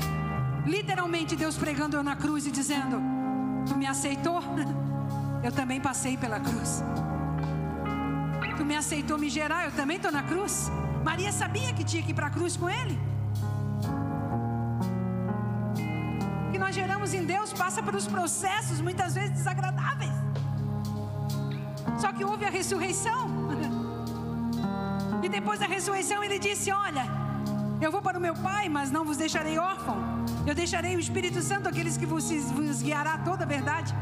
[0.66, 3.00] literalmente Deus pregando eu na cruz e dizendo:
[3.66, 4.42] Tu me aceitou?
[5.42, 6.84] Eu também passei pela cruz.
[8.56, 10.70] Tu me aceitou me gerar, eu também estou na cruz.
[11.04, 12.96] Maria sabia que tinha que ir para a cruz com ele.
[16.52, 20.12] Que nós geramos em Deus passa pelos processos muitas vezes desagradáveis.
[22.00, 23.20] Só que houve a ressurreição.
[25.22, 27.04] E depois da ressurreição ele disse: Olha,
[27.80, 29.96] eu vou para o meu Pai, mas não vos deixarei órfão.
[30.46, 33.94] Eu deixarei o Espírito Santo, aqueles que vos, vos guiará toda a verdade.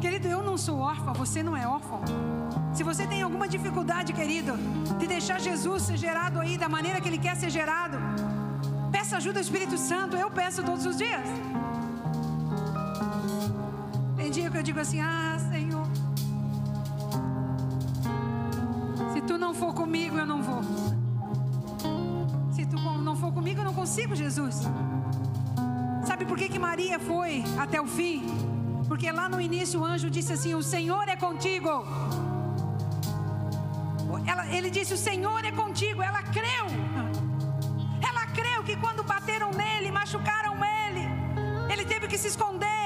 [0.00, 2.00] Querido, eu não sou órfão, você não é órfão.
[2.72, 4.52] Se você tem alguma dificuldade, querido,
[4.98, 7.98] de deixar Jesus ser gerado aí da maneira que Ele quer ser gerado,
[8.90, 10.16] peça ajuda ao Espírito Santo.
[10.16, 11.28] Eu peço todos os dias.
[14.16, 15.36] Tem dia que eu digo assim: Ah,
[19.30, 20.60] tu não for comigo, eu não vou.
[22.52, 22.76] Se tu
[23.08, 24.56] não for comigo, eu não consigo, Jesus.
[26.04, 28.24] Sabe por que, que Maria foi até o fim?
[28.88, 31.70] Porque lá no início o anjo disse assim: O Senhor é contigo.
[34.26, 36.02] Ela, ele disse: O Senhor é contigo.
[36.02, 36.66] Ela creu.
[38.08, 41.04] Ela creu que quando bateram nele, machucaram ele,
[41.72, 42.79] ele teve que se esconder.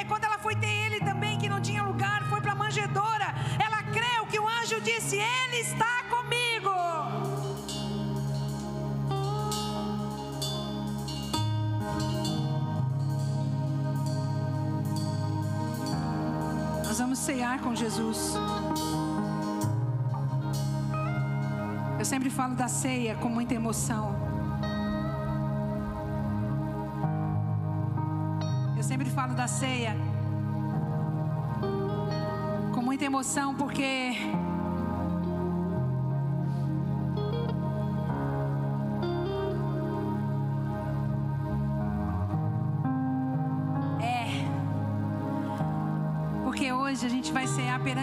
[16.95, 18.35] Nós vamos cear com Jesus.
[21.99, 24.15] Eu sempre falo da ceia com muita emoção.
[28.77, 29.97] Eu sempre falo da ceia
[32.73, 34.13] com muita emoção porque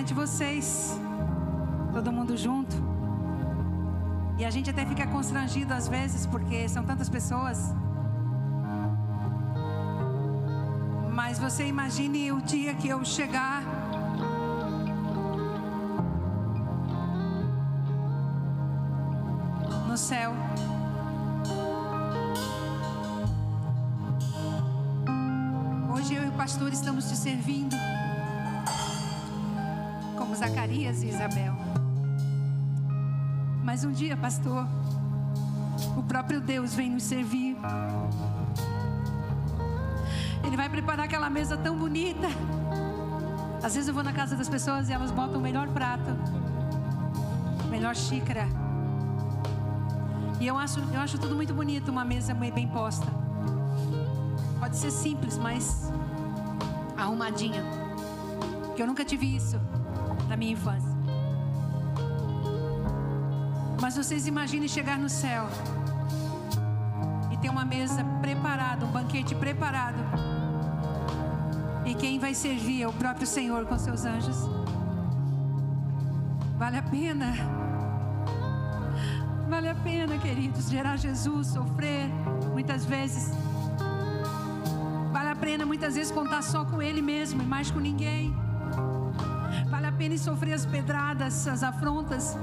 [0.02, 1.00] perante vocês,
[1.94, 2.76] todo mundo junto.
[4.40, 7.72] E a gente até fica constrangido às vezes, porque são tantas pessoas.
[11.14, 13.62] Mas você imagine o dia que eu chegar.
[19.88, 20.34] No céu.
[25.94, 27.91] Hoje eu e o pastor estamos te servindo.
[30.42, 31.54] Zacarias e Isabel.
[33.64, 34.66] Mas um dia, pastor,
[35.96, 37.56] o próprio Deus vem nos servir.
[40.44, 42.28] Ele vai preparar aquela mesa tão bonita.
[43.62, 46.10] Às vezes eu vou na casa das pessoas e elas botam o melhor prato,
[47.70, 48.48] melhor xícara.
[50.40, 53.06] E eu acho, eu acho tudo muito bonito, uma mesa bem posta.
[54.60, 55.94] Pode ser simples, mas
[56.98, 57.64] arrumadinha.
[58.76, 59.62] Que eu nunca tive isso
[60.32, 60.90] na minha infância.
[63.82, 65.46] Mas vocês imaginem chegar no céu
[67.34, 70.02] e ter uma mesa preparada, um banquete preparado.
[71.86, 74.38] E quem vai servir é o próprio Senhor com seus anjos.
[76.58, 77.34] Vale a pena.
[79.50, 82.08] Vale a pena, queridos, gerar Jesus, sofrer
[82.54, 83.34] muitas vezes.
[85.12, 88.34] Vale a pena muitas vezes contar só com Ele mesmo e mais com ninguém.
[90.12, 92.36] Pena sofrer as pedradas, as afrontas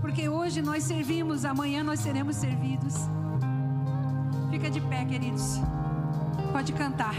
[0.00, 2.94] porque hoje nós servimos, amanhã nós seremos servidos.
[4.48, 5.60] Fica de pé, queridos.
[6.52, 7.14] Pode cantar.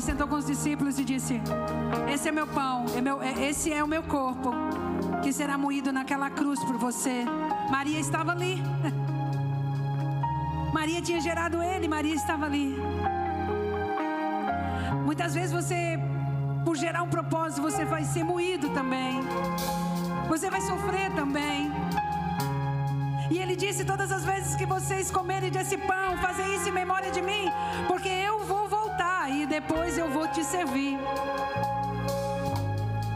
[0.00, 1.38] Ele sentou com os discípulos e disse:
[2.10, 4.50] Esse é meu pão, é meu- é- esse é o meu corpo
[5.22, 7.16] que será moído naquela cruz por você.
[7.70, 8.54] Maria estava ali.
[10.72, 12.68] Maria tinha gerado ele, Maria estava ali.
[15.04, 15.98] Muitas vezes você,
[16.64, 19.20] por gerar um propósito, você vai ser moído também.
[20.30, 21.70] Você vai sofrer também.
[23.30, 25.99] E ele disse: Todas as vezes que vocês comerem desse pão,
[30.40, 30.98] te servir.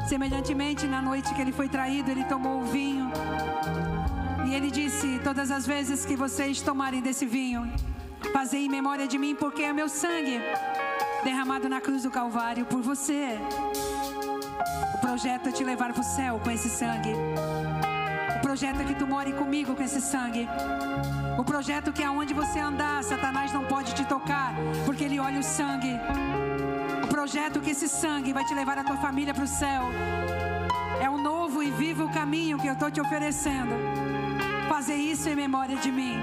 [0.06, 3.10] Semelhantemente, na noite que ele foi traído, ele tomou o vinho.
[4.46, 7.62] E ele disse: Todas as vezes que vocês tomarem desse vinho,
[8.32, 10.38] fazei em memória de mim, porque é meu sangue
[11.22, 13.38] derramado na cruz do Calvário por você.
[14.94, 17.14] O projeto é te levar para o céu com esse sangue.
[18.36, 20.46] O projeto é que tu more comigo com esse sangue.
[21.38, 25.42] O projeto que aonde você andar, Satanás não pode te tocar, porque ele olha o
[25.42, 25.98] sangue.
[27.24, 29.84] Projeto que esse sangue vai te levar a tua família para o céu.
[31.00, 33.74] É um novo e vivo caminho que eu estou te oferecendo.
[34.68, 36.18] Fazer isso em memória de mim.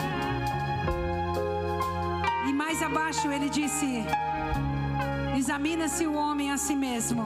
[2.48, 4.06] E mais abaixo ele disse:
[5.36, 7.26] Examina-se o homem a si mesmo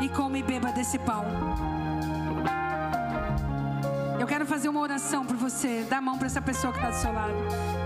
[0.00, 1.24] e come e beba desse pão.
[4.20, 5.84] Eu quero fazer uma oração por você.
[5.90, 7.83] Dá a mão para essa pessoa que está do seu lado.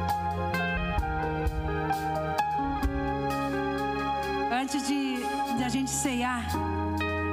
[4.69, 5.17] Antes de,
[5.57, 6.47] de a gente ceiar,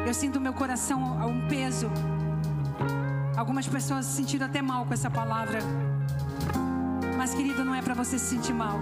[0.07, 1.91] eu sinto meu coração um peso.
[3.35, 5.59] Algumas pessoas se sentiram até mal com essa palavra.
[7.17, 8.79] Mas, querido, não é para você se sentir mal.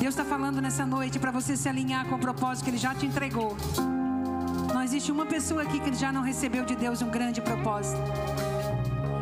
[0.00, 2.96] Deus está falando nessa noite para você se alinhar com o propósito que Ele já
[2.96, 3.56] te entregou.
[4.74, 8.02] Não existe uma pessoa aqui que já não recebeu de Deus um grande propósito.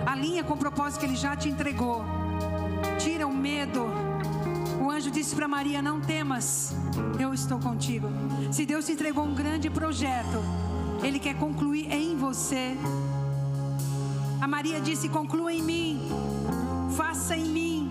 [0.07, 2.03] Alinha com o propósito que Ele já te entregou.
[2.99, 4.08] Tira o medo.
[4.89, 6.73] O anjo disse para Maria: Não temas,
[7.21, 8.09] eu estou contigo.
[8.51, 10.43] Se Deus te entregou um grande projeto,
[11.03, 12.75] Ele quer concluir em você.
[14.41, 16.09] A Maria disse: Conclua em mim,
[16.97, 17.91] faça em mim.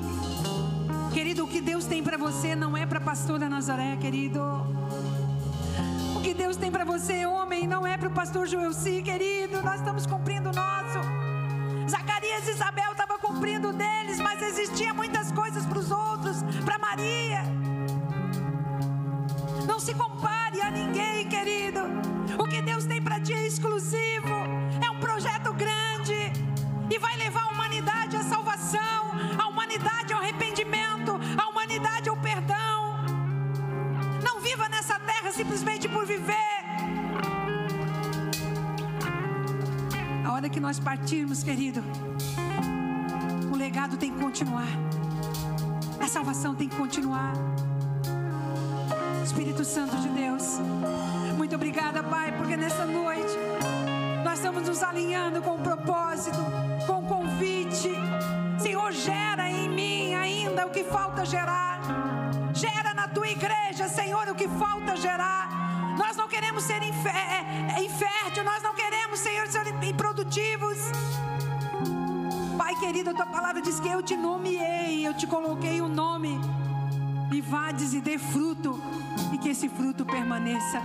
[1.14, 4.42] Querido, o que Deus tem para você não é para pastora Nazaré, querido.
[6.16, 9.62] O que Deus tem para você, homem, não é para o pastor Joelci, querido.
[9.62, 10.98] Nós estamos cumprindo o nosso.
[11.88, 12.96] Zacarias e Isabel
[13.38, 17.44] estavam cumprindo o deles, mas existia muitas coisas para os outros, para Maria.
[19.68, 21.82] Não se compare a ninguém, querido.
[22.38, 24.36] O que Deus tem para ti é exclusivo.
[24.84, 26.32] É um projeto grande
[26.90, 32.98] e vai levar a humanidade à salvação, a humanidade ao arrependimento, a humanidade ao perdão.
[34.24, 36.58] Não viva nessa terra simplesmente por viver.
[40.26, 41.84] A hora que nós partirmos, querido,
[43.68, 44.70] legado tem que continuar.
[46.00, 47.34] A salvação tem que continuar.
[49.26, 50.58] Espírito Santo de Deus,
[51.36, 53.36] muito obrigada, Pai, porque nessa noite
[54.24, 56.38] nós estamos nos alinhando com o propósito,
[56.88, 57.92] com o convite.
[58.58, 61.82] Senhor, gera em mim ainda o que falta gerar.
[62.54, 65.44] Gera na tua igreja, Senhor, o que falta gerar.
[65.98, 70.78] Nós não queremos ser é, é, infértil, nós não queremos, Senhor, ser improdutivos.
[72.80, 76.40] Querido, a tua palavra diz que eu te nomeei, eu te coloquei o um nome.
[77.32, 78.80] E vades e dê fruto,
[79.34, 80.82] e que esse fruto permaneça.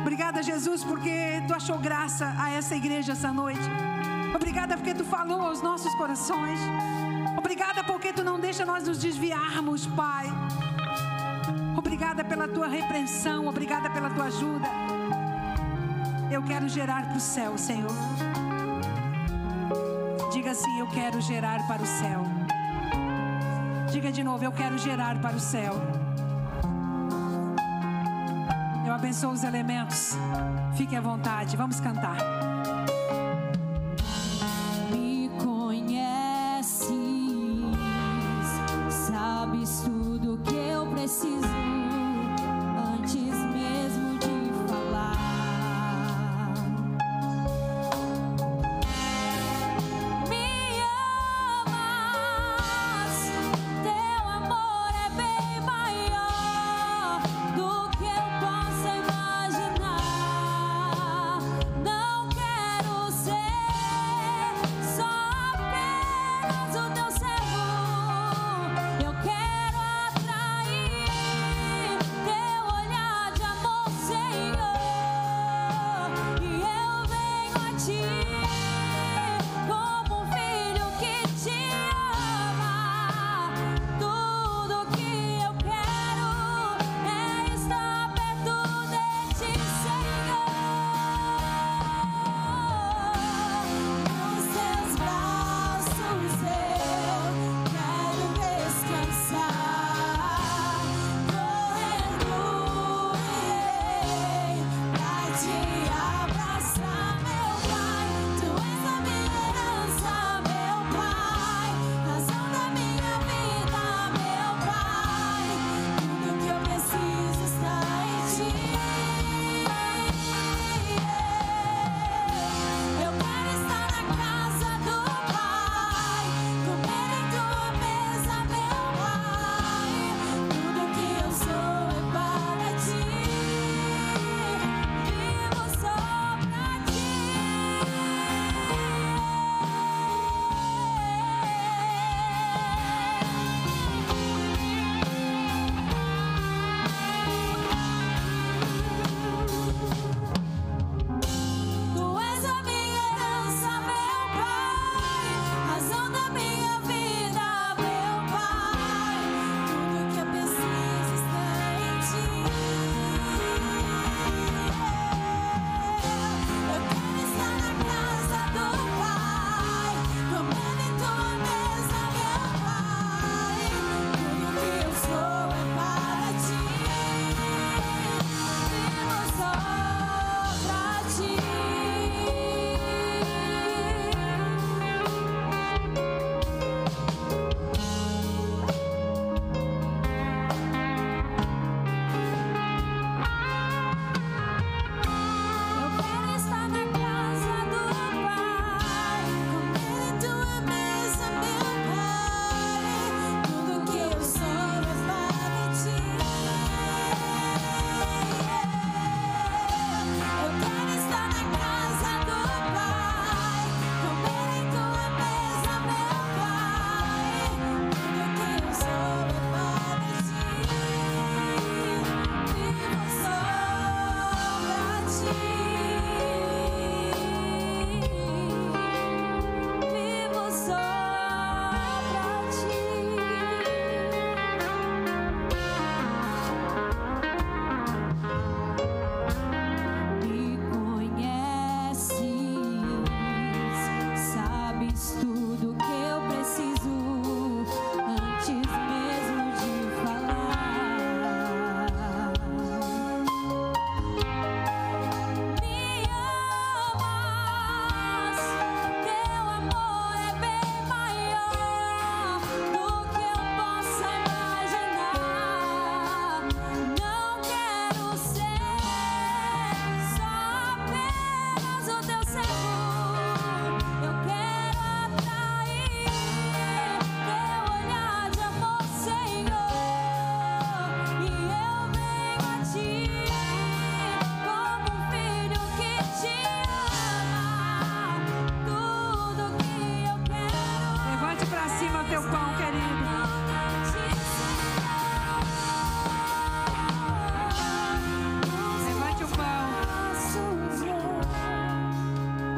[0.00, 3.60] Obrigada, Jesus, porque tu achou graça a essa igreja essa noite.
[4.34, 6.58] Obrigada porque tu falou aos nossos corações.
[7.38, 10.26] Obrigada porque tu não deixa nós nos desviarmos, Pai.
[11.76, 14.68] Obrigada pela tua repreensão, obrigada pela tua ajuda.
[16.30, 18.41] Eu quero gerar para o céu, Senhor.
[20.52, 22.26] Assim: Eu quero gerar para o céu.
[23.90, 25.72] Diga de novo: Eu quero gerar para o céu.
[28.86, 30.14] Eu abençoo os elementos.
[30.76, 31.56] Fique à vontade.
[31.56, 32.18] Vamos cantar.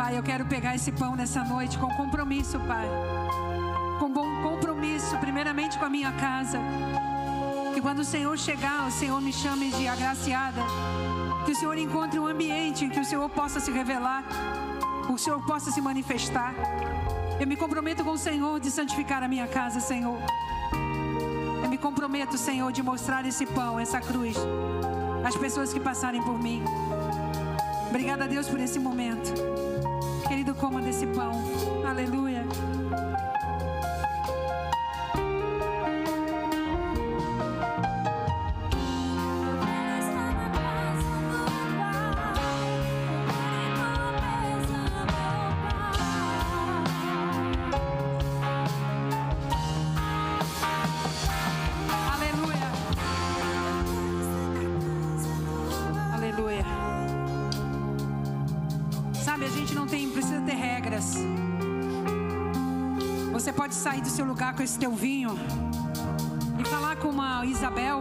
[0.05, 2.87] Pai, eu quero pegar esse pão nessa noite com compromisso, Pai.
[3.99, 6.59] Com bom compromisso, primeiramente com a minha casa.
[7.73, 10.61] Que quando o Senhor chegar, o Senhor me chame de agraciada.
[11.47, 14.23] Que o Senhor encontre um ambiente em que o Senhor possa se revelar,
[15.09, 16.53] o Senhor possa se manifestar.
[17.41, 20.19] Eu me comprometo com o Senhor de santificar a minha casa, Senhor.
[21.63, 24.37] Eu me comprometo, Senhor, de mostrar esse pão, essa cruz,
[25.27, 26.63] às pessoas que passarem por mim.
[27.89, 29.33] Obrigada a Deus por esse momento.
[30.59, 31.33] Coma desse pão.
[31.87, 32.34] Aleluia.
[64.15, 65.37] Seu lugar com esse teu vinho
[66.57, 68.01] e falar com uma Isabel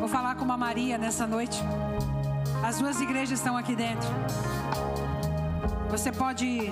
[0.00, 1.60] ou falar com uma Maria nessa noite.
[2.64, 4.08] As duas igrejas estão aqui dentro.
[5.90, 6.70] Você pode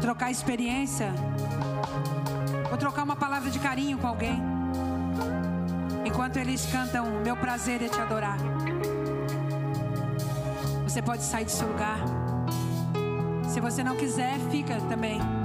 [0.00, 1.12] trocar experiência
[2.68, 4.42] ou trocar uma palavra de carinho com alguém.
[6.04, 8.38] Enquanto eles cantam, meu prazer é te adorar.
[10.82, 12.00] Você pode sair do seu lugar.
[13.48, 15.37] Se você não quiser, fica também.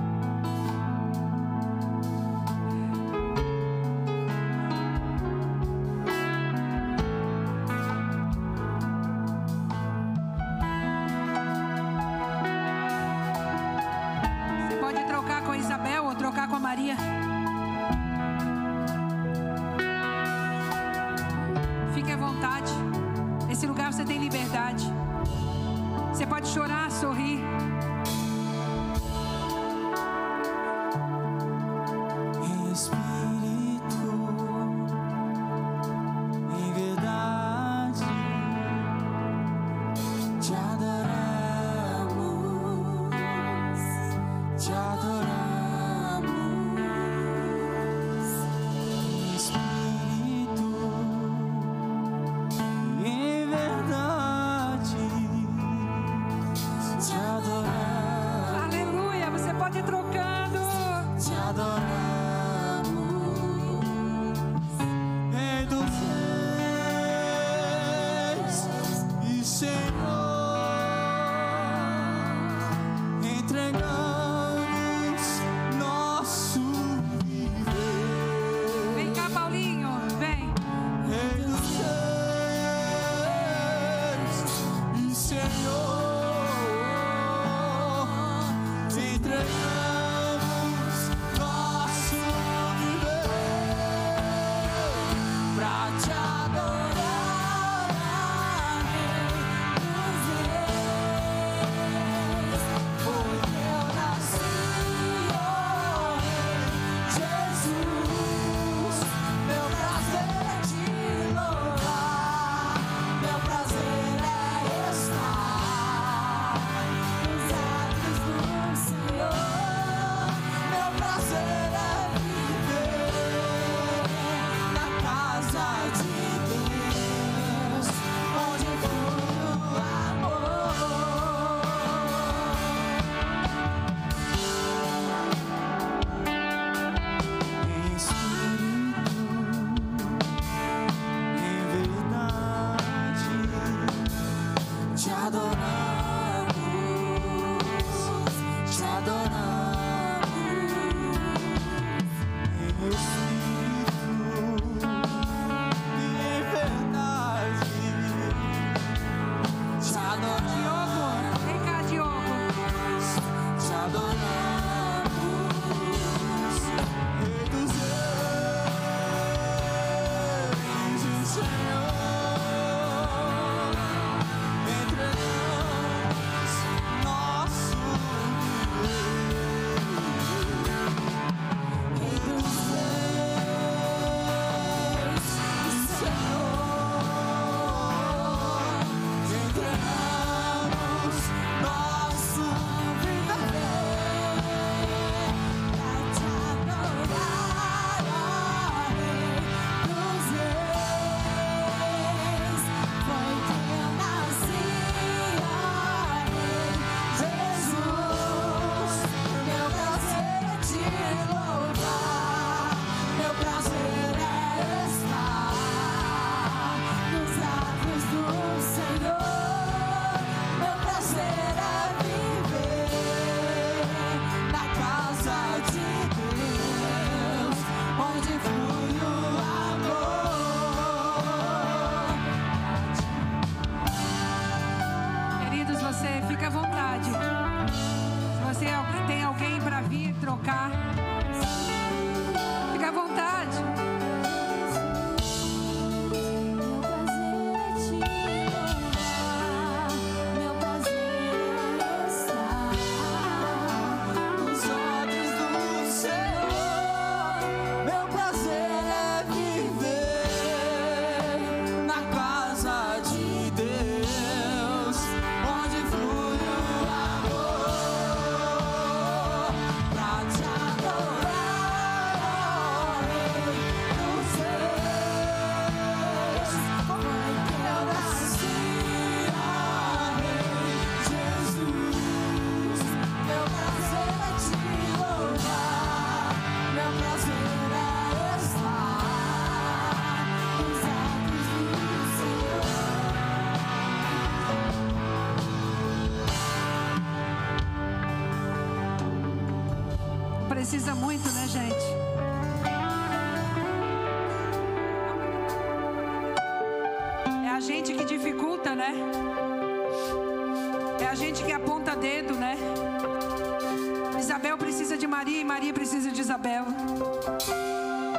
[316.34, 316.66] Isabel.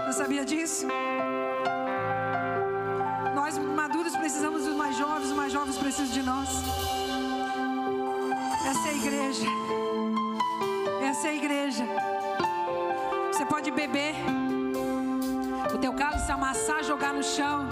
[0.07, 0.87] Você sabia disso?
[3.35, 6.49] Nós maduros precisamos dos mais jovens, os mais jovens precisam de nós.
[8.71, 9.47] Essa é a igreja.
[11.03, 11.85] Essa é a igreja.
[13.33, 14.15] Você pode beber
[15.75, 17.67] o teu cálice, amassar, jogar no chão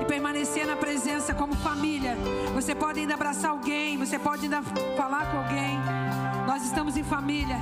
[0.00, 2.16] e permanecer na presença como família.
[2.54, 4.62] Você pode ainda abraçar alguém, você pode ainda
[4.96, 5.80] falar com alguém.
[6.46, 7.58] Nós estamos em família.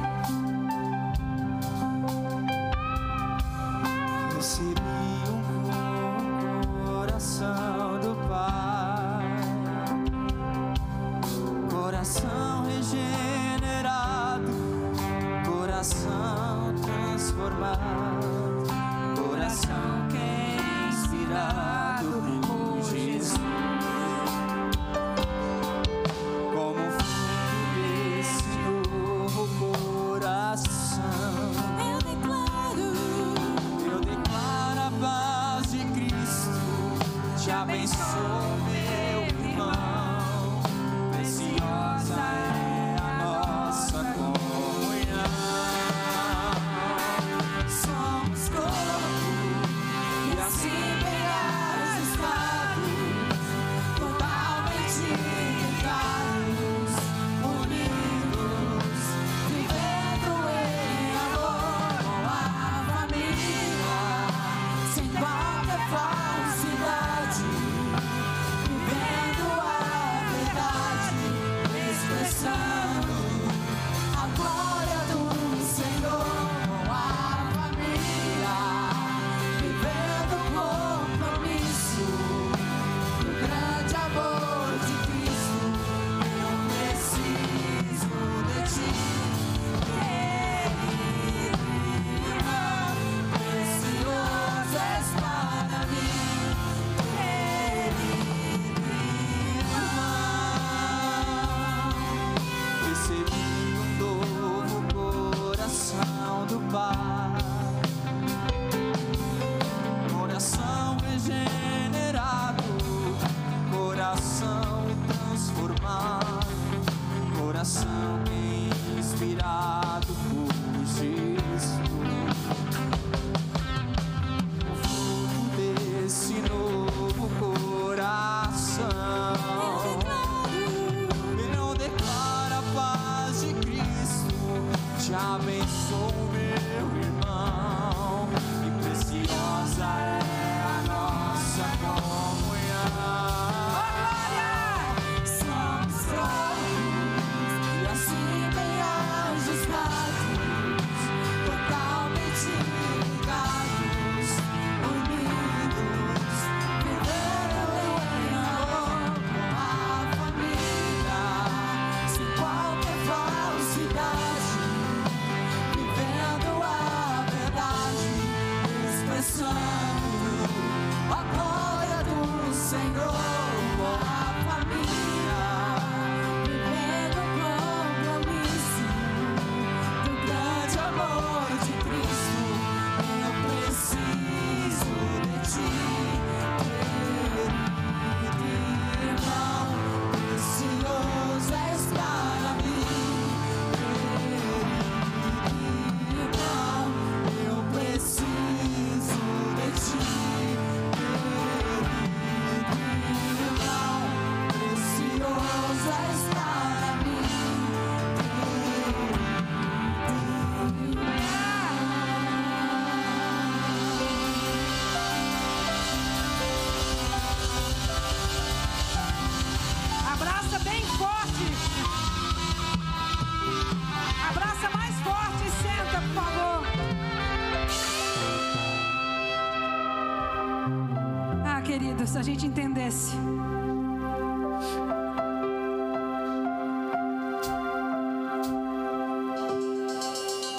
[232.89, 233.12] Entendesse.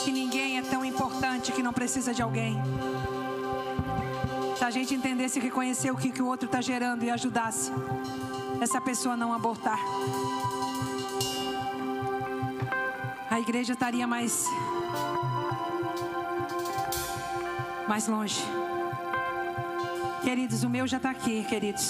[0.04, 2.62] Que ninguém é tão importante que não precisa de alguém.
[4.58, 7.72] Se a gente entendesse e reconhecer o que, que o outro está gerando e ajudasse
[8.62, 9.80] essa pessoa a não abortar.
[13.30, 14.46] A igreja estaria mais
[17.88, 18.40] mais longe.
[20.22, 21.88] Queridos, o meu já está aqui, queridos.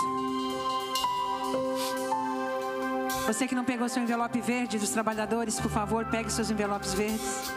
[3.28, 7.52] Você que não pegou seu envelope verde dos trabalhadores, por favor, pegue seus envelopes verdes.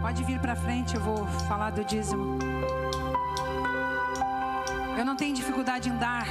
[0.00, 2.38] Pode vir para frente, eu vou falar do dízimo.
[4.98, 6.26] Eu não tenho dificuldade em dar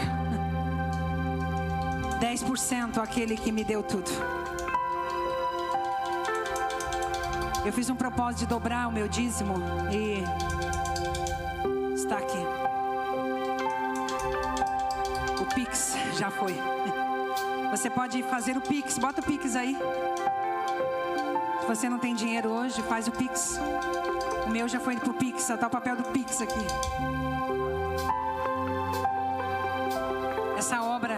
[2.20, 4.12] 10% àquele que me deu tudo.
[7.66, 9.56] Eu fiz um propósito de dobrar o meu dízimo
[9.92, 10.24] e
[15.58, 16.56] Pix já foi.
[17.72, 19.76] Você pode fazer o Pix, bota o Pix aí.
[21.62, 23.60] Se você não tem dinheiro hoje, faz o Pix.
[24.46, 26.64] O meu já foi pro Pix, está o papel do Pix aqui.
[30.60, 31.18] Essa obra,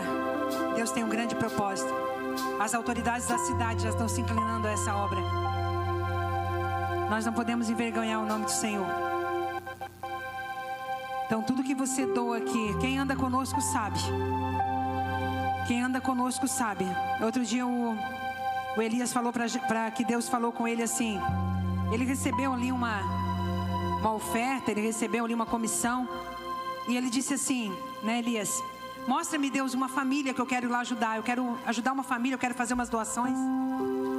[0.74, 1.94] Deus tem um grande propósito.
[2.62, 5.20] As autoridades da cidade já estão se inclinando a essa obra.
[7.10, 9.09] Nós não podemos envergonhar o nome do Senhor.
[11.30, 14.00] Então, tudo que você doa aqui, quem anda conosco sabe.
[15.68, 16.84] Quem anda conosco sabe.
[17.22, 17.96] Outro dia o,
[18.76, 21.20] o Elias falou para que Deus falou com ele assim.
[21.94, 23.00] Ele recebeu ali uma,
[24.00, 26.10] uma oferta, ele recebeu ali uma comissão.
[26.88, 28.64] E ele disse assim, né, Elias?
[29.08, 31.18] Mostra-me, Deus, uma família que eu quero ir lá ajudar.
[31.18, 33.38] Eu quero ajudar uma família, eu quero fazer umas doações.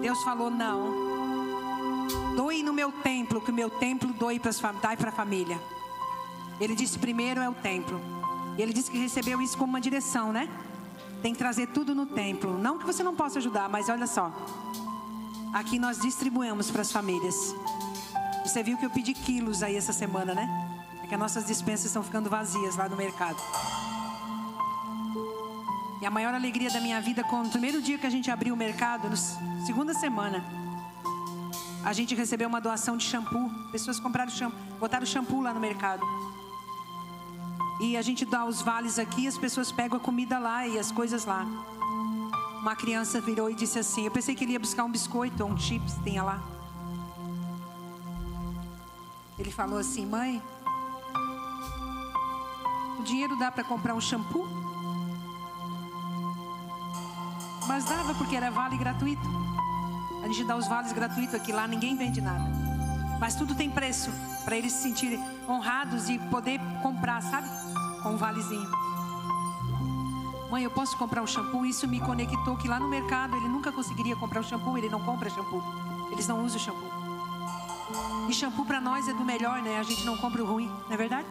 [0.00, 1.10] Deus falou: não.
[2.36, 4.50] Doe no meu templo, que o meu templo doe para
[5.08, 5.60] a família.
[6.60, 8.00] Ele disse: primeiro é o templo.
[8.58, 10.48] E ele disse que recebeu isso como uma direção, né?
[11.22, 12.58] Tem que trazer tudo no templo.
[12.58, 14.30] Não que você não possa ajudar, mas olha só.
[15.52, 17.54] Aqui nós distribuímos para as famílias.
[18.44, 20.48] Você viu que eu pedi quilos aí essa semana, né?
[21.02, 23.40] É que as nossas dispensas estão ficando vazias lá no mercado.
[26.00, 28.54] E a maior alegria da minha vida, com o primeiro dia que a gente abriu
[28.54, 29.16] o mercado, na
[29.66, 30.42] segunda semana,
[31.84, 33.50] a gente recebeu uma doação de shampoo.
[33.70, 36.02] Pessoas compraram shampoo, botaram shampoo lá no mercado.
[37.80, 40.92] E a gente dá os vales aqui, as pessoas pegam a comida lá e as
[40.92, 41.46] coisas lá.
[42.60, 45.50] Uma criança virou e disse assim: Eu pensei que ele ia buscar um biscoito ou
[45.50, 46.42] um chips, tenha lá.
[49.38, 50.42] Ele falou assim: Mãe,
[52.98, 54.46] o dinheiro dá para comprar um shampoo?
[57.66, 59.22] Mas dava porque era vale gratuito.
[60.22, 62.44] A gente dá os vales gratuitos aqui, lá ninguém vende nada.
[63.18, 64.10] Mas tudo tem preço
[64.44, 65.18] para eles se sentirem
[65.48, 67.48] honrados e poder comprar, sabe?
[68.02, 68.68] Com um valezinho.
[70.50, 71.64] Mãe, eu posso comprar um shampoo?
[71.64, 75.00] Isso me conectou que lá no mercado ele nunca conseguiria comprar um shampoo, ele não
[75.00, 75.62] compra shampoo.
[76.10, 76.90] Eles não usam shampoo.
[78.28, 79.78] E shampoo para nós é do melhor, né?
[79.78, 81.28] A gente não compra o ruim, não é verdade?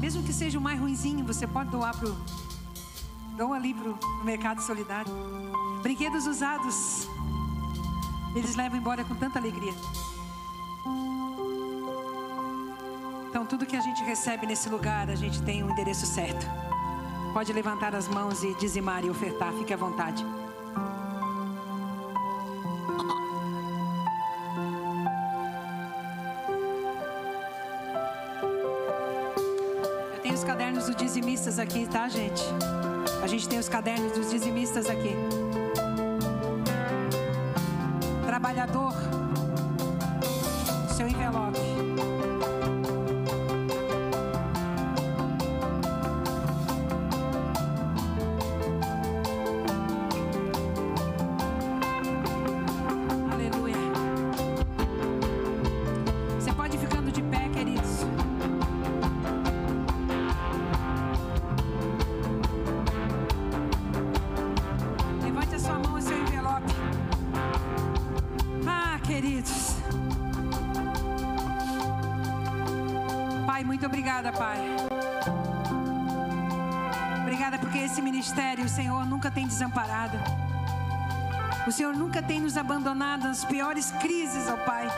[0.00, 2.16] Mesmo que seja o mais ruinzinho, você pode doar pro
[3.36, 5.12] doa ali pro mercado solidário.
[5.82, 7.08] Brinquedos usados
[8.36, 9.72] eles levam embora com tanta alegria.
[13.36, 16.46] Então, tudo que a gente recebe nesse lugar, a gente tem um endereço certo.
[17.34, 20.24] Pode levantar as mãos e dizimar e ofertar, fique à vontade.
[30.14, 32.42] Eu tenho os cadernos dos dizimistas aqui, tá, gente?
[33.22, 35.14] A gente tem os cadernos dos dizimistas aqui
[38.36, 38.92] trabalhador,
[83.36, 84.88] nas piores crises, ó Pai.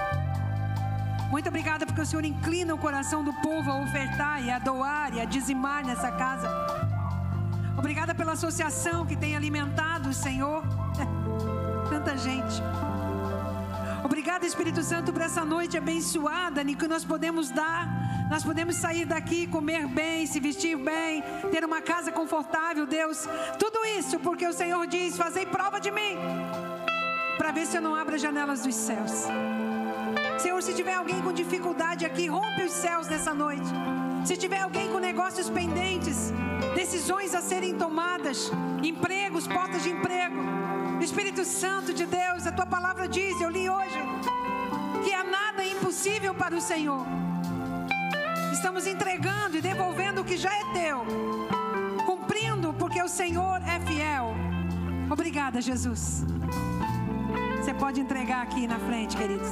[1.28, 5.12] Muito obrigada porque o Senhor inclina o coração do povo a ofertar e a doar
[5.12, 6.48] e a dizimar nessa casa.
[7.76, 10.62] Obrigada pela associação que tem alimentado o Senhor.
[11.90, 12.62] Tanta gente.
[14.04, 17.88] Obrigada Espírito Santo, por essa noite abençoada em que nós podemos dar,
[18.30, 23.26] nós podemos sair daqui, comer bem, se vestir bem, ter uma casa confortável, Deus.
[23.58, 26.16] Tudo isso porque o Senhor diz: Fazei prova de mim,
[27.48, 29.24] para ver se eu não abro as janelas dos céus.
[30.38, 33.70] Senhor, se tiver alguém com dificuldade aqui, rompe os céus nessa noite.
[34.26, 36.30] Se tiver alguém com negócios pendentes,
[36.74, 38.52] decisões a serem tomadas,
[38.82, 40.36] empregos, portas de emprego,
[41.00, 43.98] Espírito Santo de Deus, a tua palavra diz, eu li hoje,
[45.02, 47.06] que há nada impossível para o Senhor.
[48.52, 51.06] Estamos entregando e devolvendo o que já é teu,
[52.04, 54.34] cumprindo porque o Senhor é fiel.
[55.10, 56.26] Obrigada, Jesus.
[57.68, 59.50] Você pode entregar aqui na frente, queridos.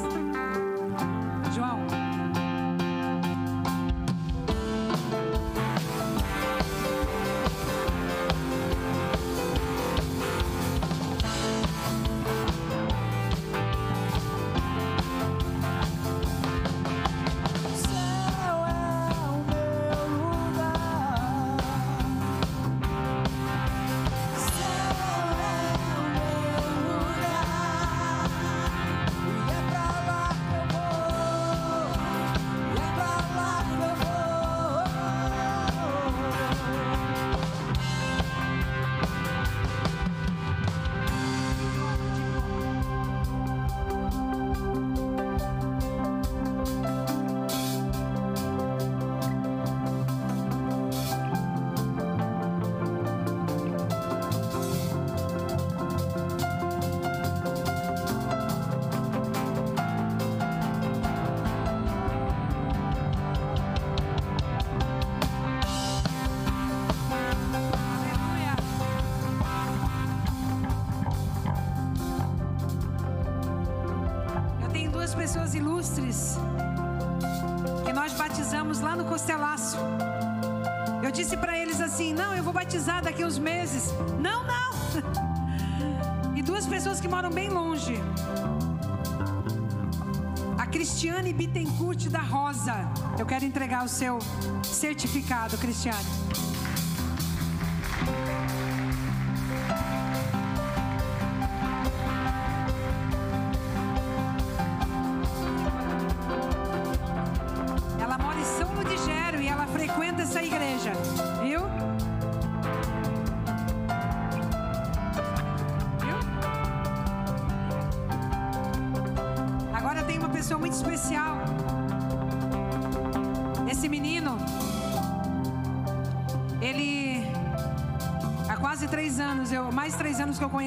[93.87, 94.19] O seu
[94.65, 96.16] certificado, Cristiane.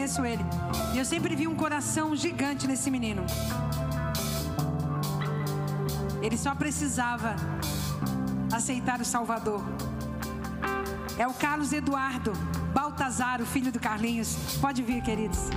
[0.10, 0.44] Conheço ele.
[0.94, 3.24] E eu sempre vi um coração gigante nesse menino.
[6.22, 7.36] Ele só precisava
[8.52, 9.64] aceitar o Salvador.
[11.18, 12.34] É o Carlos Eduardo
[12.74, 14.58] Baltazar, o filho do Carlinhos.
[14.60, 15.50] Pode vir, queridos.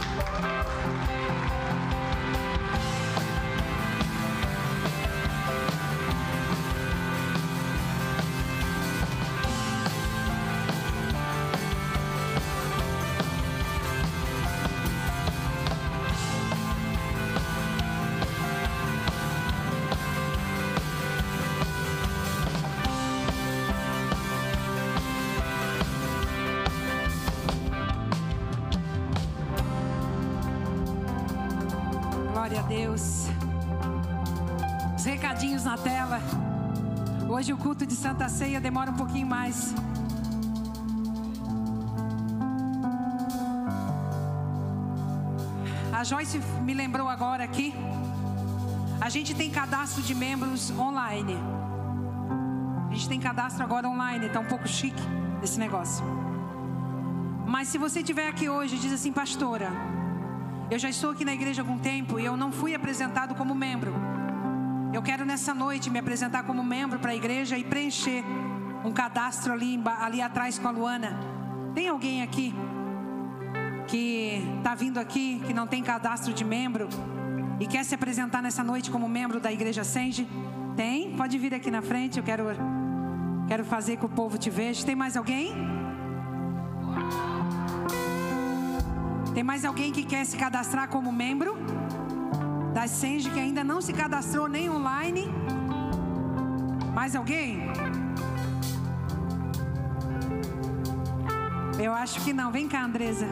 [39.52, 39.74] Mais.
[45.92, 47.74] A Joyce me lembrou agora aqui.
[49.00, 51.36] A gente tem cadastro de membros online.
[52.90, 55.02] A gente tem cadastro agora online, tá um pouco chique
[55.42, 56.04] esse negócio.
[57.46, 59.70] Mas se você estiver aqui hoje e diz assim, pastora,
[60.70, 63.54] eu já estou aqui na igreja há algum tempo e eu não fui apresentado como
[63.54, 63.92] membro.
[64.92, 68.22] Eu quero nessa noite me apresentar como membro para a igreja e preencher
[68.84, 71.18] um cadastro ali, ali atrás com a Luana.
[71.74, 72.54] Tem alguém aqui
[73.86, 76.88] que está vindo aqui, que não tem cadastro de membro
[77.60, 80.26] e quer se apresentar nessa noite como membro da igreja Senge?
[80.76, 81.16] Tem?
[81.16, 82.44] Pode vir aqui na frente, eu quero,
[83.48, 84.84] quero fazer que o povo te veja.
[84.84, 85.54] Tem mais alguém?
[89.34, 91.56] Tem mais alguém que quer se cadastrar como membro?
[92.72, 95.26] das Senge que ainda não se cadastrou nem online.
[96.94, 97.60] Mais alguém?
[101.82, 102.52] Eu acho que não.
[102.52, 103.26] Vem cá, Andresa.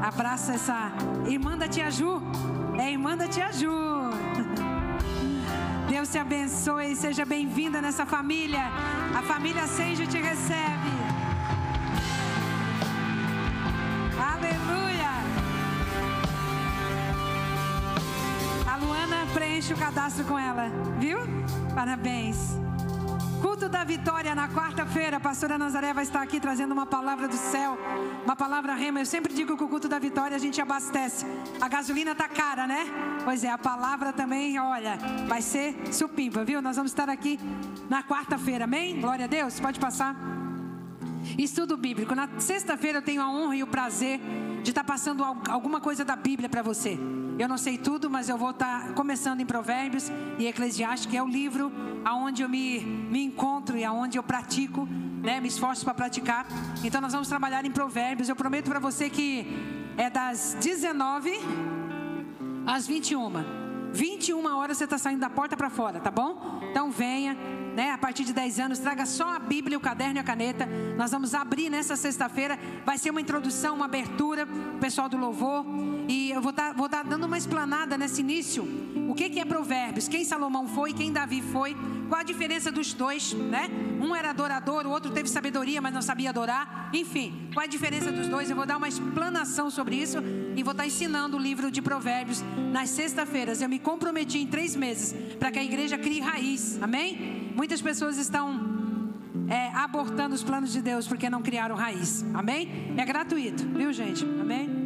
[0.00, 0.92] Abraça essa
[1.26, 2.22] irmã da tia Ju.
[2.78, 3.70] É irmã da tia Ju.
[5.90, 8.70] Deus te abençoe, seja bem-vinda nessa família.
[9.18, 10.92] A família Senjo te recebe.
[14.32, 15.10] Aleluia.
[18.72, 21.18] A Luana preenche o cadastro com ela, viu?
[21.74, 22.56] Parabéns.
[23.42, 27.34] Culto da Vitória na quarta-feira, a pastora Nazaré vai estar aqui trazendo uma palavra do
[27.34, 27.76] céu,
[28.24, 29.00] uma palavra rema.
[29.00, 31.26] Eu sempre digo que o culto da Vitória a gente abastece.
[31.60, 32.86] A gasolina tá cara, né?
[33.24, 34.96] Pois é, a palavra também, olha,
[35.26, 36.62] vai ser supimpa, viu?
[36.62, 37.40] Nós vamos estar aqui
[37.90, 39.00] na quarta-feira, amém?
[39.00, 40.14] Glória a Deus, pode passar.
[41.36, 42.14] Estudo bíblico.
[42.14, 44.20] Na sexta-feira eu tenho a honra e o prazer
[44.62, 46.98] de estar passando alguma coisa da Bíblia para você.
[47.38, 51.22] Eu não sei tudo, mas eu vou estar começando em Provérbios e Eclesiastes, que é
[51.22, 51.72] o livro
[52.04, 54.86] aonde eu me, me encontro e aonde eu pratico,
[55.22, 56.46] né, me esforço para praticar.
[56.84, 58.28] Então nós vamos trabalhar em Provérbios.
[58.28, 59.46] Eu prometo para você que
[59.96, 61.32] é das 19
[62.66, 63.61] às 21.
[63.92, 66.60] 21 horas você está saindo da porta para fora, tá bom?
[66.70, 67.34] Então venha,
[67.74, 67.90] né?
[67.90, 70.66] A partir de 10 anos, traga só a Bíblia, o caderno e a caneta.
[70.96, 72.58] Nós vamos abrir nessa sexta-feira.
[72.84, 74.44] Vai ser uma introdução, uma abertura,
[74.76, 75.64] o pessoal do louvor.
[76.08, 78.66] E eu vou estar tá, vou tá dando uma explanada nesse início.
[79.12, 80.08] O que, que é provérbios?
[80.08, 81.76] Quem Salomão foi, quem Davi foi,
[82.08, 83.68] qual a diferença dos dois, né?
[84.00, 86.88] Um era adorador, o outro teve sabedoria, mas não sabia adorar.
[86.94, 88.48] Enfim, qual a diferença dos dois?
[88.48, 90.16] Eu vou dar uma explanação sobre isso
[90.56, 92.42] e vou estar ensinando o livro de provérbios
[92.72, 93.60] nas sexta-feiras.
[93.60, 96.82] Eu me comprometi em três meses para que a igreja crie raiz.
[96.82, 97.52] Amém?
[97.54, 99.12] Muitas pessoas estão
[99.46, 102.24] é, abortando os planos de Deus porque não criaram raiz.
[102.32, 102.94] Amém?
[102.96, 104.24] É gratuito, viu, gente?
[104.24, 104.81] Amém?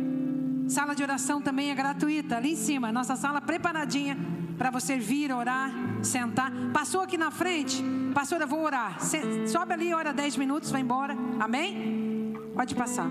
[0.69, 4.17] Sala de oração também é gratuita, ali em cima, nossa sala preparadinha
[4.59, 5.71] para você vir orar,
[6.03, 6.51] sentar.
[6.73, 7.83] Passou aqui na frente,
[8.15, 8.99] pastora, vou orar.
[9.47, 11.17] Sobe ali, ora 10 minutos, vai embora.
[11.39, 12.35] Amém?
[12.55, 13.09] Pode passar.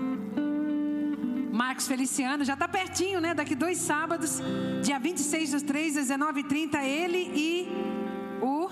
[1.52, 3.32] Marcos Feliciano, já está pertinho, né?
[3.32, 4.42] Daqui dois sábados,
[4.82, 7.68] dia 26 dos 3, às 19h30, ele e
[8.42, 8.68] o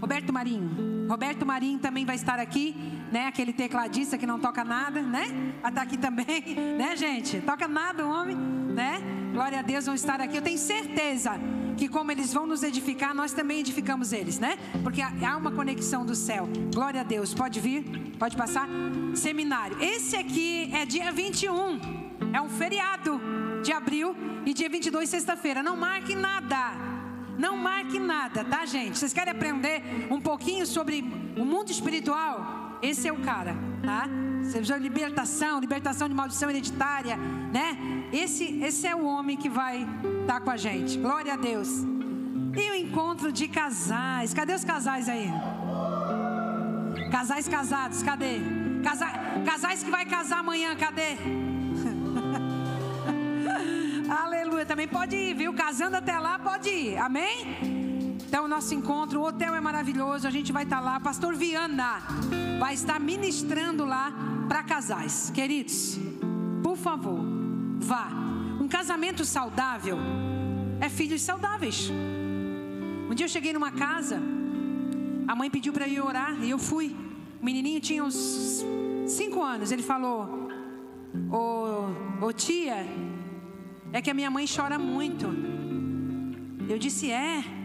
[0.00, 1.08] Roberto Marinho.
[1.08, 2.76] Roberto Marinho também vai estar aqui,
[3.12, 3.26] né?
[3.26, 5.26] Aquele tecladista que não toca nada, né?
[5.60, 6.42] Vai estar aqui também,
[6.78, 7.40] né, gente?
[7.42, 9.00] Toca nada o homem, né?
[9.32, 10.36] Glória a Deus vão estar aqui.
[10.38, 11.32] Eu tenho certeza
[11.76, 14.58] que como eles vão nos edificar, nós também edificamos eles, né?
[14.82, 16.48] Porque há uma conexão do céu.
[16.72, 17.34] Glória a Deus.
[17.34, 17.84] Pode vir?
[18.18, 18.66] Pode passar?
[19.14, 19.76] Seminário.
[19.80, 22.02] Esse aqui é dia 21.
[22.32, 23.20] É um feriado
[23.62, 24.16] de abril
[24.46, 25.62] e dia 22 sexta-feira.
[25.62, 26.92] Não marque nada.
[27.38, 28.98] Não marque nada, tá, gente?
[28.98, 31.04] Vocês querem aprender um pouquinho sobre
[31.36, 32.61] o mundo espiritual?
[32.82, 33.54] Esse é o cara,
[33.84, 34.08] tá?
[34.42, 37.78] Você de libertação, libertação de maldição hereditária, né?
[38.12, 39.82] Esse, esse é o homem que vai
[40.20, 40.98] estar tá com a gente.
[40.98, 41.68] Glória a Deus.
[42.56, 44.34] E o encontro de casais.
[44.34, 45.30] Cadê os casais aí?
[47.10, 48.40] Casais casados, cadê?
[48.82, 49.06] Casa,
[49.46, 51.16] casais que vai casar amanhã, cadê?
[54.10, 54.66] Aleluia.
[54.66, 55.54] Também pode ir, viu?
[55.54, 56.98] Casando até lá, pode ir.
[56.98, 57.91] Amém?
[58.32, 60.26] Então, o nosso encontro, o hotel é maravilhoso.
[60.26, 60.98] A gente vai estar lá.
[60.98, 62.00] Pastor Viana
[62.58, 64.10] vai estar ministrando lá
[64.48, 65.30] para casais.
[65.34, 65.98] Queridos,
[66.62, 67.20] por favor,
[67.78, 68.08] vá.
[68.58, 69.98] Um casamento saudável
[70.80, 71.92] é filhos saudáveis.
[73.10, 74.18] Um dia eu cheguei numa casa,
[75.28, 76.96] a mãe pediu para eu orar e eu fui.
[77.38, 78.64] O menininho tinha uns
[79.08, 79.70] cinco anos.
[79.72, 80.48] Ele falou:
[81.30, 82.86] Ô, ô tia,
[83.92, 85.26] é que a minha mãe chora muito.
[86.66, 87.60] Eu disse: É.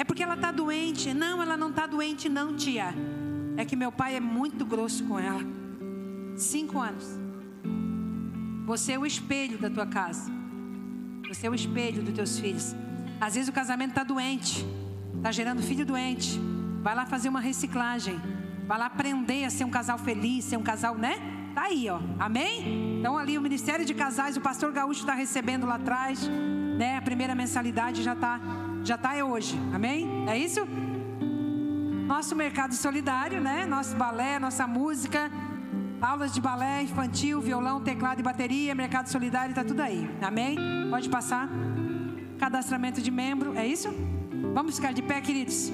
[0.00, 1.12] É porque ela está doente.
[1.12, 2.94] Não, ela não está doente, não, tia.
[3.58, 5.42] É que meu pai é muito grosso com ela.
[6.38, 7.06] Cinco anos.
[8.64, 10.32] Você é o espelho da tua casa.
[11.28, 12.74] Você é o espelho dos teus filhos.
[13.20, 14.64] Às vezes o casamento está doente,
[15.18, 16.40] está gerando filho doente.
[16.80, 18.18] Vai lá fazer uma reciclagem.
[18.66, 21.16] Vai lá aprender a ser um casal feliz, ser um casal, né?
[21.54, 22.00] Tá aí, ó.
[22.18, 23.00] Amém?
[23.00, 26.26] Então ali o Ministério de Casais, o pastor Gaúcho está recebendo lá atrás,
[26.78, 26.96] né?
[26.96, 28.40] A primeira mensalidade já tá,
[28.84, 29.58] já tá é hoje.
[29.74, 30.24] Amém?
[30.28, 30.60] É isso?
[32.06, 33.66] Nosso mercado solidário, né?
[33.66, 35.30] Nosso balé, nossa música,
[36.00, 40.10] aulas de balé infantil, violão, teclado e bateria, mercado solidário, tá tudo aí.
[40.20, 40.56] Amém?
[40.90, 41.48] Pode passar.
[42.38, 43.88] Cadastramento de membro, é isso?
[44.54, 45.70] Vamos ficar de pé, queridos.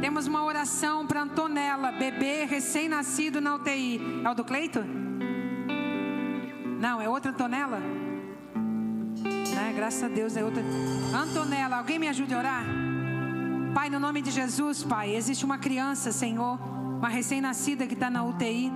[0.00, 4.22] Temos uma oração para Antonella, bebê recém-nascido na UTI.
[4.24, 4.84] É o do Cleito?
[6.80, 7.80] Não, é outra Antonella?
[9.22, 9.72] Né?
[9.74, 10.62] Graças a Deus é outra.
[11.14, 12.64] Antonella, alguém me ajude a orar?
[13.74, 16.58] Pai, no nome de Jesus, Pai, existe uma criança, Senhor,
[16.98, 18.72] uma recém-nascida que está na UTI.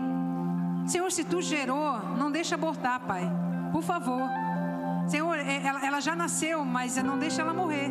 [0.87, 3.31] Senhor, se tu gerou, não deixa abortar, Pai.
[3.73, 4.29] Por favor.
[5.09, 7.91] Senhor, é, ela, ela já nasceu, mas não deixa ela morrer.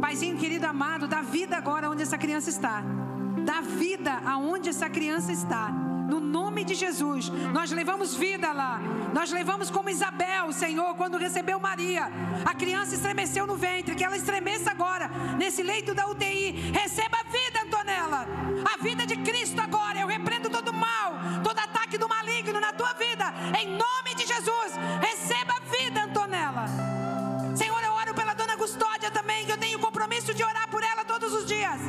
[0.00, 2.82] Paizinho querido amado, dá vida agora onde essa criança está.
[3.44, 7.28] Dá vida aonde essa criança está no nome de Jesus.
[7.52, 8.80] Nós levamos vida lá,
[9.12, 12.10] nós levamos como Isabel, Senhor, quando recebeu Maria,
[12.44, 16.52] a criança estremeceu no ventre, que ela estremeça agora, nesse leito da UTI.
[16.72, 18.26] Receba vida, Antonella,
[18.72, 19.98] a vida de Cristo agora.
[19.98, 24.72] Eu repreendo todo mal, todo ataque do maligno na tua vida, em nome de Jesus.
[25.00, 26.66] Receba vida, Antonella.
[27.56, 31.04] Senhor, eu oro pela dona Custódia também, que eu tenho compromisso de orar por ela
[31.04, 31.80] todos os dias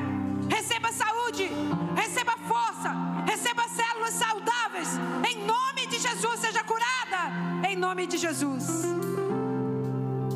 [0.50, 1.50] receba saúde,
[1.96, 2.94] receba força,
[3.26, 4.90] receba células saudáveis.
[5.30, 7.68] Em nome de Jesus, seja curada.
[7.68, 8.84] Em nome de Jesus.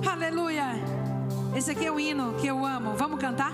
[0.09, 0.73] Aleluia.
[1.56, 2.95] Esse aqui é o hino que eu amo.
[2.95, 3.53] Vamos cantar?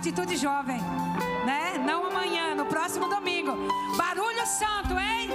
[0.00, 0.80] atitude jovem,
[1.44, 1.76] né?
[1.84, 3.52] Não amanhã, no próximo domingo.
[3.98, 5.28] Barulho santo, hein?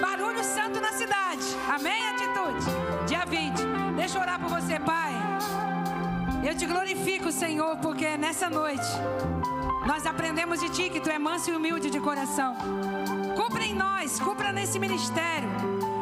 [0.00, 1.44] Barulho santo na cidade.
[1.72, 2.66] Amém, atitude?
[3.06, 3.94] Dia 20.
[3.94, 5.12] Deixa eu orar por você, Pai.
[6.44, 8.88] Eu te glorifico, Senhor, porque nessa noite
[9.86, 12.56] nós aprendemos de ti que tu é manso e humilde de coração.
[13.36, 15.48] Cumpra em nós, cumpra nesse ministério.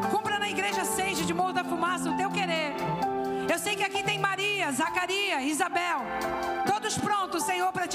[0.09, 2.73] Cumpra na igreja seja de Morro da Fumaça o teu querer.
[3.47, 5.06] Eu sei que aqui tem Maria, Zacarias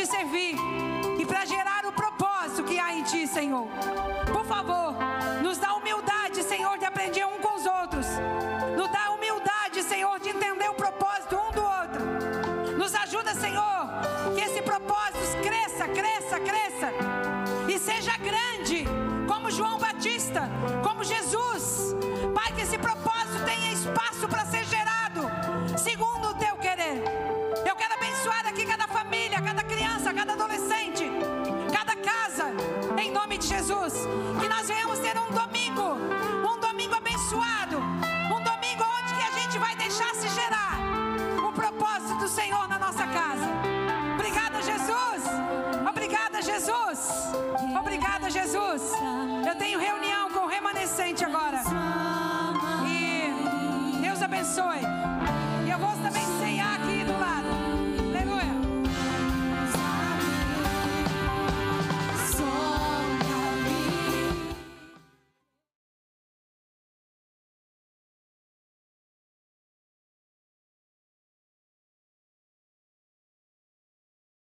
[0.03, 0.42] te servir